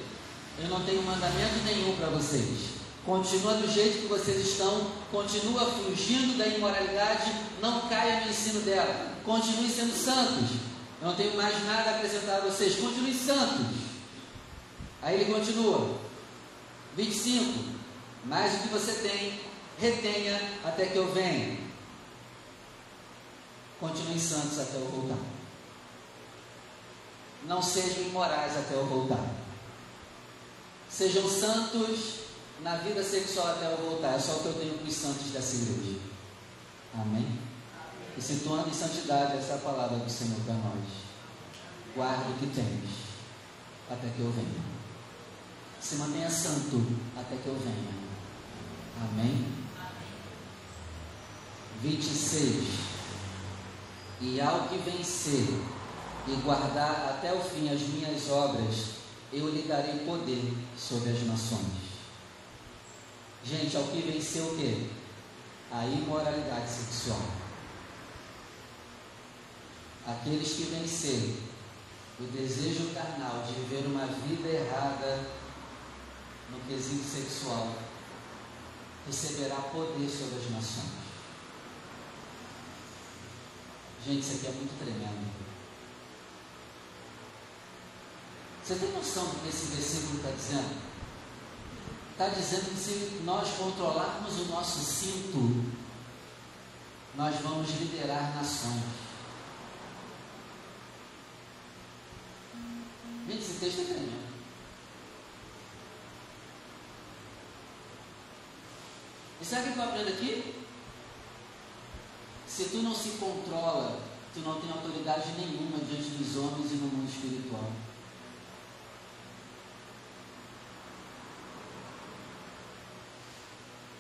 Eu 0.59 0.69
não 0.69 0.85
tenho 0.85 1.01
mandamento 1.01 1.55
nenhum 1.65 1.95
para 1.95 2.09
vocês. 2.09 2.69
Continua 3.03 3.55
do 3.55 3.67
jeito 3.67 4.01
que 4.01 4.07
vocês 4.07 4.37
estão, 4.37 4.91
continua 5.11 5.65
fugindo 5.65 6.37
da 6.37 6.45
imoralidade, 6.45 7.33
não 7.59 7.89
caia 7.89 8.23
no 8.23 8.29
ensino 8.29 8.61
dela. 8.61 9.15
Continue 9.25 9.67
sendo 9.67 9.95
santos. 9.95 10.57
Eu 11.01 11.07
não 11.07 11.15
tenho 11.15 11.35
mais 11.35 11.65
nada 11.65 11.89
a 11.89 11.95
apresentar 11.95 12.35
a 12.35 12.41
vocês. 12.41 12.75
Continue 12.75 13.15
santos. 13.15 13.65
Aí 15.01 15.19
ele 15.19 15.33
continua: 15.33 15.97
25. 16.95 17.81
Mais 18.25 18.53
o 18.53 18.59
que 18.59 18.67
você 18.67 19.09
tem, 19.09 19.39
retenha 19.79 20.39
até 20.63 20.85
que 20.85 20.97
eu 20.97 21.11
venha. 21.11 21.70
Continuem 23.81 24.19
santos 24.19 24.59
até 24.59 24.75
eu 24.75 24.87
voltar. 24.87 25.17
Não 27.47 27.59
sejam 27.63 28.03
imorais 28.03 28.55
até 28.55 28.75
eu 28.75 28.85
voltar. 28.85 29.25
Sejam 30.87 31.27
santos 31.27 32.19
na 32.61 32.75
vida 32.75 33.03
sexual 33.03 33.47
até 33.47 33.73
eu 33.73 33.77
voltar. 33.77 34.13
É 34.13 34.19
só 34.19 34.33
o 34.33 34.39
que 34.43 34.45
eu 34.45 34.53
tenho 34.53 34.77
com 34.77 34.87
os 34.87 34.93
santos 34.93 35.31
dessa 35.31 35.55
igreja. 35.55 35.99
Amém? 36.93 37.39
E 38.15 38.21
se 38.21 38.41
torna 38.41 38.67
em 38.67 38.73
santidade, 38.73 39.37
essa 39.37 39.53
é 39.53 39.57
palavra 39.57 39.97
do 39.97 40.09
Senhor 40.11 40.39
para 40.45 40.53
nós. 40.53 40.85
Guarda 41.95 42.29
o 42.29 42.37
que 42.37 42.53
tens 42.53 42.89
até 43.89 44.07
que 44.09 44.19
eu 44.19 44.31
venha. 44.31 44.63
Se 45.79 45.95
mantenha 45.95 46.29
santo 46.29 46.85
até 47.17 47.35
que 47.35 47.47
eu 47.47 47.55
venha. 47.55 48.11
Amém? 49.01 49.51
26 51.81 52.90
e 54.21 54.39
ao 54.39 54.67
que 54.67 54.77
vencer 54.77 55.47
e 56.27 56.35
guardar 56.43 57.09
até 57.09 57.33
o 57.33 57.41
fim 57.41 57.69
as 57.69 57.81
minhas 57.81 58.29
obras, 58.29 59.01
eu 59.33 59.49
lhe 59.49 59.63
darei 59.63 60.05
poder 60.05 60.53
sobre 60.77 61.09
as 61.09 61.23
nações. 61.23 61.91
Gente, 63.43 63.75
ao 63.75 63.83
que 63.83 64.01
vencer 64.01 64.43
o 64.43 64.55
quê? 64.55 64.87
A 65.71 65.85
imoralidade 65.85 66.69
sexual. 66.69 67.21
Aqueles 70.05 70.53
que 70.53 70.63
vencerem 70.63 71.37
o 72.19 72.23
desejo 72.25 72.93
carnal 72.93 73.43
de 73.47 73.53
viver 73.53 73.87
uma 73.87 74.05
vida 74.05 74.47
errada 74.47 75.25
no 76.51 76.59
quesito 76.67 77.03
sexual, 77.03 77.73
receberá 79.07 79.55
poder 79.55 80.07
sobre 80.07 80.37
as 80.37 80.51
nações. 80.51 81.00
Gente, 84.05 84.19
isso 84.21 84.35
aqui 84.35 84.47
é 84.47 84.51
muito 84.51 84.79
tremendo. 84.79 85.31
Você 88.63 88.75
tem 88.75 88.91
noção 88.93 89.25
do 89.25 89.41
que 89.41 89.49
esse 89.49 89.65
versículo 89.75 90.17
está 90.17 90.31
dizendo? 90.31 90.91
Está 92.11 92.29
dizendo 92.29 92.69
que 92.69 92.79
se 92.79 93.21
nós 93.23 93.49
controlarmos 93.57 94.39
o 94.39 94.45
nosso 94.45 94.79
cinto, 94.79 95.71
nós 97.15 97.35
vamos 97.41 97.69
liderar 97.71 98.35
nações. 98.35 98.83
Gente, 103.27 103.41
esse 103.41 103.59
texto 103.59 103.81
é 103.81 103.85
tremendo. 103.85 104.31
E 109.41 109.45
sabe 109.45 109.69
o 109.69 109.73
que 109.73 109.79
eu 109.79 109.83
aprendo 109.83 110.09
aqui? 110.09 110.65
Se 112.53 112.65
tu 112.65 112.79
não 112.79 112.93
se 112.93 113.11
controla, 113.11 114.01
tu 114.33 114.41
não 114.41 114.59
tem 114.59 114.69
autoridade 114.69 115.31
nenhuma 115.37 115.77
diante 115.79 116.09
dos 116.09 116.35
homens 116.35 116.73
e 116.73 116.75
no 116.75 116.87
mundo 116.87 117.09
espiritual. 117.09 117.71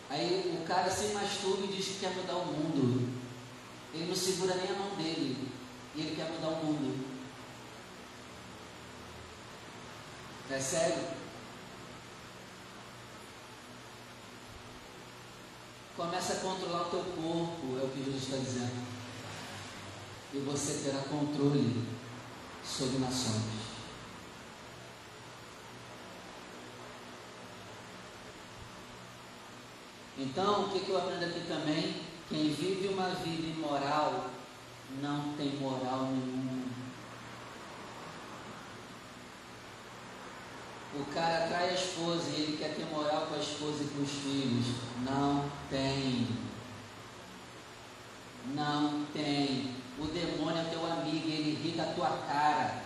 Aí 0.09 0.59
o 0.61 0.67
cara 0.67 0.91
se 0.91 1.13
masturba 1.13 1.63
e 1.63 1.77
diz 1.77 1.85
que 1.85 1.99
quer 2.01 2.13
mudar 2.13 2.35
o 2.35 2.47
mundo. 2.47 3.09
Ele 3.93 4.07
não 4.07 4.15
segura 4.15 4.55
nem 4.55 4.69
a 4.69 4.79
mão 4.79 4.95
dele. 4.97 5.47
E 5.95 6.01
ele 6.01 6.15
quer 6.17 6.29
mudar 6.29 6.49
o 6.49 6.65
mundo. 6.65 7.05
É 10.49 10.59
Começa 16.01 16.33
a 16.33 16.35
controlar 16.37 16.81
o 16.81 16.85
teu 16.85 16.99
corpo, 16.99 17.77
é 17.79 17.85
o 17.85 17.89
que 17.89 18.03
Jesus 18.03 18.23
está 18.23 18.37
dizendo. 18.37 18.87
E 20.33 20.39
você 20.39 20.83
terá 20.83 21.03
controle 21.03 21.83
sobre 22.65 22.97
nações. 22.97 23.43
Então, 30.17 30.63
o 30.63 30.69
que, 30.71 30.89
eu 30.89 30.97
aprendo 30.97 31.23
aqui 31.23 31.41
também? 31.47 32.01
Quem 32.27 32.51
vive 32.51 32.87
uma 32.87 33.09
vida 33.09 33.55
imoral 33.55 34.31
não 35.03 35.33
tem 35.33 35.55
moral 35.57 36.05
nenhuma. 36.05 36.80
O 40.93 41.05
cara 41.13 41.47
trai 41.47 41.69
a 41.69 41.73
esposa 41.73 42.29
e 42.29 42.41
ele 42.41 42.57
quer 42.57 42.75
ter 42.75 42.85
moral 42.93 43.27
com 43.27 43.35
a 43.35 43.39
esposa 43.39 43.83
e 43.83 43.87
com 43.87 44.01
os 44.03 44.09
filhos. 44.09 44.75
Não 45.05 45.49
tem. 45.69 46.27
Não 48.53 49.05
tem. 49.13 49.73
O 49.97 50.07
demônio 50.07 50.61
é 50.61 50.65
teu 50.65 50.85
amigo, 50.85 51.27
ele 51.27 51.51
irrita 51.51 51.83
a 51.83 51.93
tua 51.93 52.09
cara. 52.27 52.83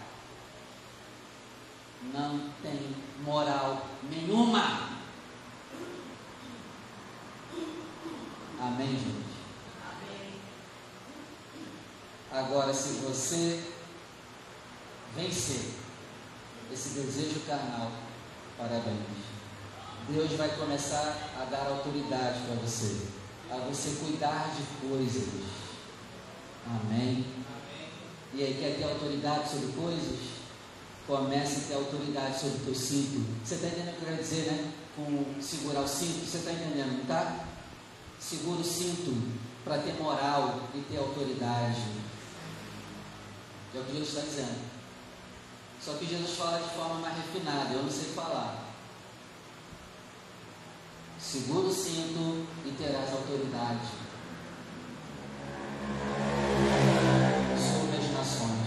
Não 2.13 2.51
tem 2.61 2.95
moral 3.23 3.87
nenhuma. 4.03 4.89
Amém, 8.59 8.89
gente? 8.89 9.35
Amém. 9.83 10.41
Agora, 12.31 12.71
se 12.71 12.99
você 12.99 13.63
vencer 15.15 15.74
esse 16.71 16.89
desejo 16.89 17.41
carnal, 17.47 17.91
parabéns. 18.57 19.25
Deus 20.07 20.31
vai 20.33 20.49
começar 20.49 21.31
a 21.39 21.45
dar 21.45 21.67
autoridade 21.67 22.39
para 22.45 22.55
você, 22.55 23.07
a 23.49 23.55
você 23.57 24.05
cuidar 24.05 24.53
de 24.55 24.87
coisas. 24.87 25.29
Amém? 26.67 27.25
E 28.33 28.43
aí, 28.43 28.57
quer 28.59 28.77
ter 28.77 28.83
autoridade 28.83 29.49
sobre 29.49 29.71
coisas? 29.73 30.35
comece 31.07 31.57
a 31.57 31.67
ter 31.67 31.73
autoridade 31.75 32.39
sobre 32.39 32.57
o 32.57 32.65
teu 32.65 32.75
cinto. 32.75 33.23
Você 33.43 33.55
está 33.55 33.67
entendendo 33.67 33.93
o 33.93 33.97
que 33.97 34.01
eu 34.01 34.09
quero 34.09 34.23
dizer, 34.23 34.51
né? 34.51 34.71
Com 34.95 35.41
segurar 35.41 35.81
o 35.81 35.87
cinto, 35.87 36.25
você 36.25 36.37
está 36.37 36.51
entendendo, 36.51 36.99
não 36.99 37.05
tá? 37.05 37.45
Segura 38.19 38.61
o 38.61 38.63
cinto 38.63 39.13
para 39.63 39.79
ter 39.79 39.93
moral 40.01 40.69
e 40.73 40.79
ter 40.81 40.97
autoridade. 40.97 41.81
É 43.73 43.79
o 43.79 43.83
que 43.83 43.91
Jesus 43.91 44.09
está 44.09 44.21
dizendo. 44.21 44.74
Só 45.85 45.93
que 45.93 46.07
Jesus 46.07 46.35
fala 46.35 46.57
de 46.57 46.73
forma 46.73 46.95
mais 46.95 47.15
refinada, 47.15 47.71
eu 47.71 47.83
não 47.83 47.91
sei 47.91 48.05
falar. 48.05 48.73
Segura 51.19 51.67
o 51.67 51.71
cinto 51.71 52.47
e 52.65 52.71
terás 52.71 53.11
autoridade 53.11 53.85
sobre 57.55 57.97
as 57.97 58.11
nações. 58.13 58.65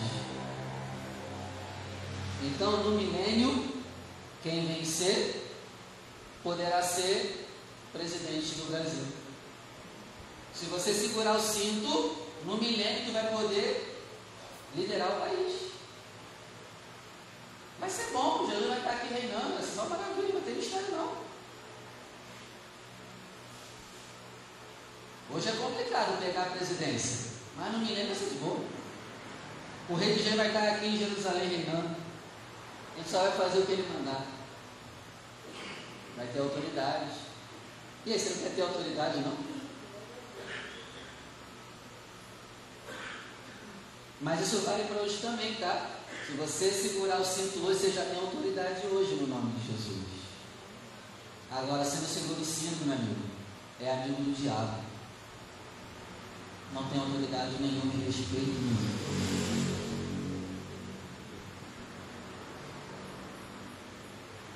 Então, 2.45 2.85
no 2.85 2.91
milênio, 2.93 3.83
quem 4.41 4.66
vencer 4.66 5.57
poderá 6.45 6.81
ser 6.81 7.49
presidente 7.93 8.55
do 8.55 8.71
Brasil. 8.71 9.05
Se 10.55 10.66
você 10.66 10.95
segurar 10.95 11.37
o 11.37 11.43
cinto, 11.43 12.16
no 12.45 12.59
milênio 12.59 13.07
tu 13.07 13.12
vai 13.12 13.27
poder 13.33 14.05
liderar 14.77 15.16
o 15.16 15.21
país. 15.21 15.68
Vai 17.81 17.89
ser 17.89 18.11
bom, 18.12 18.47
Jesus 18.49 18.68
vai 18.68 18.79
estar 18.79 18.91
aqui 18.91 19.14
reinando, 19.14 19.55
vai 19.55 19.62
ser 19.62 19.81
uma 19.81 19.97
maravilha, 19.97 20.35
não 20.35 20.41
tem 20.41 20.55
mistério 20.55 20.91
não. 20.91 21.29
Hoje 25.31 25.49
é 25.49 25.53
complicado 25.53 26.18
pegar 26.18 26.43
a 26.43 26.51
presidência, 26.51 27.33
mas 27.57 27.72
no 27.72 27.79
milênio 27.79 28.07
vai 28.07 28.16
ser 28.16 28.31
de 28.31 28.39
boa. 28.39 28.64
O 29.89 29.95
rei 29.95 30.18
Jair 30.18 30.37
vai 30.37 30.49
estar 30.49 30.68
aqui 30.68 30.87
em 30.87 30.99
Jerusalém 30.99 31.49
reinando. 31.49 31.97
Gente 32.97 33.09
só 33.09 33.22
vai 33.22 33.33
fazer 33.33 33.61
o 33.61 33.66
que 33.66 33.72
ele 33.72 33.89
mandar. 33.93 34.26
Vai 36.16 36.26
ter 36.26 36.41
autoridade. 36.41 37.11
E 38.05 38.12
aí, 38.12 38.18
você 38.18 38.35
não 38.35 38.43
quer 38.43 38.55
ter 38.55 38.62
autoridade 38.62 39.18
não? 39.20 39.39
Mas 44.20 44.41
isso 44.41 44.62
vale 44.62 44.85
para 44.85 45.03
hoje 45.03 45.18
também, 45.18 45.55
tá? 45.55 45.97
Se 46.29 46.35
você 46.35 46.70
segurar 46.70 47.22
o 47.22 47.24
cinto 47.24 47.64
hoje, 47.64 47.79
você 47.79 47.91
já 47.91 48.05
tem 48.05 48.20
autoridade 48.20 48.87
hoje 48.87 49.14
no 49.14 49.29
nome 49.29 49.51
de 49.53 49.66
Jesus. 49.66 50.05
Agora, 51.51 51.83
se 51.83 51.97
não 52.03 52.07
segura 52.07 52.39
o 52.39 52.45
cinto, 52.45 52.85
meu 52.85 52.95
amigo, 52.95 53.22
é 53.81 53.91
amigo 53.91 54.20
do 54.20 54.37
diabo. 54.37 54.85
Não 56.74 56.85
tem 56.85 57.01
autoridade 57.01 57.53
nenhuma 57.59 57.95
e 57.95 58.05
respeito 58.05 58.61
nenhum. 58.61 59.09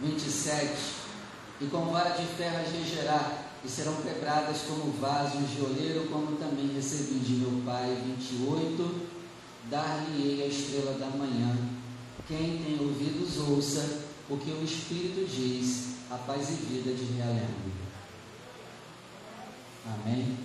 27 0.03 0.77
E 1.59 1.66
com 1.68 1.87
vara 1.87 2.11
de 2.11 2.27
ferro 2.37 2.61
as 2.61 2.70
regerá, 2.70 3.47
e 3.64 3.68
serão 3.68 3.97
quebradas 4.03 4.59
como 4.68 4.93
vasos 5.01 5.49
de 5.49 5.62
oleiro, 5.62 6.07
como 6.11 6.37
também 6.37 6.70
recebi 6.75 7.18
de 7.20 7.33
meu 7.37 7.62
Pai. 7.64 7.97
28 8.05 9.22
Dar-lhe-ei 9.73 10.43
a 10.43 10.47
estrela 10.49 10.99
da 10.99 11.07
manhã. 11.07 11.57
Quem 12.29 12.59
tem 12.59 12.79
ouvidos, 12.79 13.39
ouça 13.39 14.03
o 14.29 14.37
que 14.37 14.51
o 14.51 14.62
Espírito 14.62 15.27
diz, 15.27 15.95
a 16.11 16.18
paz 16.18 16.51
e 16.51 16.53
vida 16.66 16.93
de 16.93 17.05
Realengo. 17.14 17.73
Amém? 19.87 20.37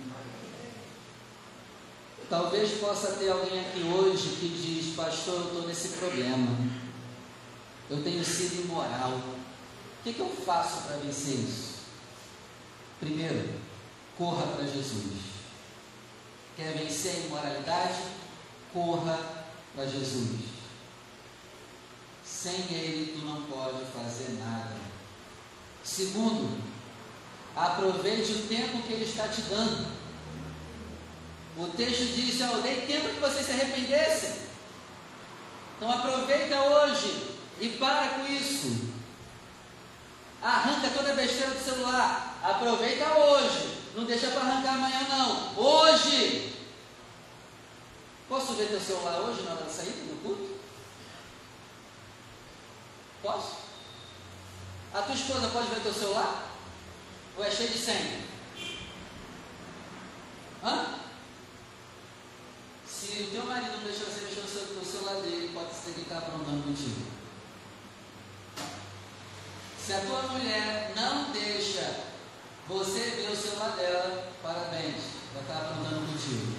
Talvez 2.30 2.70
possa 2.80 3.12
ter 3.12 3.28
alguém 3.28 3.60
aqui 3.60 3.82
hoje 3.82 4.36
que 4.40 4.48
diz, 4.48 4.96
pastor, 4.96 5.34
eu 5.34 5.46
estou 5.48 5.68
nesse 5.68 5.88
problema. 5.98 6.56
Eu 7.90 8.02
tenho 8.02 8.24
sido 8.24 8.64
imoral. 8.64 9.12
O 9.12 10.04
que, 10.04 10.14
que 10.14 10.20
eu 10.20 10.28
faço 10.28 10.84
para 10.84 10.96
vencer 10.96 11.34
isso? 11.34 11.80
Primeiro, 12.98 13.60
corra 14.16 14.46
para 14.46 14.64
Jesus. 14.64 15.18
Quer 16.56 16.72
vencer 16.78 17.12
a 17.12 17.26
imoralidade? 17.26 18.17
Corra 18.72 19.18
para 19.74 19.86
Jesus. 19.86 20.40
Sem 22.24 22.54
Ele, 22.70 23.18
tu 23.18 23.26
não 23.26 23.42
pode 23.42 23.84
fazer 23.86 24.38
nada. 24.38 24.76
Segundo, 25.82 26.62
aproveite 27.56 28.32
o 28.32 28.46
tempo 28.46 28.82
que 28.82 28.92
Ele 28.92 29.04
está 29.04 29.28
te 29.28 29.40
dando. 29.42 29.86
O 31.56 31.66
texto 31.76 32.14
diz: 32.14 32.40
Eu 32.40 32.62
dei 32.62 32.82
tempo 32.82 33.08
que 33.08 33.20
vocês 33.20 33.46
se 33.46 33.52
arrependessem. 33.52 34.48
Então 35.76 35.90
aproveita 35.90 36.60
hoje 36.60 37.34
e 37.60 37.68
para 37.70 38.08
com 38.08 38.26
isso. 38.26 38.88
Arranca 40.42 40.90
toda 40.90 41.12
a 41.12 41.16
besteira 41.16 41.52
do 41.52 41.64
celular. 41.64 42.38
Aproveita 42.42 43.18
hoje. 43.18 43.78
Não 43.96 44.04
deixa 44.04 44.28
para 44.28 44.42
arrancar 44.42 44.74
amanhã 44.74 45.06
não. 45.08 45.58
Hoje. 45.58 46.57
Posso 48.28 48.52
ver 48.54 48.68
teu 48.68 48.80
celular 48.80 49.20
hoje 49.20 49.42
na 49.42 49.52
hora 49.52 49.64
da 49.64 49.70
saída 49.70 50.02
do 50.04 50.22
culto? 50.22 50.58
Posso? 53.22 53.56
A 54.92 55.02
tua 55.02 55.14
esposa 55.14 55.48
pode 55.48 55.68
ver 55.68 55.80
teu 55.80 55.94
celular? 55.94 56.50
Ou 57.38 57.44
é 57.44 57.50
cheio 57.50 57.70
de 57.70 57.78
senha? 57.78 58.20
Hã? 60.62 60.98
Se 62.86 63.22
o 63.22 63.30
teu 63.30 63.46
marido 63.46 63.78
não 63.78 63.84
deixar 63.84 64.04
você 64.04 64.20
mexer 64.20 64.40
no 64.74 64.84
celular 64.84 65.22
dele, 65.22 65.50
pode 65.54 65.72
ser 65.72 65.92
que 65.92 66.00
ele 66.00 66.02
está 66.02 66.18
aprontando 66.18 66.64
contigo. 66.64 67.06
Se 69.82 69.92
a 69.94 70.00
tua 70.00 70.22
mulher 70.22 70.92
não 70.94 71.32
deixa 71.32 72.04
você 72.68 73.00
ver 73.00 73.30
o 73.30 73.36
celular 73.36 73.70
dela, 73.76 74.32
parabéns, 74.42 74.96
ela 75.32 75.40
está 75.40 75.54
aprontando 75.54 76.12
contigo. 76.12 76.57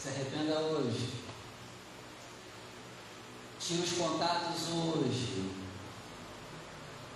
Se 0.00 0.08
arrependa 0.08 0.58
hoje. 0.60 1.10
Tira 3.60 3.82
os 3.82 3.92
contatos 3.92 4.68
hoje. 4.72 5.50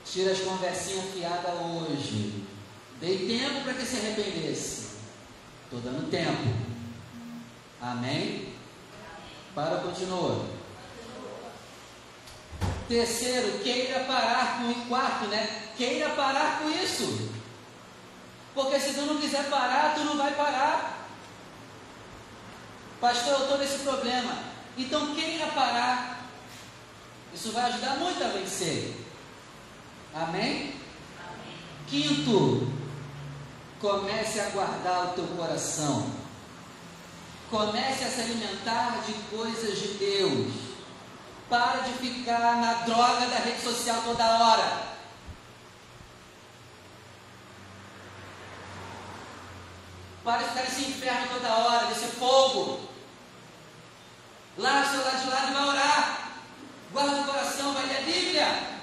Tira 0.05 0.32
as 0.32 0.41
conversinhas 0.41 1.07
fiadas 1.14 1.55
hoje. 1.55 2.45
Dei 3.01 3.26
tempo 3.26 3.62
para 3.62 3.72
que 3.72 3.87
se 3.87 3.97
arrependesse. 3.97 4.89
Estou 5.64 5.80
dando 5.80 6.11
tempo. 6.11 6.74
Amém? 7.80 8.53
Para, 9.55 9.78
continua. 9.78 10.45
Terceiro, 12.87 13.61
queira 13.61 14.01
parar 14.01 14.59
com 14.59 14.70
o 14.70 14.87
quarto, 14.89 15.26
né? 15.28 15.70
Queira 15.74 16.11
parar 16.11 16.59
com 16.59 16.68
isso. 16.68 17.30
Porque 18.55 18.78
se 18.78 18.93
tu 18.93 19.07
não 19.07 19.18
quiser 19.18 19.49
parar, 19.49 19.95
tu 19.95 20.05
não 20.05 20.18
vai 20.18 20.35
parar. 20.35 20.93
Pastor, 23.01 23.32
eu 23.32 23.42
estou 23.42 23.59
nesse 23.59 23.78
problema. 23.78 24.38
Então 24.76 25.14
queira 25.14 25.47
parar. 25.49 26.28
Isso 27.32 27.53
vai 27.53 27.64
ajudar 27.64 27.97
muito 27.97 28.22
a 28.22 28.28
vencer. 28.28 28.95
Amém? 30.14 30.32
Amém. 30.32 30.74
Quinto, 31.88 32.72
comece 33.80 34.40
a 34.40 34.49
guardar 34.51 35.07
o 35.07 35.12
teu 35.14 35.26
coração. 35.36 36.11
Comece 37.51 38.05
a 38.05 38.09
se 38.09 38.20
alimentar 38.20 39.03
de 39.07 39.12
coisas 39.36 39.78
de 39.78 39.88
Deus. 39.95 40.53
Para 41.49 41.80
de 41.80 41.92
ficar 41.95 42.57
na 42.57 42.72
droga 42.84 43.26
da 43.26 43.38
rede 43.38 43.62
social 43.62 44.01
toda 44.05 44.24
hora. 44.24 44.93
Para 50.25 50.39
de 50.39 50.49
ficar 50.49 50.62
nesse 50.62 50.85
inferno 50.91 51.29
toda 51.35 51.55
hora, 51.55 51.87
nesse 51.89 52.07
fogo. 52.07 52.81
Larga 54.57 54.89
o 54.89 54.91
celular 54.91 55.20
de 55.20 55.29
lado 55.29 55.51
e 55.51 55.55
vai 55.55 55.68
orar. 55.68 56.33
Guarda 56.93 57.20
o 57.20 57.25
coração, 57.25 57.75
vai 57.75 57.87
ler 57.87 57.99
a 57.99 58.03
Bíblia. 58.03 58.75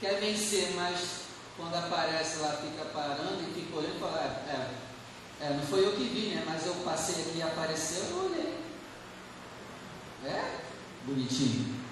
Quer 0.00 0.20
vencer, 0.20 0.74
mas 0.76 1.22
quando 1.56 1.74
aparece 1.74 2.38
lá, 2.38 2.52
fica 2.52 2.84
parando 2.84 3.42
e 3.42 3.52
fica 3.52 3.76
olhando 3.76 3.96
e 3.96 4.00
fala, 4.00 4.20
é, 4.20 5.44
é, 5.44 5.46
é, 5.46 5.50
não 5.54 5.66
foi 5.66 5.84
eu 5.84 5.96
que 5.96 6.04
vi, 6.04 6.34
né? 6.34 6.44
Mas 6.46 6.64
eu 6.64 6.74
passei 6.84 7.16
aqui 7.16 7.38
e 7.38 7.42
apareceu, 7.42 8.04
eu 8.04 8.26
olhei. 8.26 8.58
É? 10.24 10.58
Bonitinho. 11.04 11.87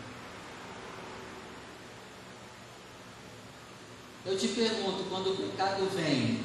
Eu 4.27 4.37
te 4.37 4.49
pergunto, 4.49 5.05
quando 5.09 5.31
o 5.31 5.37
pecado 5.37 5.89
vem, 5.95 6.45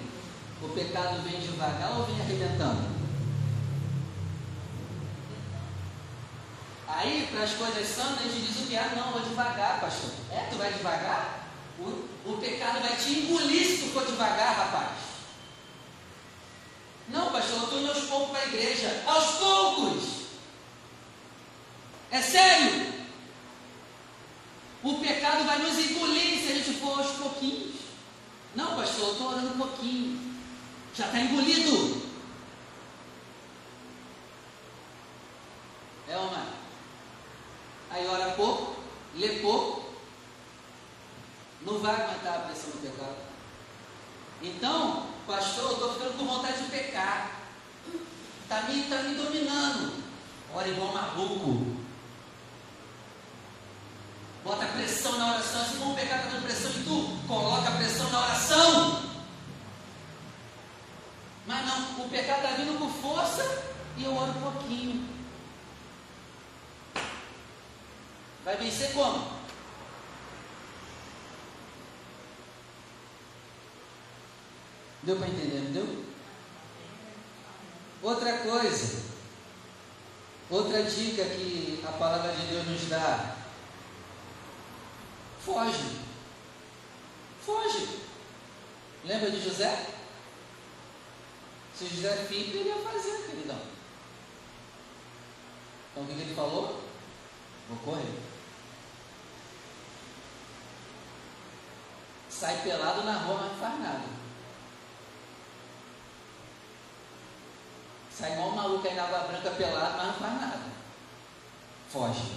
o 0.62 0.70
pecado 0.70 1.20
vem 1.24 1.40
devagar 1.40 1.98
ou 1.98 2.06
vem 2.06 2.22
arrebentando? 2.22 3.02
Aí, 6.88 7.28
para 7.32 7.44
as 7.44 7.54
coisas 7.54 7.88
santas, 7.88 8.28
a 8.28 8.30
gente 8.30 8.52
diz 8.52 8.64
o 8.64 8.68
que? 8.68 8.78
Ah, 8.78 8.94
não, 8.96 9.14
vou 9.14 9.22
devagar, 9.22 9.82
pastor. 9.82 10.12
É, 10.30 10.48
tu 10.52 10.58
vai 10.58 10.72
devagar? 10.72 11.48
O, 11.80 12.08
o 12.24 12.38
pecado 12.40 12.82
vai 12.82 12.96
te 12.96 13.10
engolir 13.14 13.66
se 13.66 13.78
tu 13.86 13.94
for 13.94 14.06
devagar, 14.06 14.56
rapaz. 14.56 15.00
Não, 17.10 17.32
pastor, 17.32 17.58
eu 17.58 17.64
estou 17.64 17.80
voltando 17.80 17.90
aos 17.90 18.04
poucos 18.08 18.30
para 18.30 18.42
a 18.42 18.48
igreja. 18.48 19.04
Aos 19.08 19.38
poucos! 19.40 20.04
É 22.12 22.22
sério! 22.22 23.01
O 24.84 25.00
pecado 25.00 25.46
vai 25.46 25.60
nos 25.60 25.78
engolir 25.78 26.40
se 26.40 26.52
a 26.52 26.56
gente 26.56 26.80
for 26.80 26.98
aos 26.98 27.12
pouquinhos. 27.18 27.76
Não, 28.56 28.76
pastor, 28.76 29.08
eu 29.08 29.12
estou 29.12 29.28
orando 29.30 29.54
um 29.54 29.58
pouquinho. 29.58 30.20
Já 30.96 31.06
está 31.06 31.20
engolido. 31.20 32.02
É 36.10 36.18
uma. 36.18 36.46
Aí 37.92 38.08
ora 38.08 38.32
pouco, 38.32 38.76
lê 39.16 39.40
pouco, 39.40 39.92
não 41.62 41.80
vai 41.80 41.94
aguentar 41.94 42.36
a 42.36 42.40
pressão 42.40 42.72
do 42.72 42.82
pecado. 42.82 43.18
Então, 44.42 45.08
pastor, 45.28 45.66
eu 45.66 45.74
estou 45.74 45.94
ficando 45.94 46.18
com 46.18 46.26
vontade 46.26 46.64
de 46.64 46.72
pecar. 46.72 47.40
Está 48.44 48.64
me, 48.64 48.84
tá 48.84 48.98
me 49.04 49.16
dominando. 49.16 50.04
Ora 50.54 50.68
igual 50.68 50.94
maluco. 50.94 51.81
Bota 54.44 54.66
pressão 54.66 55.18
na 55.18 55.34
oração. 55.34 55.66
Se 55.66 55.76
for 55.76 55.88
um 55.88 55.96
pecado 55.96 56.28
está 56.28 56.42
pressão 56.42 56.72
em 56.72 56.84
tu, 56.84 57.28
coloca 57.28 57.72
pressão 57.72 58.10
na 58.10 58.20
oração. 58.20 59.04
Mas 61.46 61.66
não, 61.66 62.06
o 62.06 62.10
pecado 62.10 62.44
está 62.44 62.56
vindo 62.56 62.80
com 62.80 62.90
força 63.02 63.64
e 63.98 64.04
eu 64.04 64.16
oro 64.16 64.32
um 64.32 64.52
pouquinho. 64.52 65.10
Vai 68.44 68.58
vencer 68.58 68.94
como? 68.94 69.42
Deu 75.04 75.16
para 75.18 75.28
entender, 75.28 75.62
não 75.66 75.72
deu? 75.72 76.06
Outra 78.04 78.38
coisa, 78.40 79.04
outra 80.50 80.84
dica 80.84 81.24
que 81.26 81.84
a 81.88 81.92
palavra 81.92 82.34
de 82.34 82.48
Deus 82.48 82.68
nos 82.68 82.90
dá: 82.90 83.36
foge. 85.46 86.00
Foge. 87.46 88.02
Lembra 89.04 89.32
de 89.32 89.44
José? 89.44 89.88
Se 91.76 91.88
José 91.88 92.16
filho, 92.28 92.60
ele 92.60 92.70
ia 92.70 92.76
fazer, 92.78 93.28
queridão. 93.28 93.60
Então 95.92 96.04
o 96.04 96.06
que 96.06 96.12
ele 96.14 96.36
falou? 96.36 96.84
Vou 97.68 97.78
correr. 97.80 98.20
Sai 102.30 102.62
pelado 102.62 103.04
na 103.04 103.18
rua, 103.20 103.38
mas 103.42 103.52
não 103.52 103.60
faz 103.60 103.80
nada. 103.80 104.22
Sai 108.12 108.36
maluco 108.38 108.88
aí 108.88 108.96
na 108.96 109.04
água 109.04 109.20
branca 109.20 109.52
pelado, 109.52 109.98
mas 109.98 110.08
não 110.08 110.14
faz 110.14 110.34
nada. 110.42 110.60
Foge. 111.90 112.36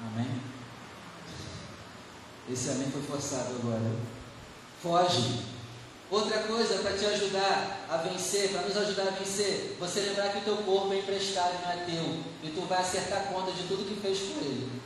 Amém? 0.00 0.40
Esse 2.50 2.70
amém 2.70 2.90
foi 2.90 3.02
forçado 3.02 3.54
agora. 3.54 3.96
Foge. 4.82 5.54
Outra 6.10 6.42
coisa 6.42 6.78
para 6.78 6.96
te 6.96 7.06
ajudar 7.06 7.86
a 7.90 7.96
vencer, 7.96 8.50
para 8.50 8.62
nos 8.62 8.76
ajudar 8.76 9.08
a 9.08 9.10
vencer, 9.10 9.76
você 9.80 10.00
lembrar 10.00 10.28
que 10.28 10.38
o 10.38 10.42
teu 10.42 10.56
corpo 10.58 10.92
é 10.92 10.98
emprestado, 10.98 11.60
não 11.62 11.72
é 11.72 11.76
teu, 11.84 12.22
e 12.42 12.50
tu 12.54 12.60
vai 12.68 12.78
acertar 12.78 13.24
conta 13.24 13.50
de 13.52 13.66
tudo 13.66 13.88
que 13.88 14.00
fez 14.00 14.18
com 14.18 14.40
ele. 14.40 14.80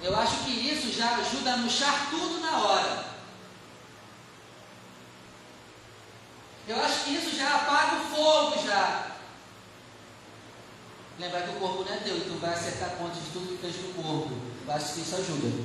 Eu 0.00 0.16
acho 0.16 0.44
que 0.44 0.50
isso 0.50 0.92
já 0.92 1.16
ajuda 1.16 1.52
a 1.52 1.56
murchar 1.58 2.10
tudo 2.10 2.40
na 2.40 2.58
hora. 2.58 3.04
Eu 6.66 6.80
acho 6.80 7.04
que 7.04 7.14
isso 7.14 7.36
já 7.36 7.56
apaga 7.56 7.96
o 7.96 8.04
fogo 8.14 8.66
já. 8.66 9.12
Lembrar 11.18 11.42
que 11.42 11.50
o 11.50 11.60
corpo 11.60 11.84
não 11.84 11.92
é 11.94 11.98
teu 11.98 12.16
e 12.16 12.20
tu 12.22 12.38
vai 12.40 12.54
acertar 12.54 12.90
conta 12.90 13.14
de 13.14 13.30
tudo 13.32 13.56
que 13.56 13.58
fez 13.58 13.76
no 13.82 14.02
corpo. 14.02 14.51
Eu 14.66 14.72
acho 14.72 14.94
que 14.94 15.00
isso 15.00 15.16
ajuda. 15.16 15.64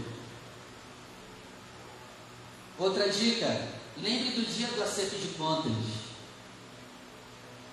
Outra 2.80 3.10
dica, 3.10 3.68
lembre 3.98 4.32
do 4.32 4.54
dia 4.54 4.68
do 4.68 4.84
acerto 4.84 5.16
de 5.16 5.30
contas. 5.30 5.72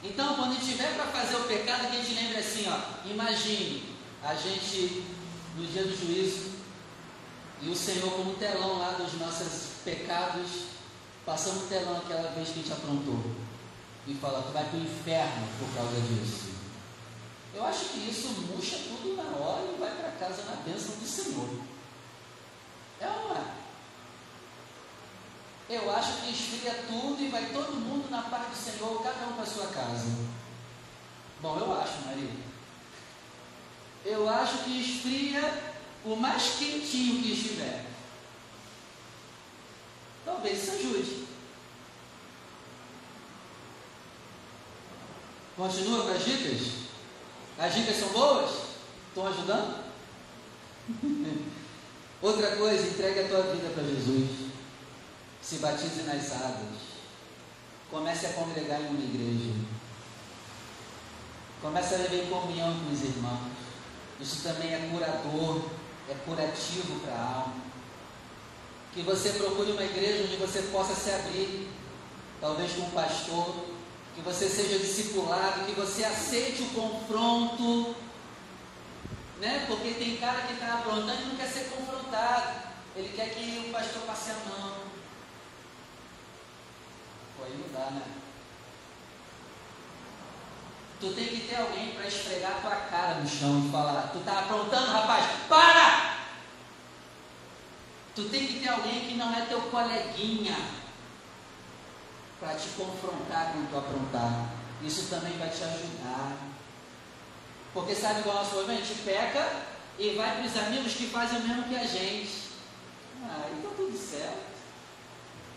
Então, 0.02 0.36
quando 0.36 0.60
tiver 0.60 0.94
para 0.94 1.06
fazer 1.06 1.36
o 1.36 1.44
pecado, 1.44 1.90
que 1.90 1.96
a 1.96 2.02
gente 2.02 2.14
lembre 2.14 2.38
assim, 2.38 2.66
ó, 2.68 3.08
imagine 3.08 3.94
a 4.22 4.34
gente 4.34 5.04
no 5.56 5.66
dia 5.66 5.84
do 5.84 5.96
juízo 5.96 6.52
e 7.62 7.68
o 7.68 7.74
Senhor 7.74 8.10
como 8.12 8.34
telão 8.34 8.78
lá 8.78 8.92
dos 8.92 9.14
nossos 9.14 9.82
pecados 9.84 10.74
Passamos 11.24 11.64
o 11.64 11.66
telão 11.68 11.96
aquela 11.96 12.30
vez 12.32 12.50
que 12.50 12.60
a 12.60 12.62
gente 12.62 12.72
aprontou. 12.72 13.18
E 14.06 14.14
fala, 14.14 14.42
tu 14.42 14.52
vai 14.52 14.64
para 14.64 14.78
o 14.78 14.82
inferno 14.82 15.48
por 15.58 15.74
causa 15.74 15.98
disso. 16.02 16.53
Eu 17.54 17.64
acho 17.64 17.84
que 17.90 18.10
isso 18.10 18.28
murcha 18.28 18.78
tudo 18.78 19.16
na 19.16 19.36
hora 19.36 19.62
e 19.72 19.78
vai 19.78 19.94
para 19.94 20.10
casa 20.12 20.42
na 20.44 20.56
bênção 20.56 20.96
do 20.96 21.06
Senhor. 21.06 21.48
É 23.00 23.06
não 23.06 23.36
é? 23.36 23.44
Eu 25.68 25.94
acho 25.94 26.20
que 26.20 26.30
esfria 26.30 26.84
tudo 26.88 27.22
e 27.22 27.28
vai 27.28 27.46
todo 27.46 27.76
mundo 27.76 28.10
na 28.10 28.22
paz 28.22 28.48
do 28.48 28.56
Senhor, 28.56 29.02
cada 29.02 29.26
um 29.26 29.32
para 29.34 29.46
sua 29.46 29.68
casa. 29.68 30.06
Bom, 31.40 31.58
eu 31.58 31.80
acho, 31.80 32.06
Maria. 32.06 32.30
Eu 34.04 34.28
acho 34.28 34.64
que 34.64 34.80
esfria 34.80 35.74
o 36.04 36.16
mais 36.16 36.56
quentinho 36.58 37.22
que 37.22 37.32
estiver. 37.32 37.86
Talvez 40.24 40.62
isso 40.62 40.72
ajude. 40.72 41.26
Continua 45.56 46.02
com 46.02 46.10
as 46.10 46.24
dicas? 46.24 46.83
As 47.58 47.74
dicas 47.74 47.96
são 47.96 48.08
boas? 48.08 48.50
Estão 49.08 49.26
ajudando? 49.26 49.84
Outra 52.22 52.56
coisa, 52.56 52.86
entregue 52.86 53.20
a 53.20 53.28
tua 53.28 53.42
vida 53.42 53.70
para 53.74 53.84
Jesus. 53.84 54.50
Se 55.42 55.56
batize 55.56 56.02
nas 56.02 56.32
águas. 56.32 56.94
Comece 57.90 58.26
a 58.26 58.32
congregar 58.32 58.80
em 58.80 58.88
uma 58.88 59.04
igreja. 59.04 59.52
Comece 61.60 61.94
a 61.94 61.98
viver 61.98 62.24
em 62.24 62.30
comunhão 62.30 62.74
com 62.80 62.92
os 62.92 63.02
irmãos. 63.02 63.52
Isso 64.20 64.42
também 64.42 64.72
é 64.72 64.88
curador, 64.90 65.70
é 66.08 66.14
curativo 66.24 67.00
para 67.00 67.14
a 67.14 67.34
alma 67.34 67.64
que 68.94 69.02
você 69.02 69.30
procure 69.30 69.72
uma 69.72 69.84
igreja 69.84 70.22
onde 70.22 70.36
você 70.36 70.62
possa 70.70 70.94
se 70.94 71.10
abrir, 71.10 71.68
talvez 72.40 72.72
com 72.72 72.82
um 72.82 72.90
pastor, 72.90 73.66
que 74.14 74.20
você 74.20 74.48
seja 74.48 74.78
discipulado, 74.78 75.66
que 75.66 75.72
você 75.72 76.04
aceite 76.04 76.62
o 76.62 76.70
confronto, 76.70 77.96
né? 79.40 79.64
Porque 79.66 79.94
tem 79.94 80.16
cara 80.18 80.42
que 80.42 80.52
está 80.52 80.74
aprontando 80.74 81.22
e 81.22 81.26
não 81.26 81.36
quer 81.36 81.48
ser 81.48 81.70
confrontado, 81.70 82.68
ele 82.94 83.08
quer 83.14 83.34
que 83.34 83.68
o 83.68 83.72
pastor 83.72 84.02
passe 84.02 84.30
a 84.30 84.34
mão. 84.34 84.74
Pô, 87.36 87.44
aí 87.44 87.58
não 87.58 87.72
dá, 87.72 87.90
né? 87.90 88.02
Tu 91.00 91.12
tem 91.12 91.26
que 91.26 91.48
ter 91.48 91.56
alguém 91.56 91.90
para 91.90 92.06
esfregar 92.06 92.60
tua 92.62 92.76
cara 92.76 93.16
no 93.16 93.28
chão 93.28 93.66
e 93.66 93.70
falar: 93.70 94.10
Tu 94.12 94.18
está 94.18 94.38
aprontando, 94.38 94.92
rapaz? 94.92 95.26
Para! 95.48 96.14
Tu 98.14 98.28
tem 98.28 98.46
que 98.46 98.60
ter 98.60 98.68
alguém 98.68 99.08
que 99.08 99.14
não 99.14 99.34
é 99.34 99.40
teu 99.46 99.60
coleguinha 99.62 100.83
para 102.44 102.54
te 102.54 102.68
confrontar 102.70 103.52
quando 103.52 103.70
tu 103.70 103.78
aprontar. 103.78 104.50
Isso 104.82 105.08
também 105.08 105.36
vai 105.38 105.48
te 105.48 105.64
ajudar. 105.64 106.36
Porque 107.72 107.94
sabe 107.94 108.20
igual 108.20 108.36
nosso 108.36 108.56
movimento? 108.56 108.82
A 108.82 108.84
gente 108.84 109.02
peca 109.02 109.62
e 109.98 110.10
vai 110.10 110.36
para 110.36 110.46
os 110.46 110.56
amigos 110.56 110.92
que 110.92 111.06
fazem 111.06 111.40
o 111.40 111.48
mesmo 111.48 111.64
que 111.64 111.76
a 111.76 111.86
gente. 111.86 112.50
Ah, 113.22 113.48
então 113.50 113.72
tudo 113.74 113.96
certo. 113.96 114.54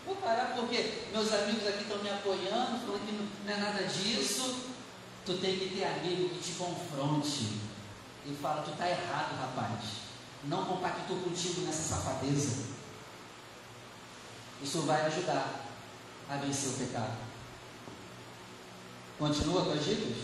Vou 0.06 0.16
parar 0.16 0.54
porque 0.56 1.04
meus 1.12 1.32
amigos 1.32 1.66
aqui 1.68 1.82
estão 1.82 1.98
me 1.98 2.08
apoiando, 2.08 2.80
falando 2.80 3.06
que 3.06 3.44
não 3.44 3.54
é 3.54 3.56
nada 3.58 3.84
disso. 3.84 4.64
Tu 5.26 5.34
tem 5.34 5.58
que 5.58 5.76
ter 5.76 5.84
amigo 5.84 6.30
que 6.30 6.40
te 6.40 6.52
confronte 6.52 7.60
e 8.24 8.34
fala, 8.40 8.62
tu 8.62 8.70
está 8.70 8.88
errado, 8.88 9.38
rapaz 9.38 10.08
não 10.44 10.64
compactou 10.64 11.18
contigo 11.18 11.62
nessa 11.62 11.94
safadeza. 11.94 12.66
Isso 14.62 14.82
vai 14.82 15.04
ajudar 15.06 15.67
a 16.28 16.36
vencer 16.36 16.70
o 16.70 16.86
pecado. 16.86 17.16
Continua 19.18 19.64
com 19.64 19.72
as 19.72 19.84
dicas? 19.84 20.16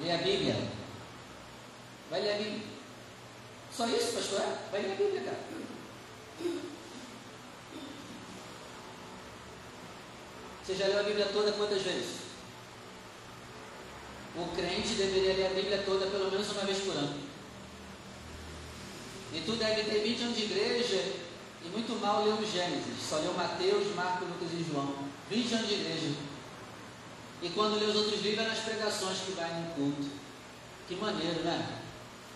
Lê 0.00 0.12
a 0.12 0.18
Bíblia. 0.18 0.56
Vai 2.10 2.20
ler 2.20 2.34
a 2.34 2.38
Bíblia. 2.38 2.66
Só 3.72 3.86
isso, 3.88 4.12
pastor? 4.12 4.40
Vai 4.70 4.82
ler 4.82 4.92
a 4.92 4.96
Bíblia, 4.96 5.22
cara. 5.22 5.38
Você 10.64 10.74
já 10.74 10.86
leu 10.86 11.00
a 11.00 11.02
Bíblia 11.02 11.26
toda 11.32 11.52
quantas 11.52 11.82
vezes? 11.82 12.24
O 14.36 14.46
crente 14.56 14.94
deveria 14.94 15.34
ler 15.34 15.46
a 15.46 15.54
Bíblia 15.54 15.82
toda 15.84 16.06
pelo 16.06 16.30
menos 16.30 16.50
uma 16.50 16.62
vez 16.62 16.78
por 16.78 16.96
ano. 16.96 17.20
E 19.32 19.40
tu 19.40 19.52
deve 19.52 19.84
ter 19.84 20.02
20 20.02 20.22
anos 20.22 20.36
de 20.36 20.44
igreja 20.44 21.23
E 21.64 21.68
muito 21.68 21.98
mal 22.00 22.24
leu 22.24 22.36
Gênesis, 22.46 23.08
só 23.08 23.16
leu 23.16 23.32
Mateus, 23.34 23.94
Marcos, 23.94 24.28
Lucas 24.28 24.48
e 24.52 24.64
João. 24.70 24.94
20 25.30 25.54
anos 25.54 25.68
de 25.68 25.74
igreja. 25.74 26.14
E 27.42 27.48
quando 27.50 27.78
lê 27.78 27.86
os 27.86 27.96
outros 27.96 28.22
livros 28.22 28.44
é 28.44 28.48
nas 28.48 28.58
pregações 28.58 29.18
que 29.18 29.32
vai 29.32 29.50
no 29.50 29.74
culto. 29.74 30.10
Que 30.86 30.96
maneiro, 30.96 31.42
né? 31.42 31.80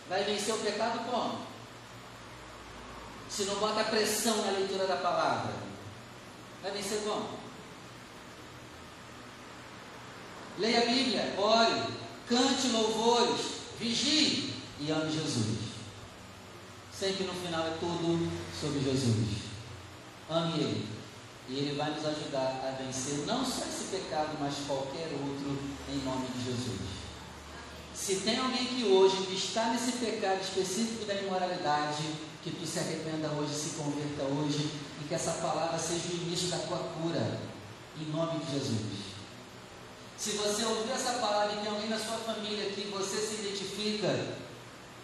Vai 0.09 0.25
vencer 0.25 0.55
o 0.55 0.59
pecado 0.59 1.05
como? 1.11 1.41
Se 3.29 3.45
não 3.45 3.57
bota 3.57 3.85
pressão 3.85 4.37
na 4.45 4.53
leitura 4.53 4.87
da 4.87 4.97
palavra. 4.97 5.53
Vai 6.63 6.73
vencer 6.73 7.03
como? 7.05 7.39
Leia 10.59 10.83
a 10.83 10.87
Bíblia, 10.87 11.35
ore, 11.39 11.83
cante 12.27 12.69
louvores, 12.69 13.41
vigie 13.79 14.55
e 14.81 14.91
ame 14.91 15.13
Jesus. 15.13 15.68
Sempre 16.99 17.25
no 17.27 17.35
final 17.35 17.65
é 17.69 17.77
tudo 17.79 18.29
sobre 18.61 18.81
Jesus. 18.81 19.39
Ame 20.29 20.59
Ele. 20.59 20.89
E 21.49 21.59
Ele 21.59 21.77
vai 21.77 21.91
nos 21.95 22.05
ajudar 22.05 22.61
a 22.67 22.83
vencer 22.83 23.25
não 23.25 23.45
só 23.45 23.63
esse 23.63 23.85
pecado, 23.85 24.37
mas 24.41 24.55
qualquer 24.67 25.09
outro, 25.13 25.57
em 25.89 26.05
nome 26.05 26.27
de 26.35 26.45
Jesus. 26.45 26.81
Se 27.95 28.17
tem 28.17 28.39
alguém 28.39 28.67
que 28.67 28.85
hoje 28.85 29.33
está 29.33 29.71
nesse 29.71 29.93
pecado 29.93 30.41
específico 30.43 31.05
da 31.05 31.15
imoralidade, 31.15 32.03
que 32.43 32.51
tu 32.51 32.67
se 32.67 32.81
arrependa 32.81 33.29
hoje, 33.29 33.55
se 33.55 33.71
converta 33.77 34.25
hoje, 34.25 34.69
e 35.01 35.05
que 35.07 35.15
essa 35.15 35.33
palavra 35.33 35.79
seja 35.79 36.09
o 36.09 36.17
início 36.17 36.49
da 36.49 36.59
tua 36.59 36.79
cura, 36.79 37.41
em 37.97 38.11
nome 38.11 38.41
de 38.41 38.53
Jesus. 38.53 39.09
Se 40.17 40.31
você 40.33 40.65
ouvir 40.65 40.91
essa 40.91 41.13
palavra 41.15 41.55
e 41.55 41.61
tem 41.61 41.73
alguém 41.73 41.89
na 41.89 41.99
sua 41.99 42.19
família 42.19 42.71
que 42.71 42.89
você 42.89 43.19
se 43.19 43.35
identifica, 43.37 44.37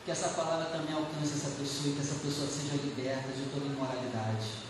que 0.05 0.11
essa 0.11 0.29
palavra 0.29 0.67
também 0.67 0.95
alcance 0.95 1.33
essa 1.33 1.57
pessoa 1.59 1.89
e 1.89 1.93
que 1.95 2.01
essa 2.01 2.17
pessoa 2.17 2.47
seja 2.47 2.75
liberta 2.75 3.33
de 3.33 3.49
toda 3.51 3.65
imoralidade. 3.65 4.65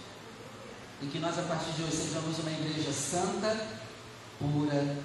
E 1.03 1.07
que 1.07 1.19
nós, 1.19 1.37
a 1.39 1.43
partir 1.43 1.73
de 1.73 1.83
hoje, 1.83 1.97
sejamos 1.97 2.39
uma 2.39 2.51
igreja 2.53 2.93
santa, 2.93 3.67
pura 4.39 4.97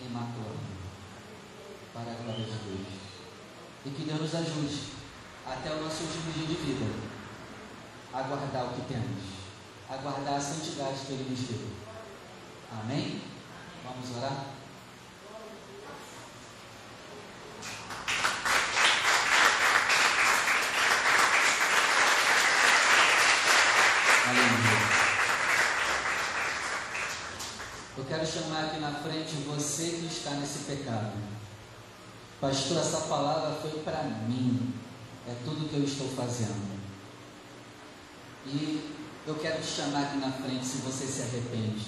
e 0.00 0.06
imaculada. 0.06 0.72
Para 1.92 2.12
a 2.12 2.14
glória 2.14 2.44
de 2.44 2.52
Deus. 2.52 2.86
E 3.84 3.90
que 3.90 4.04
Deus 4.04 4.20
nos 4.20 4.34
ajude 4.36 4.92
até 5.44 5.72
o 5.74 5.82
nosso 5.82 6.04
último 6.04 6.32
dia 6.32 6.46
de 6.46 6.54
vida 6.54 7.12
a 8.14 8.22
guardar 8.22 8.66
o 8.66 8.74
que 8.74 8.82
temos, 8.82 9.24
a 9.90 9.96
guardar 9.96 10.36
a 10.36 10.40
santidade 10.40 11.00
que 11.06 11.12
Ele 11.12 11.30
nos 11.30 11.40
deu. 11.40 11.68
Amém? 12.70 13.20
Vamos 13.84 14.16
orar? 14.16 14.52
Eu 27.94 28.04
quero 28.04 28.21
chamar 28.32 28.64
aqui 28.64 28.80
na 28.80 28.92
frente 28.92 29.34
você 29.46 29.98
que 30.00 30.06
está 30.06 30.30
nesse 30.30 30.60
pecado. 30.60 31.12
Pastor, 32.40 32.78
essa 32.78 33.02
palavra 33.02 33.58
foi 33.60 33.80
para 33.80 34.02
mim. 34.04 34.72
É 35.28 35.34
tudo 35.44 35.68
que 35.68 35.76
eu 35.76 35.84
estou 35.84 36.08
fazendo. 36.08 36.80
E 38.46 38.90
eu 39.26 39.34
quero 39.36 39.60
te 39.60 39.68
chamar 39.68 40.02
aqui 40.04 40.16
na 40.16 40.32
frente 40.32 40.64
se 40.64 40.78
você 40.78 41.06
se 41.06 41.22
arrepende. 41.22 41.86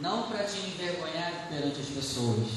Não 0.00 0.24
para 0.28 0.44
te 0.44 0.58
envergonhar 0.58 1.48
perante 1.48 1.80
as 1.80 1.88
pessoas. 1.88 2.48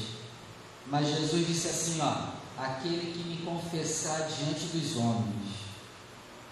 Mas 0.86 1.06
Jesus 1.06 1.46
disse 1.46 1.68
assim, 1.68 2.00
ó, 2.00 2.32
aquele 2.60 3.12
que 3.12 3.28
me 3.28 3.44
confessar 3.44 4.26
diante 4.28 4.66
dos 4.66 4.96
homens 4.96 5.56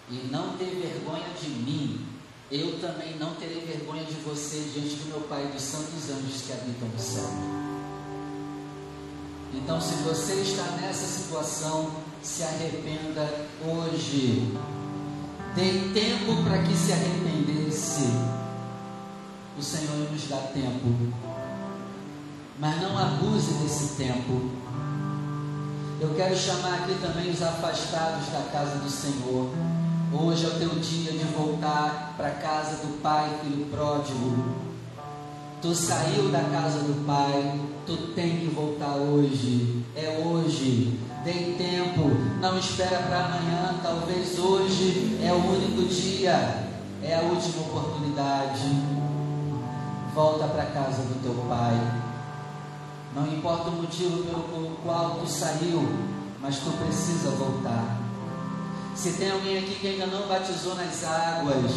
e 0.09 0.27
não 0.31 0.55
ter 0.55 0.65
vergonha 0.65 1.29
de 1.41 1.49
mim, 1.49 2.05
eu 2.51 2.79
também 2.79 3.17
não 3.17 3.33
terei 3.35 3.61
vergonha 3.61 4.03
de 4.03 4.13
você 4.13 4.69
diante 4.73 4.95
do 4.97 5.09
meu 5.09 5.21
Pai 5.21 5.45
e 5.45 5.53
dos 5.53 5.61
santos 5.61 6.09
anjos 6.09 6.41
que 6.43 6.53
habitam 6.53 6.87
no 6.87 6.99
céu. 6.99 7.29
Então, 9.53 9.81
se 9.81 9.95
você 10.03 10.33
está 10.41 10.63
nessa 10.81 11.07
situação, 11.07 11.89
se 12.21 12.43
arrependa 12.43 13.47
hoje. 13.65 14.53
Dê 15.55 15.91
tempo 15.93 16.43
para 16.43 16.61
que 16.63 16.75
se 16.75 16.91
arrependesse. 16.91 18.09
O 19.57 19.63
Senhor 19.63 20.11
nos 20.11 20.27
dá 20.27 20.37
tempo. 20.53 21.13
Mas 22.59 22.81
não 22.81 22.97
abuse 22.97 23.53
desse 23.53 23.95
tempo. 23.95 24.51
Eu 25.99 26.13
quero 26.15 26.35
chamar 26.35 26.83
aqui 26.83 26.95
também 27.01 27.31
os 27.31 27.41
afastados 27.41 28.27
da 28.27 28.41
casa 28.51 28.79
do 28.79 28.89
Senhor. 28.89 29.49
Hoje 30.13 30.45
é 30.45 30.47
o 30.47 30.59
teu 30.59 30.69
dia 30.79 31.11
de 31.11 31.23
voltar 31.35 32.13
para 32.15 32.27
a 32.27 32.31
casa 32.31 32.77
do 32.85 33.01
Pai, 33.01 33.39
filho 33.41 33.65
pródigo. 33.65 34.45
Tu 35.61 35.73
saiu 35.73 36.29
da 36.29 36.41
casa 36.41 36.79
do 36.79 37.05
Pai, 37.05 37.59
tu 37.87 37.97
tem 38.13 38.37
que 38.37 38.47
voltar 38.47 38.95
hoje. 38.95 39.83
É 39.95 40.23
hoje. 40.23 40.99
Tem 41.23 41.55
tempo. 41.55 42.11
Não 42.39 42.57
espera 42.57 42.99
para 42.99 43.25
amanhã. 43.25 43.79
Talvez 43.81 44.37
hoje 44.37 45.19
é 45.23 45.31
o 45.31 45.37
único 45.37 45.83
dia. 45.91 46.69
É 47.01 47.15
a 47.15 47.21
última 47.21 47.61
oportunidade. 47.63 48.69
Volta 50.13 50.47
para 50.47 50.63
a 50.63 50.67
casa 50.67 51.01
do 51.01 51.21
teu 51.23 51.33
Pai. 51.49 51.75
Não 53.15 53.25
importa 53.27 53.69
o 53.69 53.81
motivo 53.81 54.23
pelo 54.23 54.75
qual 54.83 55.19
tu 55.21 55.27
saiu, 55.27 55.87
mas 56.41 56.59
tu 56.59 56.69
precisa 56.77 57.31
voltar. 57.31 58.04
Se 58.95 59.11
tem 59.11 59.29
alguém 59.29 59.57
aqui 59.57 59.75
que 59.75 59.87
ainda 59.87 60.05
não 60.07 60.25
batizou 60.25 60.73
nas 60.73 61.03
águas, 61.03 61.71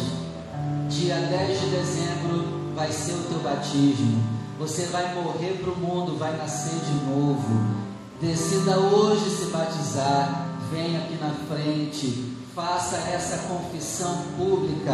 dia 0.89 1.15
10 1.15 1.59
de 1.59 1.65
dezembro 1.67 2.73
vai 2.73 2.89
ser 2.91 3.11
o 3.11 3.23
teu 3.23 3.39
batismo. 3.39 4.23
Você 4.57 4.85
vai 4.85 5.13
morrer 5.13 5.59
para 5.61 5.71
o 5.71 5.77
mundo, 5.77 6.17
vai 6.17 6.35
nascer 6.37 6.79
de 6.79 6.93
novo. 7.05 7.77
Decida 8.21 8.79
hoje 8.79 9.29
se 9.29 9.45
batizar. 9.47 10.47
Venha 10.71 10.99
aqui 10.99 11.15
na 11.15 11.31
frente. 11.53 12.37
Faça 12.55 12.95
essa 12.95 13.49
confissão 13.49 14.23
pública. 14.37 14.93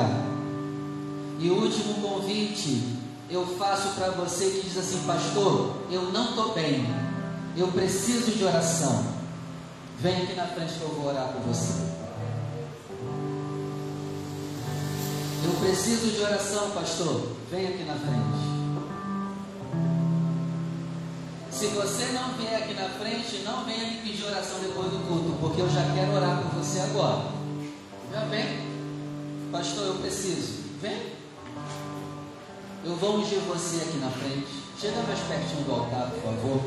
E 1.40 1.50
o 1.50 1.62
último 1.62 1.94
convite 2.02 2.98
eu 3.30 3.46
faço 3.58 3.90
para 3.96 4.12
você 4.12 4.46
que 4.46 4.62
diz 4.68 4.78
assim, 4.78 5.04
pastor, 5.06 5.76
eu 5.92 6.12
não 6.12 6.30
estou 6.30 6.54
bem. 6.54 6.86
Eu 7.56 7.68
preciso 7.70 8.32
de 8.32 8.44
oração. 8.44 9.06
Vem 10.00 10.24
aqui 10.24 10.34
na 10.34 10.48
frente 10.48 10.74
que 10.74 10.82
eu 10.82 10.90
vou 10.90 11.08
orar 11.08 11.30
por 11.30 11.42
você. 11.42 12.05
Preciso 15.60 16.12
de 16.12 16.22
oração, 16.22 16.72
pastor. 16.72 17.36
Vem 17.52 17.68
aqui 17.68 17.84
na 17.84 17.96
frente. 17.96 18.56
Se 21.52 21.68
você 21.68 22.06
não 22.08 22.34
vier 22.34 22.64
aqui 22.64 22.74
na 22.74 22.90
frente, 22.90 23.44
não 23.44 23.64
venha 23.64 23.88
me 23.88 23.98
pedir 24.02 24.26
oração 24.26 24.60
depois 24.60 24.92
do 24.92 25.08
culto, 25.08 25.38
porque 25.40 25.62
eu 25.62 25.70
já 25.70 25.84
quero 25.94 26.14
orar 26.14 26.42
por 26.42 26.60
você 26.60 26.80
agora. 26.82 27.32
Já 28.12 28.26
vem. 28.26 28.60
Pastor, 29.52 29.88
eu 29.88 29.96
preciso. 29.96 30.64
Vem. 30.82 31.14
Eu 32.84 32.96
vou 32.98 33.18
ungir 33.18 33.40
você 33.40 33.78
aqui 33.78 33.98
na 33.98 34.12
frente. 34.12 34.48
Chega 34.80 35.02
mais 35.04 35.20
pertinho 35.20 35.64
do 35.64 35.72
altar, 35.72 36.12
por 36.12 36.22
favor. 36.22 36.62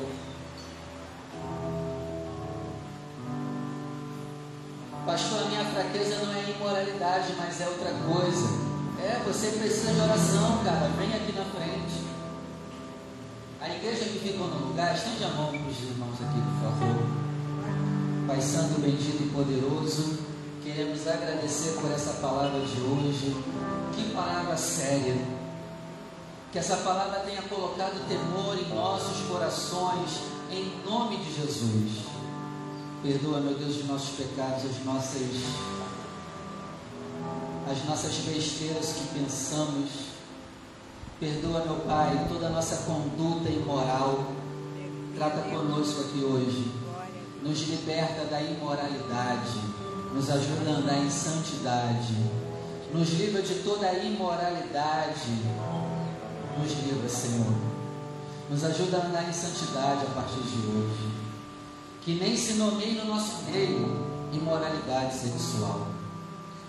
Pastor, 5.04 5.42
a 5.42 5.44
minha 5.44 5.64
fraqueza 5.64 6.16
não 6.24 6.34
é 6.34 6.50
imoralidade, 6.50 7.34
mas 7.38 7.60
é 7.60 7.68
outra 7.68 7.92
coisa. 7.92 8.67
É, 9.00 9.22
você 9.24 9.48
precisa 9.58 9.92
de 9.92 10.00
oração, 10.00 10.64
cara. 10.64 10.90
Vem 10.98 11.14
aqui 11.14 11.32
na 11.32 11.44
frente. 11.44 12.08
A 13.60 13.68
igreja 13.68 14.04
que 14.04 14.18
ficou 14.18 14.48
no 14.48 14.68
lugar, 14.68 14.94
estende 14.94 15.24
a 15.24 15.28
mão 15.28 15.48
para 15.48 15.60
os 15.60 15.82
irmãos 15.82 16.14
aqui, 16.14 16.40
por 16.40 16.70
favor. 16.70 17.18
Pai 18.26 18.40
Santo, 18.40 18.80
bendito 18.80 19.22
e 19.22 19.30
poderoso, 19.30 20.18
queremos 20.62 21.06
agradecer 21.06 21.80
por 21.80 21.90
essa 21.90 22.14
palavra 22.14 22.60
de 22.60 22.80
hoje. 22.80 23.36
Que 23.94 24.12
palavra 24.12 24.56
séria. 24.56 25.16
Que 26.52 26.58
essa 26.58 26.76
palavra 26.78 27.20
tenha 27.20 27.42
colocado 27.42 28.06
temor 28.08 28.58
em 28.58 28.74
nossos 28.74 29.26
corações, 29.28 30.20
em 30.50 30.72
nome 30.84 31.18
de 31.18 31.34
Jesus. 31.34 32.04
Perdoa, 33.02 33.40
meu 33.40 33.54
Deus, 33.54 33.76
os 33.76 33.86
nossos 33.86 34.16
pecados, 34.16 34.64
as 34.64 34.84
nossas 34.84 35.22
as 37.70 37.84
nossas 37.84 38.14
besteiras 38.18 38.92
que 38.92 39.18
pensamos. 39.18 39.90
Perdoa, 41.20 41.64
meu 41.64 41.76
Pai, 41.80 42.26
toda 42.28 42.46
a 42.46 42.50
nossa 42.50 42.76
conduta 42.84 43.48
imoral. 43.50 44.32
Trata 45.14 45.42
conosco 45.42 46.00
aqui 46.02 46.24
hoje. 46.24 46.72
Nos 47.42 47.68
liberta 47.68 48.24
da 48.24 48.40
imoralidade. 48.40 49.60
Nos 50.14 50.30
ajuda 50.30 50.70
a 50.70 50.74
andar 50.74 50.98
em 50.98 51.10
santidade. 51.10 52.14
Nos 52.92 53.10
livra 53.10 53.42
de 53.42 53.56
toda 53.56 53.86
a 53.86 53.98
imoralidade. 53.98 55.30
Nos 56.58 56.72
livra, 56.84 57.08
Senhor. 57.08 57.54
Nos 58.48 58.64
ajuda 58.64 58.98
a 58.98 59.06
andar 59.06 59.28
em 59.28 59.32
santidade 59.32 60.06
a 60.06 60.14
partir 60.14 60.40
de 60.40 60.66
hoje. 60.66 61.10
Que 62.02 62.14
nem 62.14 62.36
se 62.36 62.54
nomeie 62.54 62.94
no 62.94 63.04
nosso 63.06 63.42
meio 63.50 64.08
imoralidade 64.32 65.14
sexual 65.14 65.97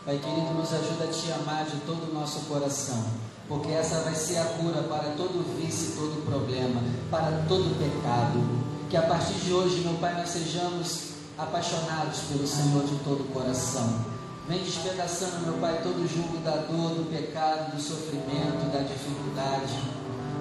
Pai 0.10 0.18
querido, 0.18 0.55
nos 0.55 0.74
ajuda 0.74 1.03
a 1.03 1.07
te 1.07 1.32
amar 1.34 1.66
de 1.66 1.78
todo 1.82 2.10
o 2.10 2.14
nosso 2.16 2.39
coração, 2.47 3.05
porque 3.47 3.70
essa 3.70 3.99
vai 3.99 4.16
ser 4.16 4.39
a 4.39 4.45
cura 4.45 4.82
para 4.82 5.12
todo 5.12 5.45
vício, 5.55 5.91
todo 5.95 6.26
problema, 6.26 6.82
para 7.12 7.45
todo 7.47 7.78
pecado. 7.78 8.41
Que 8.89 8.97
a 8.97 9.03
partir 9.03 9.36
de 9.36 9.53
hoje, 9.53 9.82
meu 9.82 9.93
Pai, 9.99 10.16
nós 10.16 10.30
sejamos 10.30 11.10
apaixonados 11.38 12.22
pelo 12.22 12.47
Senhor 12.47 12.86
de 12.86 12.95
todo 13.03 13.22
o 13.22 13.32
coração. 13.32 13.99
Vem 14.47 14.64
despedaçando, 14.64 15.45
meu 15.45 15.62
Pai, 15.62 15.80
todo 15.84 16.03
o 16.03 16.07
jugo 16.07 16.39
da 16.39 16.55
dor, 16.55 16.89
do 16.95 17.07
pecado, 17.12 17.76
do 17.76 17.80
sofrimento, 17.80 18.66
da 18.74 18.80
dificuldade. 18.80 19.78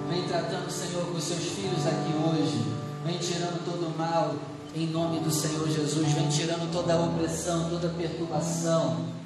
Vem 0.09 0.23
tratando, 0.23 0.71
Senhor, 0.71 1.05
com 1.05 1.17
os 1.19 1.23
seus 1.25 1.43
filhos 1.43 1.85
aqui 1.85 2.11
hoje. 2.25 2.65
Vem 3.05 3.19
tirando 3.19 3.63
todo 3.63 3.85
o 3.85 3.95
mal, 3.95 4.33
em 4.73 4.87
nome 4.87 5.19
do 5.19 5.29
Senhor 5.29 5.69
Jesus. 5.69 6.11
Vem 6.13 6.27
tirando 6.27 6.71
toda 6.73 6.95
a 6.95 7.01
opressão, 7.03 7.69
toda 7.69 7.85
a 7.85 7.91
perturbação 7.93 9.18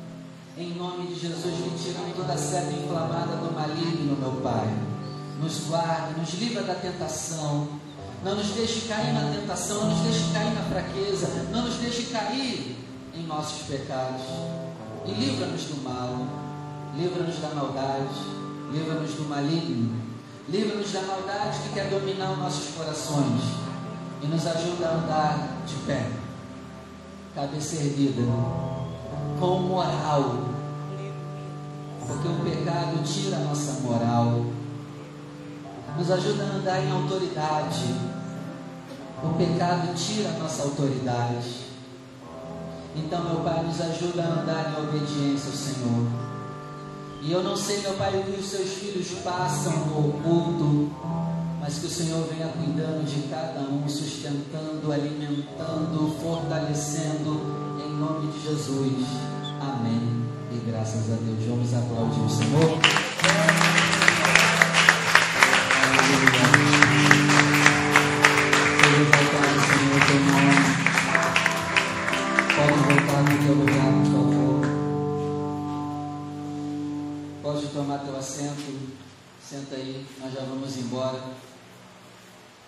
em 0.58 0.76
nome 0.76 1.08
de 1.08 1.20
Jesus, 1.20 1.56
vem 1.56 1.76
tirando 1.76 2.16
toda 2.16 2.34
a 2.34 2.38
seta 2.38 2.72
inflamada 2.72 3.38
do 3.38 3.52
maligno, 3.54 4.16
meu 4.16 4.42
Pai. 4.42 4.68
Nos 5.42 5.68
guarde, 5.68 6.20
nos 6.20 6.34
livra 6.36 6.62
da 6.62 6.76
tentação. 6.76 7.68
Não 8.24 8.36
nos 8.36 8.48
deixe 8.50 8.88
cair 8.88 9.14
na 9.14 9.34
tentação, 9.34 9.82
não 9.82 9.90
nos 9.90 10.00
deixe 10.02 10.32
cair 10.32 10.54
na 10.54 10.62
fraqueza, 10.62 11.28
não 11.52 11.64
nos 11.64 11.76
deixe 11.76 12.04
cair 12.04 12.78
em 13.16 13.24
nossos 13.26 13.64
pecados. 13.64 14.22
E 15.06 15.12
livra-nos 15.12 15.64
do 15.64 15.84
mal, 15.84 16.26
livra-nos 16.96 17.40
da 17.40 17.50
maldade, 17.50 18.16
livra-nos 18.72 19.12
do 19.16 19.28
maligno, 19.28 20.02
livra-nos 20.48 20.92
da 20.94 21.02
maldade 21.02 21.60
que 21.64 21.74
quer 21.74 21.90
dominar 21.90 22.32
os 22.32 22.38
nossos 22.38 22.76
corações 22.76 23.42
e 24.22 24.28
nos 24.28 24.48
ajuda 24.48 24.88
a 24.88 24.94
andar 24.94 25.64
de 25.68 25.76
pé, 25.86 26.10
cabeça 27.36 27.76
erguida 27.76 28.22
com 29.40 29.60
moral. 29.60 30.54
Porque 32.08 32.28
o 32.28 32.44
pecado 32.44 33.04
tira 33.04 33.38
a 33.38 33.40
nossa 33.40 33.82
moral. 33.82 34.46
Nos 35.98 36.12
ajuda 36.12 36.44
a 36.44 36.56
andar 36.58 36.84
em 36.84 36.92
autoridade. 36.92 37.96
O 39.24 39.34
pecado 39.38 39.94
tira 39.96 40.30
a 40.30 40.40
nossa 40.40 40.64
autoridade. 40.64 41.64
Então, 42.96 43.24
meu 43.24 43.40
Pai, 43.42 43.64
nos 43.64 43.80
ajuda 43.80 44.24
a 44.24 44.42
andar 44.42 44.74
em 44.74 44.84
obediência 44.84 45.50
ao 45.50 45.56
Senhor. 45.56 46.08
E 47.22 47.32
eu 47.32 47.42
não 47.42 47.56
sei, 47.56 47.80
meu 47.80 47.94
Pai, 47.94 48.20
o 48.20 48.24
que 48.24 48.40
os 48.40 48.46
seus 48.46 48.70
filhos 48.70 49.08
passam 49.24 49.74
no 49.88 50.10
oculto, 50.10 50.92
mas 51.60 51.80
que 51.80 51.86
o 51.86 51.90
Senhor 51.90 52.28
venha 52.28 52.50
cuidando 52.50 53.06
de 53.06 53.28
cada 53.30 53.62
um, 53.62 53.88
sustentando, 53.88 54.92
alimentando, 54.92 56.14
fortalecendo 56.22 57.63
nome 58.04 58.28
de 58.32 58.44
Jesus. 58.44 59.08
Amém. 59.62 60.26
E 60.52 60.58
graças 60.70 61.12
a 61.12 61.16
Deus. 61.16 61.46
Vamos 61.48 61.74
aplaudir 61.74 62.20
o 62.20 62.30
Senhor. 62.30 62.80
Pode 72.56 72.80
voltar 72.84 73.22
no 73.24 73.38
teu 73.44 73.56
lugar, 73.56 73.92
por 73.94 74.06
favor. 74.12 74.62
Pode 77.42 77.68
tomar 77.68 78.00
teu 78.00 78.18
assento. 78.18 78.94
Senta 79.42 79.76
aí, 79.76 80.06
nós 80.20 80.34
já 80.34 80.42
vamos 80.42 80.78
embora. 80.78 81.24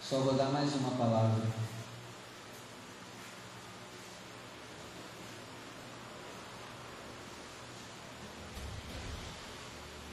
Só 0.01 0.19
vou 0.19 0.33
dar 0.33 0.45
mais 0.45 0.73
uma 0.75 0.91
palavra. 0.91 1.41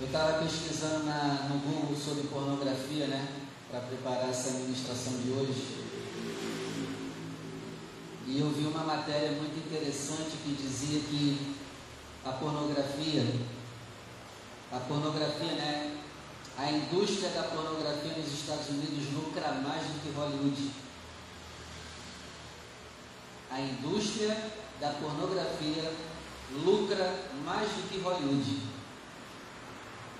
Eu 0.02 0.06
estava 0.06 0.42
pesquisando 0.42 1.04
na, 1.04 1.48
no 1.48 1.60
Google 1.60 1.96
sobre 1.96 2.26
pornografia, 2.26 3.06
né? 3.06 3.24
Para 3.70 3.82
preparar 3.82 4.30
essa 4.30 4.50
ministração 4.58 5.12
de 5.18 5.30
hoje. 5.30 5.86
E 8.26 8.40
eu 8.40 8.50
vi 8.50 8.66
uma 8.66 8.82
matéria 8.82 9.30
muito 9.30 9.56
interessante 9.64 10.38
que 10.42 10.56
dizia 10.60 10.98
que 11.02 11.54
a 12.24 12.32
pornografia, 12.32 13.24
a 14.72 14.80
pornografia, 14.80 15.52
né? 15.52 16.00
A 16.58 16.72
indústria 16.72 17.30
da 17.30 17.44
pornografia 17.44 18.12
nos 18.16 18.32
Estados 18.32 18.70
Unidos 18.70 19.04
lucra 19.14 19.52
mais 19.52 19.82
do 19.82 20.02
que 20.02 20.18
Hollywood. 20.18 20.70
A 23.52 23.60
indústria 23.60 24.50
da 24.80 24.90
pornografia 24.94 25.92
lucra 26.64 27.20
mais 27.44 27.68
do 27.68 27.88
que 27.88 28.00
Hollywood. 28.00 28.71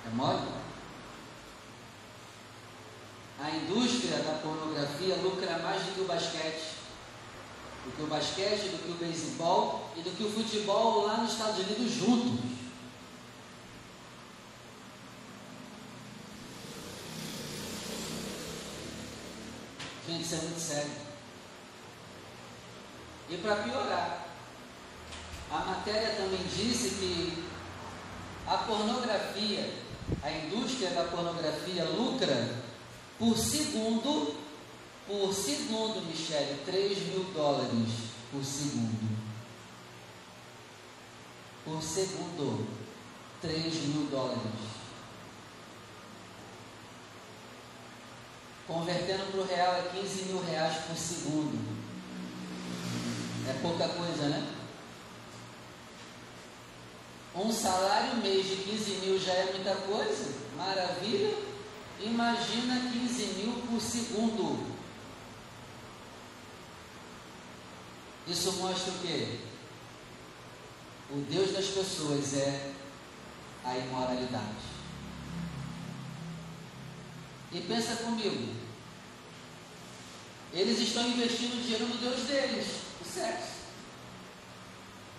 É 0.05 0.11
mole? 0.14 0.62
A 3.40 3.50
indústria 3.50 4.18
da 4.18 4.38
pornografia 4.40 5.16
lucra 5.16 5.59
mais 5.59 5.82
do 5.82 5.94
que 5.94 6.00
o 6.00 6.05
basquete, 6.05 6.74
do 7.84 7.96
que 7.96 8.03
o 8.03 8.07
basquete, 8.07 8.70
do 8.70 8.82
que 8.84 8.92
o 8.92 8.94
beisebol 8.94 9.90
e 9.96 10.03
do 10.03 10.11
que 10.16 10.24
o 10.24 10.30
futebol 10.30 11.07
lá 11.07 11.18
nos 11.18 11.32
Estados 11.32 11.59
Unidos 11.59 11.92
juntos. 11.92 12.53
Gente, 20.09 20.22
isso 20.22 20.34
é 20.34 20.38
muito 20.38 20.61
sério. 20.61 20.90
E 23.28 23.36
para 23.38 23.57
piorar, 23.57 24.26
a 25.50 25.59
matéria 25.59 26.14
também 26.16 26.44
disse 26.46 26.90
que 26.96 27.44
a 28.46 28.59
pornografia 28.59 29.91
a 30.22 30.30
indústria 30.30 30.90
da 30.90 31.04
pornografia 31.04 31.84
lucra 31.84 32.62
por 33.18 33.36
segundo, 33.38 34.34
por 35.06 35.32
segundo, 35.32 36.02
Michele, 36.06 36.60
3 36.64 36.98
mil 37.08 37.24
dólares 37.32 37.88
por 38.30 38.44
segundo. 38.44 39.22
Por 41.64 41.80
segundo, 41.80 42.66
3 43.40 43.74
mil 43.86 44.08
dólares. 44.10 44.42
Convertendo 48.66 49.30
para 49.30 49.40
o 49.40 49.46
real 49.46 49.74
é 49.74 50.00
15 50.00 50.24
mil 50.24 50.42
reais 50.44 50.84
por 50.86 50.96
segundo. 50.96 51.82
É 53.48 53.52
pouca 53.60 53.88
coisa, 53.88 54.28
né? 54.28 54.61
Um 57.35 57.51
salário 57.51 58.16
mês 58.16 58.47
de 58.47 58.57
15 58.57 58.91
mil 59.07 59.18
já 59.18 59.33
é 59.33 59.53
muita 59.53 59.74
coisa, 59.74 60.35
maravilha. 60.57 61.35
Imagina 62.01 62.91
15 62.93 63.24
mil 63.39 63.53
por 63.70 63.80
segundo. 63.80 64.72
Isso 68.26 68.53
mostra 68.53 68.92
o 68.92 68.99
quê? 68.99 69.38
O 71.11 71.21
Deus 71.30 71.53
das 71.53 71.67
pessoas 71.67 72.34
é 72.34 72.72
a 73.64 73.79
imoralidade. 73.79 74.72
E 77.50 77.61
pensa 77.61 77.96
comigo. 77.96 78.54
Eles 80.53 80.79
estão 80.80 81.07
investindo 81.09 81.63
dinheiro 81.63 81.87
no 81.87 81.96
Deus 81.96 82.22
deles, 82.26 82.67
o 83.00 83.04
sexo. 83.04 83.51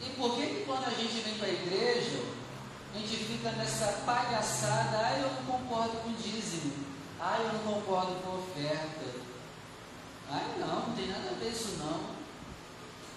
E 0.06 0.10
por 0.18 0.36
que, 0.36 0.46
que 0.46 0.66
quando 0.66 0.86
a 0.86 0.90
gente 0.90 1.22
vem 1.22 1.36
para 1.36 1.48
a 1.48 1.52
igreja, 1.52 2.20
a 2.94 2.98
gente 2.98 3.18
fica 3.18 3.52
nessa 3.52 4.04
palhaçada, 4.06 4.98
ah, 4.98 5.20
eu 5.20 5.32
não 5.32 5.60
concordo 5.60 5.98
com 5.98 6.14
dízimo, 6.14 6.74
ah, 7.20 7.38
eu 7.40 7.54
não 7.54 7.60
concordo 7.60 8.16
com 8.22 8.38
oferta. 8.38 9.24
Ai 10.30 10.56
não, 10.60 10.88
não 10.88 10.96
tem 10.96 11.08
nada 11.08 11.30
a 11.30 11.40
ver 11.40 11.52
isso 11.52 11.78
não. 11.80 12.12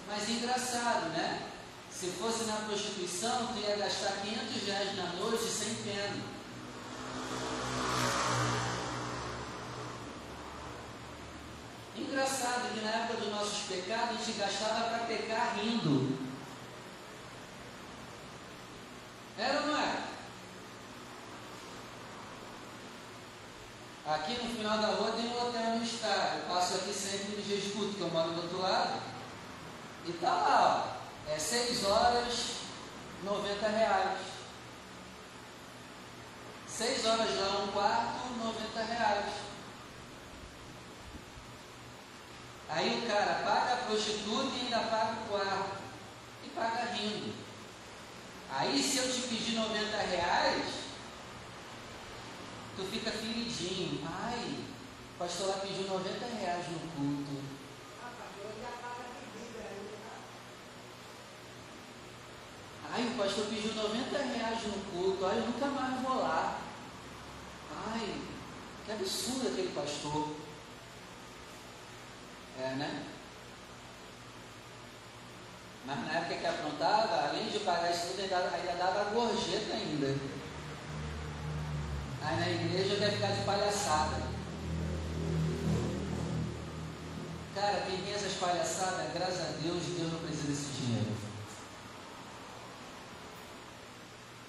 Mas 0.07 0.29
engraçado, 0.29 1.09
né? 1.09 1.47
Se 1.91 2.07
fosse 2.11 2.45
na 2.45 2.57
prostituição, 2.57 3.47
tu 3.47 3.59
ia 3.59 3.75
gastar 3.75 4.21
500 4.21 4.67
reais 4.67 4.97
na 4.97 5.13
noite 5.13 5.43
sem 5.45 5.73
pena. 5.75 6.37
Engraçado 11.97 12.73
que 12.73 12.81
na 12.81 12.91
época 12.91 13.21
dos 13.21 13.31
nossos 13.31 13.63
pecados 13.67 14.09
a 14.09 14.23
gente 14.23 14.37
gastava 14.37 14.89
para 14.89 15.07
pecar 15.07 15.57
rindo. 15.57 15.96
Era 19.37 19.59
ou 19.61 19.67
não 19.67 19.77
era? 19.77 20.07
Aqui 24.07 24.41
no 24.41 24.55
final 24.55 24.77
da 24.79 24.87
rua 24.87 25.11
tem 25.11 25.27
um 25.27 25.35
hotel 25.35 25.75
no 25.75 25.83
estádio. 25.83 26.39
Eu 26.39 26.55
passo 26.55 26.75
aqui 26.75 26.93
sempre 26.93 27.35
no 27.35 27.43
Gesputo, 27.43 27.95
que 27.95 28.01
eu 28.01 28.09
moro 28.09 28.31
do 28.31 28.41
outro 28.43 28.61
lado. 28.61 29.01
E 30.05 30.13
tá 30.13 30.31
lá, 30.31 30.97
ó. 31.27 31.31
É 31.31 31.37
6 31.37 31.83
horas, 31.85 32.55
90 33.23 33.67
reais. 33.67 34.19
6 36.67 37.05
horas 37.05 37.35
lá 37.35 37.63
um 37.63 37.67
quarto, 37.67 38.29
90 38.37 38.83
reais. 38.83 39.33
Aí 42.69 43.03
o 43.03 43.07
cara 43.07 43.43
paga 43.43 43.73
a 43.73 43.85
prostituta 43.87 44.55
e 44.55 44.61
ainda 44.61 44.79
paga 44.79 45.13
o 45.13 45.29
quarto. 45.29 45.77
E 46.45 46.49
paga 46.49 46.85
rindo. 46.93 47.46
Aí 48.49 48.81
se 48.81 48.97
eu 48.97 49.11
te 49.11 49.27
pedir 49.27 49.55
90 49.55 49.97
reais, 49.97 50.65
tu 52.75 52.83
fica 52.83 53.11
feridinho. 53.11 54.07
Ai, 54.07 54.65
o 55.15 55.19
pastor 55.19 55.47
lá 55.47 55.57
pediu 55.57 55.87
90 55.87 56.25
reais 56.25 56.65
no 56.71 56.79
culto. 56.79 57.57
Ai, 62.91 63.03
o 63.03 63.17
pastor 63.17 63.45
pediu 63.47 63.75
90 63.75 64.17
reais 64.17 64.63
no 64.63 64.91
culto. 64.91 65.25
Ai, 65.25 65.37
eu 65.37 65.45
nunca 65.45 65.67
mais 65.67 66.01
vou 66.01 66.19
lá. 66.19 66.61
Ai, 67.91 68.15
que 68.85 68.91
absurdo 68.91 69.49
aquele 69.49 69.71
pastor. 69.73 70.35
É, 72.59 72.69
né? 72.75 73.05
Mas 75.87 76.05
na 76.05 76.19
época 76.19 76.35
que 76.35 76.45
aprontava, 76.45 77.29
além 77.29 77.47
de 77.49 77.59
pagar 77.59 77.89
isso 77.89 78.07
tudo, 78.07 78.19
ainda, 78.19 78.51
ainda 78.53 78.73
dava 78.73 79.09
gorjeta 79.11 79.73
ainda. 79.73 80.17
Aí 82.21 82.39
na 82.39 82.49
igreja 82.49 82.97
deve 82.97 83.15
ficar 83.15 83.31
de 83.31 83.45
palhaçada. 83.45 84.21
Cara, 87.55 87.85
quem 87.87 88.01
tem 88.01 88.13
essas 88.13 88.33
palhaçadas, 88.33 89.13
graças 89.13 89.39
a 89.39 89.51
Deus, 89.61 89.81
Deus 89.97 90.11
não 90.11 90.19
precisa 90.19 90.47
desse 90.49 90.73
dinheiro. 90.73 91.15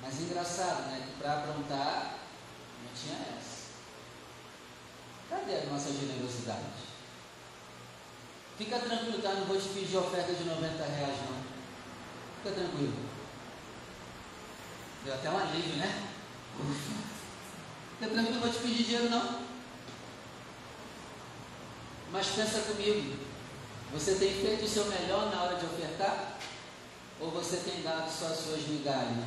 Mas 0.02 0.20
engraçado, 0.20 0.90
né? 0.90 1.06
Que 1.06 1.23
para 1.23 1.35
aprontar, 1.35 2.19
não 2.82 2.93
tinha 3.01 3.16
essa. 3.39 3.69
Cadê 5.31 5.55
a 5.55 5.66
nossa 5.66 5.93
generosidade? 5.93 6.88
Fica 8.59 8.76
tranquilo, 8.80 9.22
tá? 9.22 9.35
Não 9.35 9.44
vou 9.44 9.56
te 9.56 9.68
pedir 9.68 9.97
oferta 9.97 10.32
de 10.32 10.43
90 10.43 10.85
reais, 10.85 11.16
não. 11.30 11.39
Fica 12.43 12.56
tranquilo. 12.56 12.93
Deu 15.05 15.14
até 15.14 15.30
um 15.30 15.39
alívio, 15.39 15.76
né? 15.76 16.09
Fica 17.98 18.10
tranquilo, 18.12 18.35
não 18.35 18.40
vou 18.40 18.52
te 18.52 18.59
pedir 18.59 18.82
dinheiro, 18.82 19.10
não. 19.10 19.43
Mas 22.10 22.26
pensa 22.26 22.60
comigo. 22.62 23.16
Você 23.93 24.16
tem 24.16 24.35
feito 24.35 24.64
o 24.64 24.68
seu 24.68 24.86
melhor 24.86 25.30
na 25.30 25.44
hora 25.44 25.56
de 25.56 25.64
ofertar? 25.64 26.36
Ou 27.20 27.30
você 27.30 27.59
tem 27.59 27.80
dado 27.82 28.10
só 28.10 28.26
as 28.26 28.39
suas 28.39 28.66
migalhas? 28.66 29.24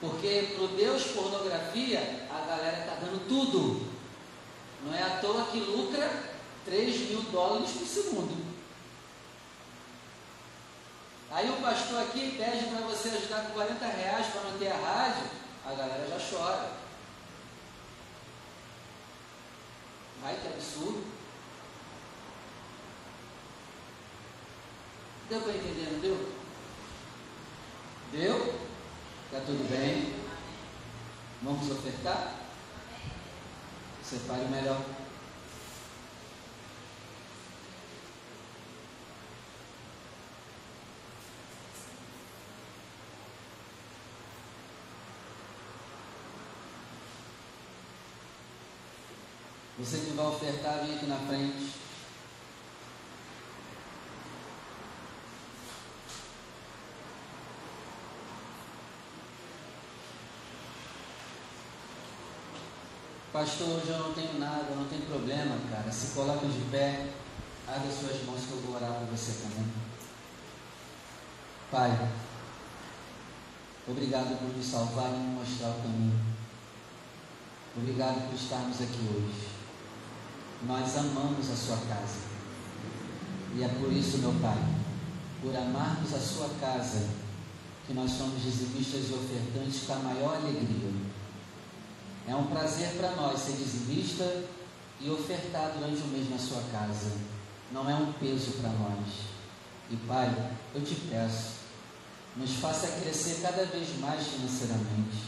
Porque 0.00 0.54
para 0.54 0.64
o 0.64 0.68
Deus 0.68 1.02
pornografia, 1.08 2.28
a 2.30 2.46
galera 2.46 2.78
está 2.78 2.94
dando 3.00 3.26
tudo. 3.26 3.92
Não 4.84 4.94
é 4.94 5.02
à 5.02 5.18
toa 5.18 5.46
que 5.46 5.58
lucra 5.58 6.33
3 6.64 7.10
mil 7.10 7.22
dólares 7.22 7.70
por 7.70 7.86
segundo. 7.86 8.54
Aí 11.30 11.50
o 11.50 11.60
pastor 11.60 12.02
aqui 12.02 12.36
pede 12.38 12.66
para 12.66 12.86
você 12.86 13.08
ajudar 13.08 13.46
com 13.46 13.54
40 13.54 13.84
reais 13.86 14.26
para 14.28 14.42
manter 14.42 14.68
a 14.70 14.76
rádio, 14.76 15.30
a 15.66 15.74
galera 15.74 16.08
já 16.08 16.18
chora. 16.30 16.72
Ai, 20.22 20.38
que 20.40 20.46
absurdo. 20.46 21.04
Deu 25.28 25.40
para 25.40 25.54
entender, 25.54 25.90
não 25.92 25.98
deu? 26.00 26.34
Deu? 28.12 28.54
Está 29.26 29.40
tudo 29.40 29.68
bem? 29.68 30.14
Vamos 31.42 31.70
ofertar? 31.70 32.36
Separe 34.02 34.44
o 34.44 34.48
melhor. 34.48 34.80
Você 49.76 49.98
que 49.98 50.03
vai 50.14 50.26
ofertar, 50.26 50.84
vem 50.84 50.96
aqui 50.96 51.06
na 51.06 51.16
frente. 51.16 51.72
Pastor, 63.32 63.68
hoje 63.68 63.88
eu 63.88 63.98
não 63.98 64.14
tenho 64.14 64.38
nada, 64.38 64.74
não 64.76 64.84
tem 64.86 65.00
problema, 65.00 65.56
cara. 65.68 65.90
Se 65.90 66.14
coloca 66.14 66.46
de 66.46 66.70
pé, 66.70 67.08
abre 67.66 67.88
as 67.88 67.94
suas 67.94 68.22
mãos 68.24 68.40
que 68.46 68.52
eu 68.52 68.60
vou 68.60 68.76
orar 68.76 68.92
por 68.92 69.08
você 69.08 69.32
também. 69.42 69.66
Pai, 71.70 72.08
obrigado 73.88 74.38
por 74.38 74.56
nos 74.56 74.64
salvar 74.64 75.10
e 75.10 75.16
nos 75.16 75.48
mostrar 75.48 75.70
o 75.70 75.82
caminho. 75.82 76.34
Obrigado 77.76 78.28
por 78.28 78.36
estarmos 78.36 78.80
aqui 78.80 79.00
hoje. 79.12 79.53
Nós 80.62 80.96
amamos 80.96 81.50
a 81.50 81.56
sua 81.56 81.76
casa. 81.76 82.18
E 83.56 83.62
é 83.62 83.68
por 83.68 83.92
isso, 83.92 84.18
meu 84.18 84.32
Pai, 84.40 84.58
por 85.42 85.54
amarmos 85.54 86.12
a 86.14 86.18
sua 86.18 86.48
casa, 86.60 87.06
que 87.86 87.92
nós 87.92 88.10
somos 88.12 88.42
dizimistas 88.42 89.10
e 89.10 89.14
ofertantes 89.14 89.82
com 89.86 89.92
a 89.92 89.98
maior 89.98 90.36
alegria. 90.36 90.90
É 92.26 92.34
um 92.34 92.46
prazer 92.46 92.94
para 92.96 93.14
nós 93.16 93.38
ser 93.38 93.52
dizimista 93.52 94.44
e 95.00 95.10
ofertar 95.10 95.72
durante 95.76 96.02
o 96.02 96.06
mês 96.08 96.30
na 96.30 96.38
sua 96.38 96.62
casa. 96.72 97.12
Não 97.70 97.88
é 97.88 97.94
um 97.94 98.12
peso 98.14 98.52
para 98.52 98.70
nós. 98.70 99.34
E 99.90 99.96
Pai, 99.96 100.50
eu 100.74 100.82
te 100.82 100.94
peço, 100.94 101.64
nos 102.36 102.54
faça 102.54 103.00
crescer 103.00 103.42
cada 103.42 103.64
vez 103.66 103.98
mais 104.00 104.26
financeiramente, 104.26 105.24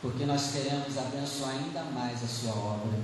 porque 0.00 0.24
nós 0.24 0.52
queremos 0.52 0.96
abençoar 0.96 1.50
ainda 1.50 1.82
mais 1.84 2.22
a 2.22 2.28
sua 2.28 2.52
obra. 2.52 2.98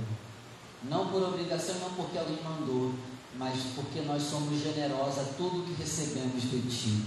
Não 0.83 1.07
por 1.07 1.23
obrigação, 1.23 1.75
não 1.79 1.89
porque 1.93 2.17
alguém 2.17 2.39
mandou, 2.43 2.93
mas 3.37 3.59
porque 3.75 4.01
nós 4.01 4.21
somos 4.23 4.61
generosos 4.61 5.19
a 5.19 5.23
tudo 5.37 5.65
que 5.65 5.81
recebemos 5.81 6.41
de 6.43 6.61
Ti. 6.61 7.05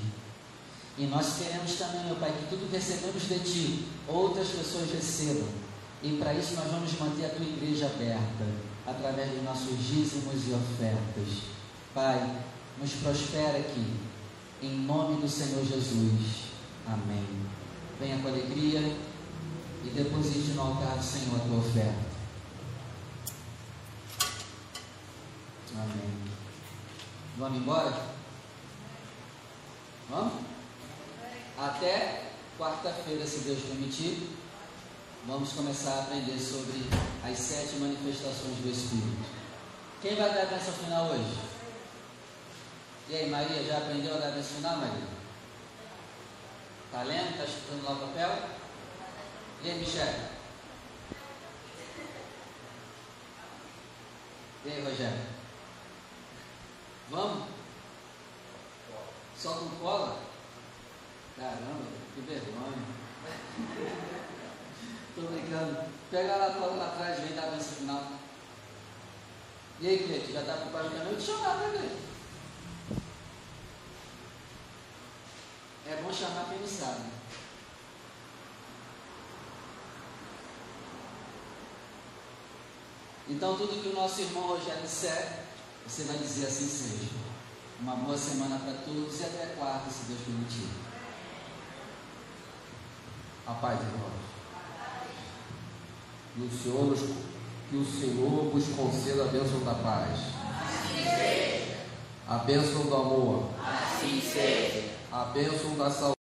E 0.99 1.07
nós 1.07 1.39
queremos 1.39 1.73
também, 1.75 2.05
meu 2.07 2.17
Pai, 2.17 2.33
que 2.33 2.49
tudo 2.49 2.69
que 2.69 2.77
recebemos 2.77 3.23
de 3.23 3.39
Ti, 3.39 3.85
outras 4.09 4.49
pessoas 4.49 4.91
recebam. 4.91 5.49
E 6.03 6.17
para 6.17 6.35
isso 6.35 6.55
nós 6.55 6.71
vamos 6.71 6.93
manter 6.99 7.27
a 7.27 7.31
Tua 7.31 7.47
igreja 7.47 7.87
aberta, 7.87 8.45
através 8.87 9.31
dos 9.31 9.45
nossos 9.45 9.79
dízimos 9.79 10.49
e 10.49 10.53
ofertas. 10.53 11.43
Pai, 11.95 12.43
nos 12.81 12.93
prospera 12.95 13.59
aqui, 13.59 13.95
em 14.63 14.81
nome 14.81 15.21
do 15.21 15.29
Senhor 15.29 15.65
Jesus. 15.65 16.49
Amém. 16.87 17.27
Venha 18.01 18.19
com 18.19 18.29
alegria 18.29 18.81
e 19.85 19.91
deposite 19.91 20.53
no 20.53 20.63
altar 20.63 20.97
do 20.97 21.05
Senhor 21.05 21.37
a 21.37 21.45
tua 21.45 21.59
oferta. 21.59 22.08
Amém. 25.77 26.29
Vamos 27.37 27.59
embora? 27.59 27.93
Vamos? 30.09 30.33
Até 31.59 32.33
quarta-feira, 32.59 33.27
se 33.27 33.41
Deus 33.41 33.63
permitir, 33.63 34.31
vamos 35.27 35.53
começar 35.53 35.91
a 35.91 36.03
aprender 36.05 36.39
sobre 36.39 36.85
as 37.25 37.39
sete 37.39 37.77
manifestações 37.77 38.57
do 38.59 38.71
Espírito. 38.71 39.39
Quem 40.01 40.17
vai 40.17 40.33
dar 40.33 40.43
a 40.43 40.47
bênção 40.47 40.73
final 40.73 41.07
hoje? 41.07 41.39
E 43.11 43.15
aí, 43.15 43.31
Maria, 43.31 43.65
já 43.65 43.79
aprendeu 43.79 44.15
a 44.15 44.19
dar 44.19 44.29
a 44.29 44.33
bênção 44.33 44.57
final, 44.57 44.77
Maria? 44.79 45.19
Está 46.87 47.03
lendo? 47.03 47.31
Está 47.33 47.45
escutando 47.45 47.85
lá 47.85 47.93
o 47.93 48.09
papel? 48.09 48.49
E 49.63 49.71
aí, 49.71 49.79
Michele? 49.79 50.29
E 54.65 54.71
aí, 54.71 54.85
Rogério? 54.85 55.38
Vamos? 57.11 57.49
Só 59.37 59.55
com 59.55 59.69
cola? 59.77 60.21
Caramba, 61.37 61.85
que 62.15 62.21
vergonha. 62.21 62.85
Tô 65.15 65.23
brincando. 65.23 65.85
Pega 66.11 66.37
lá 66.37 66.47
a 66.47 66.55
cola 66.55 66.77
lá 66.77 66.87
atrás, 66.89 67.21
vem 67.21 67.35
dar 67.35 67.45
a 67.45 67.51
benção 67.51 67.77
final. 67.77 68.13
E 69.81 69.89
aí, 69.89 69.99
Cleide, 69.99 70.33
já 70.33 70.41
está 70.41 70.55
preparado 70.55 70.91
para 70.91 71.05
noite? 71.05 71.23
Chamar 71.23 71.57
para 71.57 71.69
ver. 71.69 71.97
É 75.87 76.03
bom 76.03 76.13
chamar 76.13 76.49
quem 76.49 76.59
não 76.59 76.67
sabe. 76.67 77.11
Então, 83.29 83.57
tudo 83.57 83.83
que 83.83 83.89
o 83.89 83.95
nosso 83.95 84.21
irmão 84.21 84.49
Rogério 84.49 84.83
disser, 84.83 85.48
você 85.89 86.03
vai 86.03 86.19
dizer 86.19 86.47
assim 86.47 86.69
seja. 86.69 87.11
Uma 87.81 87.97
boa 87.97 88.19
semana 88.19 88.59
para 88.59 88.75
todos 88.85 89.21
e 89.21 89.25
até 89.25 89.55
quarta, 89.57 89.91
se 89.91 90.05
Deus 90.05 90.21
permitir. 90.21 90.69
A 93.47 93.55
paz, 93.55 93.81
irmãos. 93.81 94.29
Que 96.35 96.43
o 96.43 96.51
Senhor, 96.51 96.95
que 97.71 97.77
o 97.77 97.85
Senhor 97.87 98.51
vos 98.51 98.69
conceda 98.77 99.25
a 99.25 99.29
bênção 99.29 99.61
da 99.65 99.75
paz. 99.75 100.19
Assim 100.63 101.05
seja. 101.05 101.79
A 102.29 102.39
bênção 102.39 102.83
do 102.83 102.95
amor. 102.95 103.51
Assim 103.59 104.21
seja. 104.21 104.91
a 105.11 105.25
bênção 105.25 105.75
da 105.77 105.91
saúde. 105.91 106.15